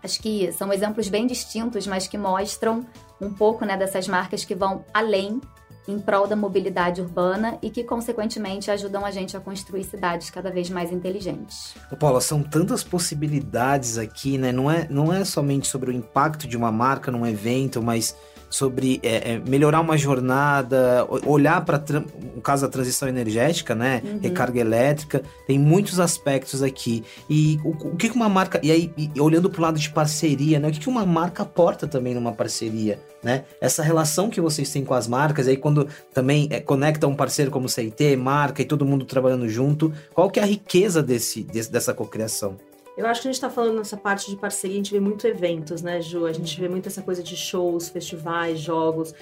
acho 0.00 0.22
que 0.22 0.52
são 0.52 0.72
exemplos 0.72 1.08
bem 1.08 1.26
distintos, 1.26 1.88
mas 1.88 2.06
que 2.06 2.16
mostram 2.16 2.86
um 3.22 3.32
pouco 3.32 3.64
né, 3.64 3.76
dessas 3.76 4.08
marcas 4.08 4.44
que 4.44 4.54
vão 4.54 4.84
além 4.92 5.40
em 5.86 5.98
prol 5.98 6.26
da 6.26 6.36
mobilidade 6.36 7.00
urbana 7.00 7.58
e 7.60 7.68
que, 7.68 7.82
consequentemente, 7.82 8.70
ajudam 8.70 9.04
a 9.04 9.10
gente 9.10 9.36
a 9.36 9.40
construir 9.40 9.84
cidades 9.84 10.30
cada 10.30 10.50
vez 10.50 10.70
mais 10.70 10.92
inteligentes. 10.92 11.74
Ô 11.90 11.96
Paula, 11.96 12.20
são 12.20 12.42
tantas 12.42 12.84
possibilidades 12.84 13.98
aqui, 13.98 14.38
né? 14.38 14.52
Não 14.52 14.70
é, 14.70 14.86
não 14.88 15.12
é 15.12 15.24
somente 15.24 15.66
sobre 15.66 15.90
o 15.90 15.92
impacto 15.92 16.46
de 16.46 16.56
uma 16.56 16.70
marca 16.70 17.10
num 17.10 17.26
evento, 17.26 17.82
mas 17.82 18.16
sobre 18.52 19.00
é, 19.02 19.32
é, 19.32 19.38
melhorar 19.48 19.80
uma 19.80 19.96
jornada, 19.96 21.06
olhar 21.26 21.64
para 21.64 21.82
o 22.36 22.40
caso 22.40 22.62
da 22.62 22.68
transição 22.68 23.08
energética, 23.08 23.74
né? 23.74 24.02
Uhum. 24.04 24.20
Recarga 24.20 24.60
elétrica, 24.60 25.22
tem 25.46 25.58
muitos 25.58 25.98
aspectos 25.98 26.62
aqui. 26.62 27.02
E 27.28 27.58
o, 27.64 27.70
o 27.70 27.96
que 27.96 28.10
uma 28.10 28.28
marca. 28.28 28.60
E 28.62 28.70
aí, 28.70 28.92
e 28.96 29.18
olhando 29.18 29.48
para 29.48 29.58
o 29.58 29.62
lado 29.62 29.78
de 29.78 29.88
parceria, 29.90 30.60
né? 30.60 30.68
O 30.68 30.72
que 30.72 30.88
uma 30.88 31.06
marca 31.06 31.42
aporta 31.42 31.88
também 31.88 32.14
numa 32.14 32.32
parceria? 32.32 33.00
Né? 33.22 33.44
Essa 33.60 33.82
relação 33.82 34.28
que 34.28 34.40
vocês 34.40 34.68
têm 34.70 34.84
com 34.84 34.94
as 34.94 35.06
marcas, 35.06 35.46
aí 35.46 35.56
quando 35.56 35.86
também 36.12 36.48
é, 36.50 36.60
conecta 36.60 37.06
um 37.06 37.14
parceiro 37.14 37.52
como 37.52 37.68
CIT, 37.68 38.16
marca 38.16 38.60
e 38.60 38.64
todo 38.64 38.84
mundo 38.84 39.04
trabalhando 39.04 39.48
junto, 39.48 39.92
qual 40.12 40.28
que 40.28 40.40
é 40.40 40.42
a 40.42 40.46
riqueza 40.46 41.00
desse, 41.02 41.44
desse 41.44 41.70
dessa 41.70 41.94
cocriação? 41.94 42.56
Eu 42.96 43.06
acho 43.06 43.22
que 43.22 43.28
a 43.28 43.30
gente 43.30 43.36
está 43.36 43.48
falando 43.48 43.78
nessa 43.78 43.96
parte 43.96 44.30
de 44.30 44.36
parceria, 44.36 44.76
a 44.76 44.78
gente 44.78 44.92
vê 44.92 45.00
muito 45.00 45.26
eventos, 45.26 45.80
né, 45.80 46.00
Ju? 46.02 46.26
A 46.26 46.32
gente 46.32 46.60
vê 46.60 46.68
muito 46.68 46.88
essa 46.88 47.00
coisa 47.02 47.22
de 47.22 47.36
shows, 47.36 47.88
festivais, 47.88 48.60
jogos. 48.60 49.14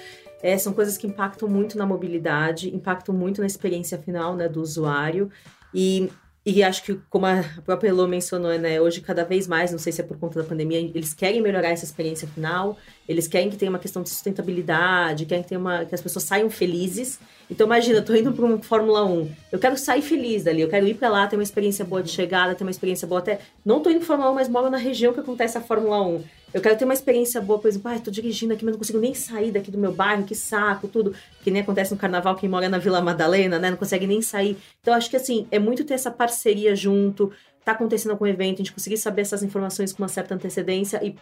É, 0.43 0.57
são 0.57 0.73
coisas 0.73 0.97
que 0.97 1.07
impactam 1.07 1.47
muito 1.47 1.77
na 1.77 1.85
mobilidade, 1.85 2.75
impactam 2.75 3.15
muito 3.15 3.39
na 3.39 3.47
experiência 3.47 3.97
final 3.97 4.35
né, 4.35 4.49
do 4.49 4.61
usuário. 4.61 5.29
E 5.73 6.09
e 6.43 6.63
acho 6.63 6.83
que, 6.83 6.95
como 7.07 7.27
a 7.27 7.43
própria 7.63 7.89
Elô 7.89 8.07
mencionou, 8.07 8.51
né, 8.57 8.81
hoje 8.81 8.99
cada 8.99 9.23
vez 9.23 9.47
mais, 9.47 9.71
não 9.71 9.77
sei 9.77 9.91
se 9.93 10.01
é 10.01 10.03
por 10.03 10.17
conta 10.17 10.41
da 10.41 10.47
pandemia, 10.47 10.79
eles 10.79 11.13
querem 11.13 11.39
melhorar 11.39 11.69
essa 11.69 11.85
experiência 11.85 12.27
final, 12.27 12.77
eles 13.07 13.27
querem 13.27 13.47
que 13.47 13.55
tenha 13.55 13.69
uma 13.69 13.77
questão 13.77 14.01
de 14.01 14.09
sustentabilidade, 14.09 15.27
querem 15.27 15.43
que, 15.43 15.49
tenha 15.49 15.59
uma, 15.59 15.85
que 15.85 15.93
as 15.93 16.01
pessoas 16.01 16.23
saiam 16.23 16.49
felizes. 16.49 17.19
Então, 17.47 17.67
imagina, 17.67 17.99
eu 17.99 18.05
tô 18.05 18.15
indo 18.15 18.33
para 18.33 18.43
uma 18.43 18.57
Fórmula 18.63 19.05
1, 19.05 19.31
eu 19.51 19.59
quero 19.59 19.77
sair 19.77 20.01
feliz 20.01 20.43
dali, 20.43 20.61
eu 20.61 20.69
quero 20.69 20.87
ir 20.87 20.95
para 20.95 21.09
lá, 21.09 21.27
ter 21.27 21.35
uma 21.35 21.43
experiência 21.43 21.85
boa 21.85 22.01
de 22.01 22.09
chegada, 22.09 22.55
ter 22.55 22.63
uma 22.63 22.71
experiência 22.71 23.07
boa 23.07 23.19
até. 23.19 23.39
Não 23.63 23.79
tô 23.79 23.91
indo 23.91 23.99
para 23.99 24.07
Fórmula 24.07 24.31
1, 24.31 24.33
mas 24.33 24.49
moro 24.49 24.69
na 24.69 24.77
região 24.77 25.13
que 25.13 25.19
acontece 25.19 25.59
a 25.59 25.61
Fórmula 25.61 26.01
1. 26.01 26.23
Eu 26.53 26.61
quero 26.61 26.77
ter 26.77 26.85
uma 26.85 26.93
experiência 26.93 27.39
boa, 27.39 27.57
por 27.59 27.67
exemplo, 27.67 27.91
ah, 27.91 27.99
tô 27.99 28.11
dirigindo 28.11 28.53
aqui, 28.53 28.65
mas 28.65 28.73
não 28.73 28.79
consigo 28.79 28.99
nem 28.99 29.13
sair 29.13 29.51
daqui 29.51 29.71
do 29.71 29.77
meu 29.77 29.93
bairro, 29.93 30.23
que 30.23 30.35
saco, 30.35 30.87
tudo. 30.87 31.15
Que 31.43 31.49
nem 31.49 31.61
acontece 31.61 31.91
no 31.93 31.97
carnaval, 31.97 32.35
quem 32.35 32.49
mora 32.49 32.67
na 32.67 32.77
Vila 32.77 33.01
Madalena, 33.01 33.57
né? 33.57 33.69
Não 33.69 33.77
consegue 33.77 34.05
nem 34.05 34.21
sair. 34.21 34.57
Então, 34.81 34.93
acho 34.93 35.09
que 35.09 35.15
assim, 35.15 35.47
é 35.49 35.59
muito 35.59 35.83
ter 35.83 35.93
essa 35.93 36.11
parceria 36.11 36.75
junto, 36.75 37.31
tá 37.63 37.71
acontecendo 37.71 38.11
algum 38.11 38.25
evento, 38.25 38.55
a 38.55 38.57
gente 38.57 38.73
conseguir 38.73 38.97
saber 38.97 39.21
essas 39.21 39.43
informações 39.43 39.93
com 39.93 40.03
uma 40.03 40.09
certa 40.09 40.35
antecedência 40.35 40.99
e 41.03 41.15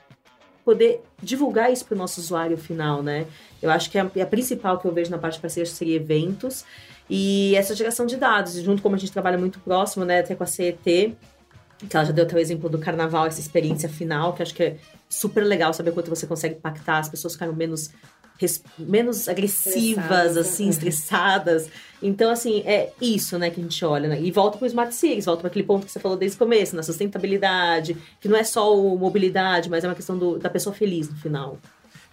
poder 0.66 1.02
divulgar 1.22 1.72
isso 1.72 1.86
para 1.86 1.96
o 1.96 1.98
nosso 1.98 2.20
usuário 2.20 2.58
final, 2.58 3.04
né? 3.04 3.26
Eu 3.62 3.70
acho 3.70 3.90
que 3.90 3.98
a, 3.98 4.04
a 4.04 4.26
principal 4.26 4.80
que 4.80 4.86
eu 4.86 4.94
vejo 4.94 5.12
na 5.12 5.18
parte 5.18 5.36
de 5.36 5.42
parceria 5.42 5.66
seria 5.66 5.96
eventos 5.96 6.66
e 7.10 7.56
essa 7.56 7.74
geração 7.74 8.06
de 8.06 8.16
dados, 8.16 8.54
junto 8.54 8.82
como 8.82 8.96
a 8.96 8.98
gente 8.98 9.12
trabalha 9.12 9.38
muito 9.38 9.60
próximo, 9.60 10.06
né, 10.06 10.20
até 10.20 10.36
com 10.36 10.44
a 10.44 10.48
CET, 10.48 11.18
que 11.88 11.96
ela 11.96 12.06
já 12.06 12.12
deu 12.12 12.26
até 12.26 12.36
o 12.36 12.40
exemplo 12.40 12.70
do 12.70 12.78
carnaval, 12.78 13.26
essa 13.26 13.40
experiência 13.40 13.88
final, 13.88 14.34
que 14.34 14.42
acho 14.42 14.54
que 14.54 14.64
é 14.64 14.78
super 15.08 15.44
legal 15.44 15.74
saber 15.74 15.92
quanto 15.92 16.10
você 16.10 16.28
consegue 16.28 16.56
impactar, 16.56 17.00
as 17.00 17.10
pessoas 17.10 17.34
ficaram 17.34 17.54
menos 17.54 17.92
menos 18.78 19.28
agressivas, 19.28 20.38
assim, 20.38 20.66
né? 20.66 20.70
estressadas. 20.70 21.70
Então, 22.02 22.32
assim, 22.32 22.62
é 22.66 22.92
isso, 23.02 23.38
né, 23.38 23.50
que 23.50 23.60
a 23.60 23.64
gente 23.64 23.84
olha, 23.84 24.08
né? 24.08 24.22
E 24.22 24.32
volta 24.32 24.58
pro 24.58 24.66
Smart 24.66 24.96
Cities, 24.96 25.26
volta 25.26 25.42
para 25.42 25.50
aquele 25.50 25.66
ponto 25.66 25.86
que 25.86 25.92
você 25.92 26.00
falou 26.00 26.18
desde 26.18 26.38
o 26.38 26.40
começo, 26.40 26.76
na 26.76 26.82
sustentabilidade, 26.82 27.98
que 28.22 28.30
não 28.30 28.38
é 28.38 28.44
só 28.46 28.74
o 28.74 28.98
mobilidade, 28.98 29.70
mas 29.70 29.84
é 29.84 29.88
uma 29.88 29.96
questão 29.96 30.18
do, 30.18 30.40
da 30.40 30.50
pessoa 30.50 30.74
feliz 30.74 31.10
no 31.10 31.18
final. 31.18 31.58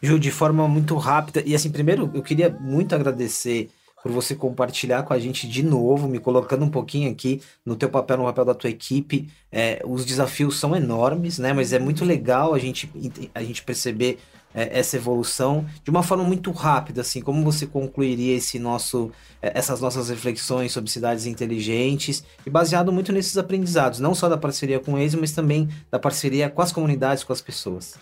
Ju, 0.02 0.18
de 0.18 0.30
forma 0.32 0.66
muito 0.66 0.96
rápida, 0.96 1.42
e 1.46 1.54
assim, 1.54 1.70
primeiro, 1.70 2.10
eu 2.12 2.22
queria 2.22 2.50
muito 2.50 2.92
agradecer 2.94 3.70
por 4.06 4.12
você 4.12 4.36
compartilhar 4.36 5.02
com 5.02 5.12
a 5.12 5.18
gente 5.18 5.48
de 5.48 5.64
novo, 5.64 6.06
me 6.06 6.20
colocando 6.20 6.64
um 6.64 6.70
pouquinho 6.70 7.10
aqui 7.10 7.42
no 7.64 7.74
teu 7.74 7.88
papel, 7.88 8.18
no 8.18 8.22
papel 8.22 8.44
da 8.44 8.54
tua 8.54 8.70
equipe. 8.70 9.28
É, 9.50 9.82
os 9.84 10.04
desafios 10.04 10.60
são 10.60 10.76
enormes, 10.76 11.40
né? 11.40 11.52
Mas 11.52 11.72
é 11.72 11.80
muito 11.80 12.04
legal 12.04 12.54
a 12.54 12.58
gente, 12.60 12.88
a 13.34 13.42
gente 13.42 13.64
perceber 13.64 14.20
é, 14.54 14.78
essa 14.78 14.96
evolução 14.96 15.66
de 15.82 15.90
uma 15.90 16.04
forma 16.04 16.22
muito 16.22 16.52
rápida, 16.52 17.00
assim, 17.00 17.20
como 17.20 17.42
você 17.42 17.66
concluiria 17.66 18.36
esse 18.36 18.60
nosso, 18.60 19.10
é, 19.42 19.58
essas 19.58 19.80
nossas 19.80 20.08
reflexões 20.08 20.70
sobre 20.70 20.88
cidades 20.88 21.26
inteligentes 21.26 22.22
e 22.46 22.50
baseado 22.50 22.92
muito 22.92 23.12
nesses 23.12 23.36
aprendizados, 23.36 23.98
não 23.98 24.14
só 24.14 24.28
da 24.28 24.38
parceria 24.38 24.78
com 24.78 24.96
eles, 24.96 25.16
mas 25.16 25.32
também 25.32 25.68
da 25.90 25.98
parceria 25.98 26.48
com 26.48 26.62
as 26.62 26.70
comunidades, 26.70 27.24
com 27.24 27.32
as 27.32 27.40
pessoas. 27.40 27.96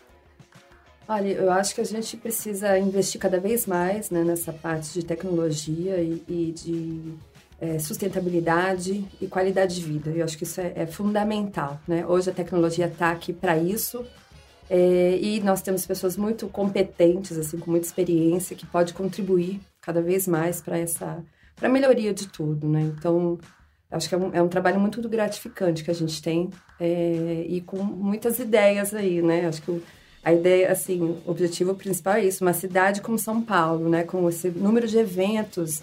Olha, 1.07 1.29
eu 1.29 1.51
acho 1.51 1.75
que 1.75 1.81
a 1.83 1.85
gente 1.85 2.17
precisa 2.17 2.79
investir 2.79 3.21
cada 3.21 3.39
vez 3.39 3.67
mais 3.67 4.11
né, 4.11 4.25
nessa 4.25 4.53
parte 4.53 4.93
de 4.95 5.05
tecnologia 5.05 5.99
e, 5.99 6.23
e 6.27 6.53
de 6.53 7.15
é, 7.61 7.79
sustentabilidade 7.79 9.05
e 9.21 9.27
qualidade 9.27 9.75
de 9.75 9.83
vida. 9.83 10.11
Eu 10.11 10.25
acho 10.25 10.39
que 10.39 10.45
isso 10.45 10.61
é, 10.61 10.73
é 10.75 10.87
fundamental. 10.87 11.79
Né? 11.87 12.07
Hoje 12.07 12.31
a 12.31 12.33
tecnologia 12.33 12.87
está 12.87 13.11
aqui 13.11 13.35
para 13.35 13.59
isso 13.59 14.05
é, 14.71 15.19
e 15.21 15.41
nós 15.41 15.61
temos 15.61 15.87
pessoas 15.87 16.17
muito 16.17 16.49
competentes, 16.49 17.37
assim, 17.37 17.59
com 17.59 17.71
muita 17.71 17.87
experiência, 17.87 18.57
que 18.57 18.65
pode 18.65 18.95
contribuir 18.95 19.61
cada 19.81 20.01
vez 20.01 20.27
mais 20.27 20.63
para 20.63 20.79
essa 20.79 21.23
para 21.55 21.69
melhoria 21.69 22.13
de 22.13 22.27
tudo, 22.27 22.69
né? 22.69 22.81
Então, 22.81 23.39
acho 23.89 24.09
que 24.09 24.15
é 24.15 24.19
um, 24.19 24.35
é 24.35 24.43
um, 24.43 24.49
trabalho 24.49 24.81
muito 24.81 25.07
gratificante 25.09 25.85
que 25.85 25.91
a 25.91 25.95
gente 25.95 26.21
tem 26.21 26.51
é, 26.81 27.45
e 27.47 27.61
com 27.61 27.77
muitas 27.77 28.41
ideias 28.41 28.93
aí, 28.93 29.23
né? 29.23 29.47
Acho 29.47 29.63
que 29.63 29.71
o, 29.71 29.83
a 30.25 30.33
ideia, 30.33 30.73
assim, 30.73 31.01
o 31.27 31.31
objetivo 31.31 31.75
principal 31.75 32.15
é 32.15 32.25
isso, 32.25 32.43
uma 32.43 32.55
cidade 32.55 33.01
como 33.03 33.19
São 33.19 33.43
Paulo, 33.43 33.89
né? 33.89 34.05
Com 34.05 34.29
esse 34.29 34.49
número 34.49 34.89
de 34.89 34.99
eventos, 34.99 35.83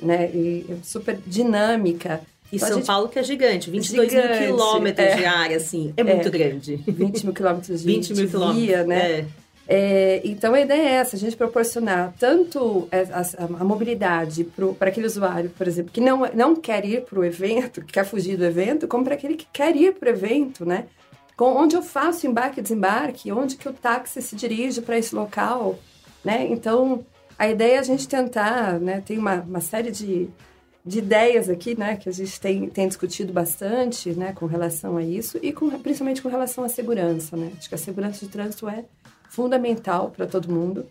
né? 0.00 0.30
E 0.30 0.66
super 0.82 1.18
dinâmica. 1.26 2.22
E 2.50 2.56
então, 2.56 2.68
São 2.68 2.76
gente... 2.78 2.86
Paulo 2.86 3.08
que 3.08 3.18
é 3.18 3.22
gigante, 3.22 3.70
22 3.70 4.10
gigante, 4.10 4.28
mil 4.28 4.46
quilômetros 4.46 5.06
é. 5.06 5.16
de 5.16 5.24
área, 5.24 5.56
assim, 5.56 5.92
é, 5.96 6.00
é 6.00 6.04
muito 6.04 6.30
grande. 6.30 6.76
20 6.86 7.24
mil 7.24 7.34
quilômetros 7.34 7.80
de 7.80 7.86
20 7.92 8.14
mil 8.14 8.28
quilômetros, 8.28 8.86
né? 8.86 9.10
É. 9.10 9.26
É, 9.68 10.20
então 10.24 10.54
a 10.54 10.60
ideia 10.60 10.82
é 10.82 10.92
essa, 10.94 11.16
a 11.16 11.18
gente 11.18 11.36
proporcionar 11.36 12.12
tanto 12.18 12.88
a, 12.90 13.20
a, 13.20 13.60
a 13.60 13.64
mobilidade 13.64 14.44
para 14.78 14.88
aquele 14.88 15.06
usuário, 15.06 15.50
por 15.50 15.68
exemplo, 15.68 15.92
que 15.92 16.00
não, 16.00 16.28
não 16.34 16.56
quer 16.56 16.84
ir 16.84 17.02
para 17.02 17.18
o 17.18 17.24
evento, 17.24 17.80
que 17.82 17.92
quer 17.94 18.04
fugir 18.04 18.36
do 18.36 18.44
evento, 18.44 18.88
como 18.88 19.04
para 19.04 19.14
aquele 19.14 19.34
que 19.34 19.46
quer 19.52 19.76
ir 19.76 19.94
para 19.94 20.10
o 20.10 20.12
evento, 20.12 20.66
né? 20.66 20.86
Com, 21.42 21.56
onde 21.56 21.74
eu 21.74 21.82
faço 21.82 22.24
embarque 22.24 22.60
e 22.60 22.62
desembarque, 22.62 23.32
onde 23.32 23.56
que 23.56 23.68
o 23.68 23.72
táxi 23.72 24.22
se 24.22 24.36
dirige 24.36 24.80
para 24.80 24.96
esse 24.96 25.12
local, 25.12 25.76
né? 26.24 26.46
Então 26.48 27.04
a 27.36 27.48
ideia 27.48 27.74
é 27.74 27.78
a 27.80 27.82
gente 27.82 28.06
tentar, 28.06 28.78
né? 28.78 29.02
Tem 29.04 29.18
uma, 29.18 29.40
uma 29.40 29.60
série 29.60 29.90
de, 29.90 30.28
de 30.86 30.98
ideias 31.00 31.48
aqui, 31.48 31.76
né, 31.76 31.96
que 31.96 32.08
a 32.08 32.12
gente 32.12 32.40
tem, 32.40 32.68
tem 32.68 32.86
discutido 32.86 33.32
bastante, 33.32 34.10
né, 34.10 34.32
com 34.32 34.46
relação 34.46 34.96
a 34.96 35.02
isso 35.02 35.36
e 35.42 35.52
com, 35.52 35.68
principalmente 35.80 36.22
com 36.22 36.28
relação 36.28 36.62
à 36.62 36.68
segurança, 36.68 37.36
né. 37.36 37.50
Acho 37.58 37.68
que 37.68 37.74
a 37.74 37.78
segurança 37.78 38.24
de 38.24 38.30
trânsito 38.30 38.68
é 38.68 38.84
fundamental 39.28 40.12
para 40.16 40.28
todo 40.28 40.48
mundo. 40.48 40.86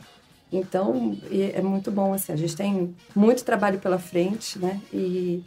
Então, 0.52 1.18
é 1.32 1.62
muito 1.62 1.90
bom, 1.90 2.14
assim, 2.14 2.34
a 2.34 2.36
gente 2.36 2.58
tem 2.58 2.94
muito 3.16 3.46
trabalho 3.46 3.80
pela 3.80 3.98
frente, 3.98 4.60
né, 4.60 4.82
e, 4.92 5.46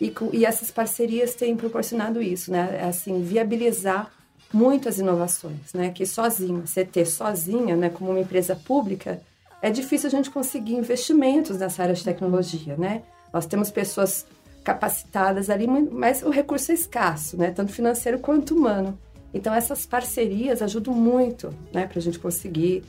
e, 0.00 0.12
e 0.32 0.44
essas 0.44 0.72
parcerias 0.72 1.36
têm 1.36 1.54
proporcionado 1.54 2.20
isso, 2.20 2.50
né, 2.50 2.80
é, 2.80 2.84
assim, 2.86 3.22
viabilizar 3.22 4.10
muitas 4.52 4.98
inovações, 4.98 5.72
né, 5.72 5.90
que 5.90 6.04
sozinha, 6.04 6.62
CT 6.62 7.06
sozinha, 7.06 7.76
né, 7.76 7.88
como 7.90 8.10
uma 8.10 8.20
empresa 8.20 8.56
pública, 8.56 9.20
é 9.62 9.70
difícil 9.70 10.08
a 10.08 10.10
gente 10.10 10.30
conseguir 10.30 10.74
investimentos 10.74 11.58
nessa 11.58 11.82
área 11.82 11.94
de 11.94 12.02
tecnologia, 12.02 12.76
né, 12.76 13.02
nós 13.32 13.46
temos 13.46 13.70
pessoas 13.70 14.26
capacitadas 14.64 15.48
ali, 15.50 15.66
mas 15.66 16.22
o 16.22 16.30
recurso 16.30 16.70
é 16.70 16.74
escasso, 16.74 17.36
né? 17.36 17.50
Tanto 17.50 17.72
financeiro 17.72 18.18
quanto 18.18 18.54
humano. 18.54 18.98
Então 19.32 19.54
essas 19.54 19.86
parcerias 19.86 20.60
ajudam 20.60 20.92
muito, 20.92 21.54
né, 21.72 21.86
para 21.86 21.98
a 21.98 22.02
gente 22.02 22.18
conseguir 22.18 22.84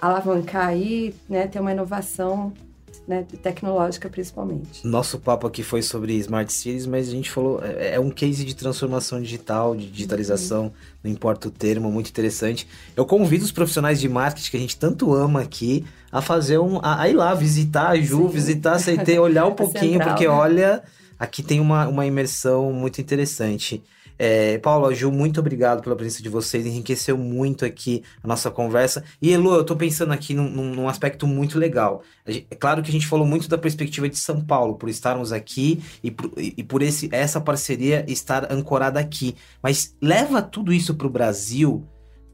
alavancar 0.00 0.68
aí, 0.68 1.14
né, 1.28 1.46
ter 1.46 1.58
uma 1.58 1.72
inovação 1.72 2.52
né, 3.06 3.24
tecnológica 3.42 4.08
principalmente. 4.08 4.86
Nosso 4.86 5.18
papo 5.18 5.46
aqui 5.46 5.62
foi 5.62 5.82
sobre 5.82 6.14
Smart 6.14 6.52
Cities, 6.52 6.86
mas 6.86 7.08
a 7.08 7.10
gente 7.10 7.30
falou, 7.30 7.60
é, 7.62 7.94
é 7.94 8.00
um 8.00 8.10
case 8.10 8.44
de 8.44 8.54
transformação 8.54 9.20
digital, 9.20 9.74
de 9.74 9.90
digitalização, 9.90 10.64
uhum. 10.64 10.72
não 11.04 11.10
importa 11.10 11.48
o 11.48 11.50
termo, 11.50 11.90
muito 11.90 12.10
interessante. 12.10 12.66
Eu 12.96 13.04
convido 13.04 13.44
os 13.44 13.52
profissionais 13.52 14.00
de 14.00 14.08
marketing 14.08 14.50
que 14.50 14.56
a 14.56 14.60
gente 14.60 14.76
tanto 14.76 15.14
ama 15.14 15.40
aqui 15.40 15.84
a 16.10 16.22
fazer 16.22 16.58
um. 16.58 16.78
a, 16.82 17.02
a 17.02 17.08
ir 17.08 17.14
lá 17.14 17.34
visitar 17.34 17.88
a 17.88 17.96
Ju, 17.96 18.28
Sim. 18.28 18.28
visitar 18.28 18.74
a 18.74 18.78
CT, 18.78 19.18
olhar 19.20 19.46
um 19.46 19.54
pouquinho, 19.54 19.92
central, 19.92 20.08
porque 20.10 20.28
né? 20.28 20.32
olha, 20.32 20.82
aqui 21.18 21.42
tem 21.42 21.60
uma, 21.60 21.86
uma 21.88 22.06
imersão 22.06 22.72
muito 22.72 23.00
interessante. 23.00 23.82
É, 24.18 24.58
Paulo, 24.58 24.92
Ju, 24.94 25.10
muito 25.10 25.40
obrigado 25.40 25.82
pela 25.82 25.96
presença 25.96 26.22
de 26.22 26.28
vocês, 26.28 26.64
enriqueceu 26.64 27.16
muito 27.18 27.64
aqui 27.64 28.02
a 28.22 28.26
nossa 28.26 28.50
conversa. 28.50 29.04
E 29.20 29.32
Elo, 29.32 29.54
eu 29.54 29.64
tô 29.64 29.76
pensando 29.76 30.12
aqui 30.12 30.34
num, 30.34 30.48
num 30.48 30.88
aspecto 30.88 31.26
muito 31.26 31.58
legal. 31.58 32.02
É 32.26 32.54
claro 32.54 32.82
que 32.82 32.88
a 32.88 32.92
gente 32.92 33.06
falou 33.06 33.26
muito 33.26 33.48
da 33.48 33.58
perspectiva 33.58 34.08
de 34.08 34.18
São 34.18 34.40
Paulo, 34.40 34.76
por 34.76 34.88
estarmos 34.88 35.32
aqui 35.32 35.82
e 36.02 36.10
por, 36.10 36.30
e 36.36 36.62
por 36.62 36.82
esse, 36.82 37.08
essa 37.12 37.40
parceria 37.40 38.04
estar 38.08 38.52
ancorada 38.52 38.98
aqui. 38.98 39.36
Mas 39.62 39.94
leva 40.00 40.42
tudo 40.42 40.72
isso 40.72 40.94
para 40.94 41.06
o 41.06 41.10
Brasil 41.10 41.86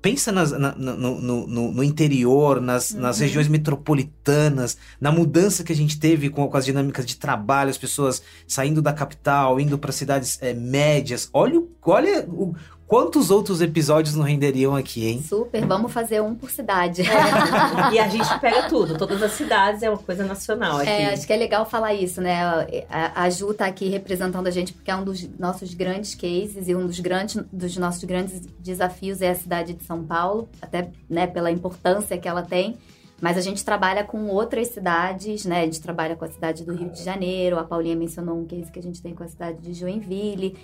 pensa 0.02 0.32
nas, 0.32 0.50
na, 0.50 0.72
no, 0.72 1.20
no, 1.20 1.72
no, 1.72 1.84
interior, 1.84 2.60
nas, 2.60 2.90
uhum. 2.90 3.00
nas 3.00 3.20
regiões 3.20 3.46
metropolitanas, 3.46 4.76
na 5.00 5.12
mudança 5.12 5.62
que 5.62 5.72
a 5.72 5.76
gente 5.76 5.98
teve 5.98 6.28
com, 6.28 6.48
com 6.48 6.56
as 6.56 6.64
dinâmicas 6.64 7.06
de 7.06 7.16
trabalho, 7.16 7.70
as 7.70 7.78
pessoas 7.78 8.20
saindo 8.46 8.82
da 8.82 8.92
capital, 8.92 9.60
indo 9.60 9.78
para 9.78 9.92
cidades 9.92 10.38
é, 10.42 10.52
médias. 10.52 11.30
Olha 11.32 11.62
olha 11.84 12.26
o, 12.28 12.54
quantos 12.92 13.30
outros 13.30 13.62
episódios 13.62 14.14
não 14.14 14.22
renderiam 14.22 14.76
aqui, 14.76 15.08
hein? 15.08 15.22
Super, 15.26 15.64
vamos 15.64 15.90
fazer 15.90 16.20
um 16.20 16.34
por 16.34 16.50
cidade. 16.50 17.00
É. 17.00 17.94
e 17.94 17.98
a 17.98 18.06
gente 18.06 18.38
pega 18.38 18.68
tudo, 18.68 18.98
todas 18.98 19.22
as 19.22 19.32
cidades 19.32 19.82
é 19.82 19.88
uma 19.88 19.96
coisa 19.96 20.24
nacional 20.24 20.76
aqui. 20.76 20.90
É, 20.90 21.06
acho 21.06 21.26
que 21.26 21.32
é 21.32 21.36
legal 21.38 21.64
falar 21.64 21.94
isso, 21.94 22.20
né? 22.20 22.42
A, 22.90 23.22
a 23.22 23.30
Ju 23.30 23.54
tá 23.54 23.64
aqui 23.64 23.88
representando 23.88 24.46
a 24.46 24.50
gente 24.50 24.74
porque 24.74 24.90
é 24.90 24.94
um 24.94 25.04
dos 25.04 25.26
nossos 25.38 25.72
grandes 25.72 26.14
cases 26.14 26.68
e 26.68 26.74
um 26.74 26.86
dos 26.86 27.00
grandes 27.00 27.42
dos 27.50 27.74
nossos 27.78 28.04
grandes 28.04 28.40
desafios 28.58 29.22
é 29.22 29.30
a 29.30 29.34
cidade 29.34 29.72
de 29.72 29.84
São 29.84 30.04
Paulo, 30.04 30.50
até 30.60 30.90
né, 31.08 31.26
pela 31.26 31.50
importância 31.50 32.18
que 32.18 32.28
ela 32.28 32.42
tem. 32.42 32.76
Mas 33.22 33.38
a 33.38 33.40
gente 33.40 33.64
trabalha 33.64 34.04
com 34.04 34.26
outras 34.26 34.68
cidades, 34.68 35.46
né? 35.46 35.62
A 35.62 35.64
gente 35.64 35.80
trabalha 35.80 36.14
com 36.14 36.26
a 36.26 36.28
cidade 36.28 36.62
do 36.62 36.74
Rio 36.74 36.90
de 36.90 37.02
Janeiro, 37.02 37.58
a 37.58 37.64
Paulinha 37.64 37.96
mencionou 37.96 38.38
um 38.38 38.44
case 38.44 38.70
que 38.70 38.80
a 38.80 38.82
gente 38.82 39.00
tem 39.00 39.14
com 39.14 39.24
a 39.24 39.28
cidade 39.28 39.62
de 39.62 39.72
Joinville. 39.72 40.58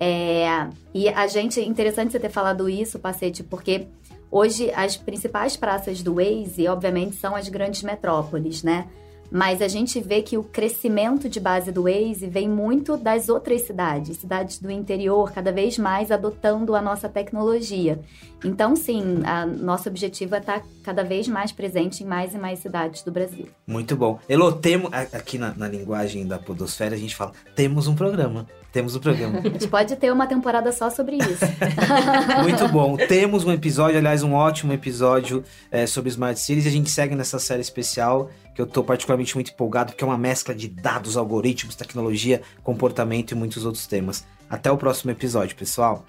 É, 0.00 0.68
e 0.94 1.08
a 1.08 1.26
gente, 1.26 1.60
interessante 1.60 2.12
você 2.12 2.20
ter 2.20 2.30
falado 2.30 2.68
isso, 2.68 2.98
Pacete, 2.98 3.42
porque 3.42 3.86
hoje 4.30 4.70
as 4.72 4.96
principais 4.96 5.56
praças 5.56 6.02
do 6.02 6.14
Waze, 6.14 6.68
obviamente, 6.68 7.16
são 7.16 7.34
as 7.34 7.48
grandes 7.48 7.82
metrópoles, 7.82 8.62
né? 8.62 8.86
Mas 9.30 9.60
a 9.60 9.68
gente 9.68 10.00
vê 10.00 10.22
que 10.22 10.38
o 10.38 10.42
crescimento 10.42 11.28
de 11.28 11.38
base 11.38 11.70
do 11.70 11.82
Waze 11.82 12.26
vem 12.26 12.48
muito 12.48 12.96
das 12.96 13.28
outras 13.28 13.62
cidades, 13.62 14.16
cidades 14.16 14.58
do 14.58 14.70
interior, 14.70 15.30
cada 15.32 15.52
vez 15.52 15.76
mais 15.76 16.10
adotando 16.10 16.74
a 16.74 16.80
nossa 16.80 17.08
tecnologia. 17.08 18.00
Então, 18.42 18.74
sim, 18.74 19.20
a 19.24 19.44
nosso 19.44 19.88
objetivo 19.88 20.34
é 20.34 20.38
estar 20.38 20.62
cada 20.82 21.02
vez 21.02 21.28
mais 21.28 21.52
presente 21.52 22.02
em 22.02 22.06
mais 22.06 22.34
e 22.34 22.38
mais 22.38 22.60
cidades 22.60 23.02
do 23.02 23.12
Brasil. 23.12 23.48
Muito 23.66 23.96
bom. 23.96 24.18
Elo, 24.28 24.52
temo, 24.52 24.88
aqui 24.92 25.36
na, 25.36 25.54
na 25.54 25.68
linguagem 25.68 26.26
da 26.26 26.38
podosfera, 26.38 26.94
a 26.94 26.98
gente 26.98 27.14
fala, 27.14 27.32
temos 27.54 27.86
um 27.86 27.94
programa. 27.94 28.46
Temos 28.72 28.94
o 28.94 28.98
um 28.98 29.00
programa. 29.00 29.38
A 29.38 29.42
gente 29.42 29.66
pode 29.66 29.96
ter 29.96 30.12
uma 30.12 30.26
temporada 30.26 30.70
só 30.72 30.90
sobre 30.90 31.16
isso. 31.16 31.44
Muito 32.42 32.68
bom. 32.68 32.96
Temos 32.96 33.44
um 33.44 33.52
episódio, 33.52 33.98
aliás, 33.98 34.22
um 34.22 34.34
ótimo 34.34 34.72
episódio 34.72 35.42
é, 35.70 35.86
sobre 35.86 36.10
Smart 36.10 36.38
Cities. 36.38 36.66
E 36.66 36.68
a 36.68 36.72
gente 36.72 36.90
segue 36.90 37.14
nessa 37.14 37.38
série 37.38 37.62
especial 37.62 38.30
que 38.54 38.60
eu 38.60 38.66
estou 38.66 38.84
particularmente 38.84 39.34
muito 39.34 39.52
empolgado, 39.52 39.92
porque 39.92 40.04
é 40.04 40.06
uma 40.06 40.18
mescla 40.18 40.54
de 40.54 40.68
dados, 40.68 41.16
algoritmos, 41.16 41.76
tecnologia, 41.76 42.42
comportamento 42.62 43.32
e 43.32 43.34
muitos 43.34 43.64
outros 43.64 43.86
temas. 43.86 44.24
Até 44.50 44.70
o 44.70 44.76
próximo 44.76 45.10
episódio, 45.10 45.56
pessoal. 45.56 46.04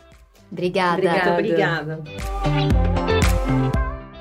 Obrigada. 0.52 0.98
Obrigada. 1.34 2.02
obrigada. 2.02 2.04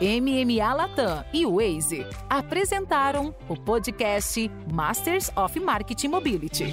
MMA 0.01 0.74
Latam 0.74 1.24
e 1.32 1.45
Waze 1.45 2.07
apresentaram 2.30 3.34
o 3.49 3.57
podcast 3.57 4.49
Masters 4.72 5.28
of 5.36 5.59
Marketing 5.59 6.09
Mobility. 6.09 6.72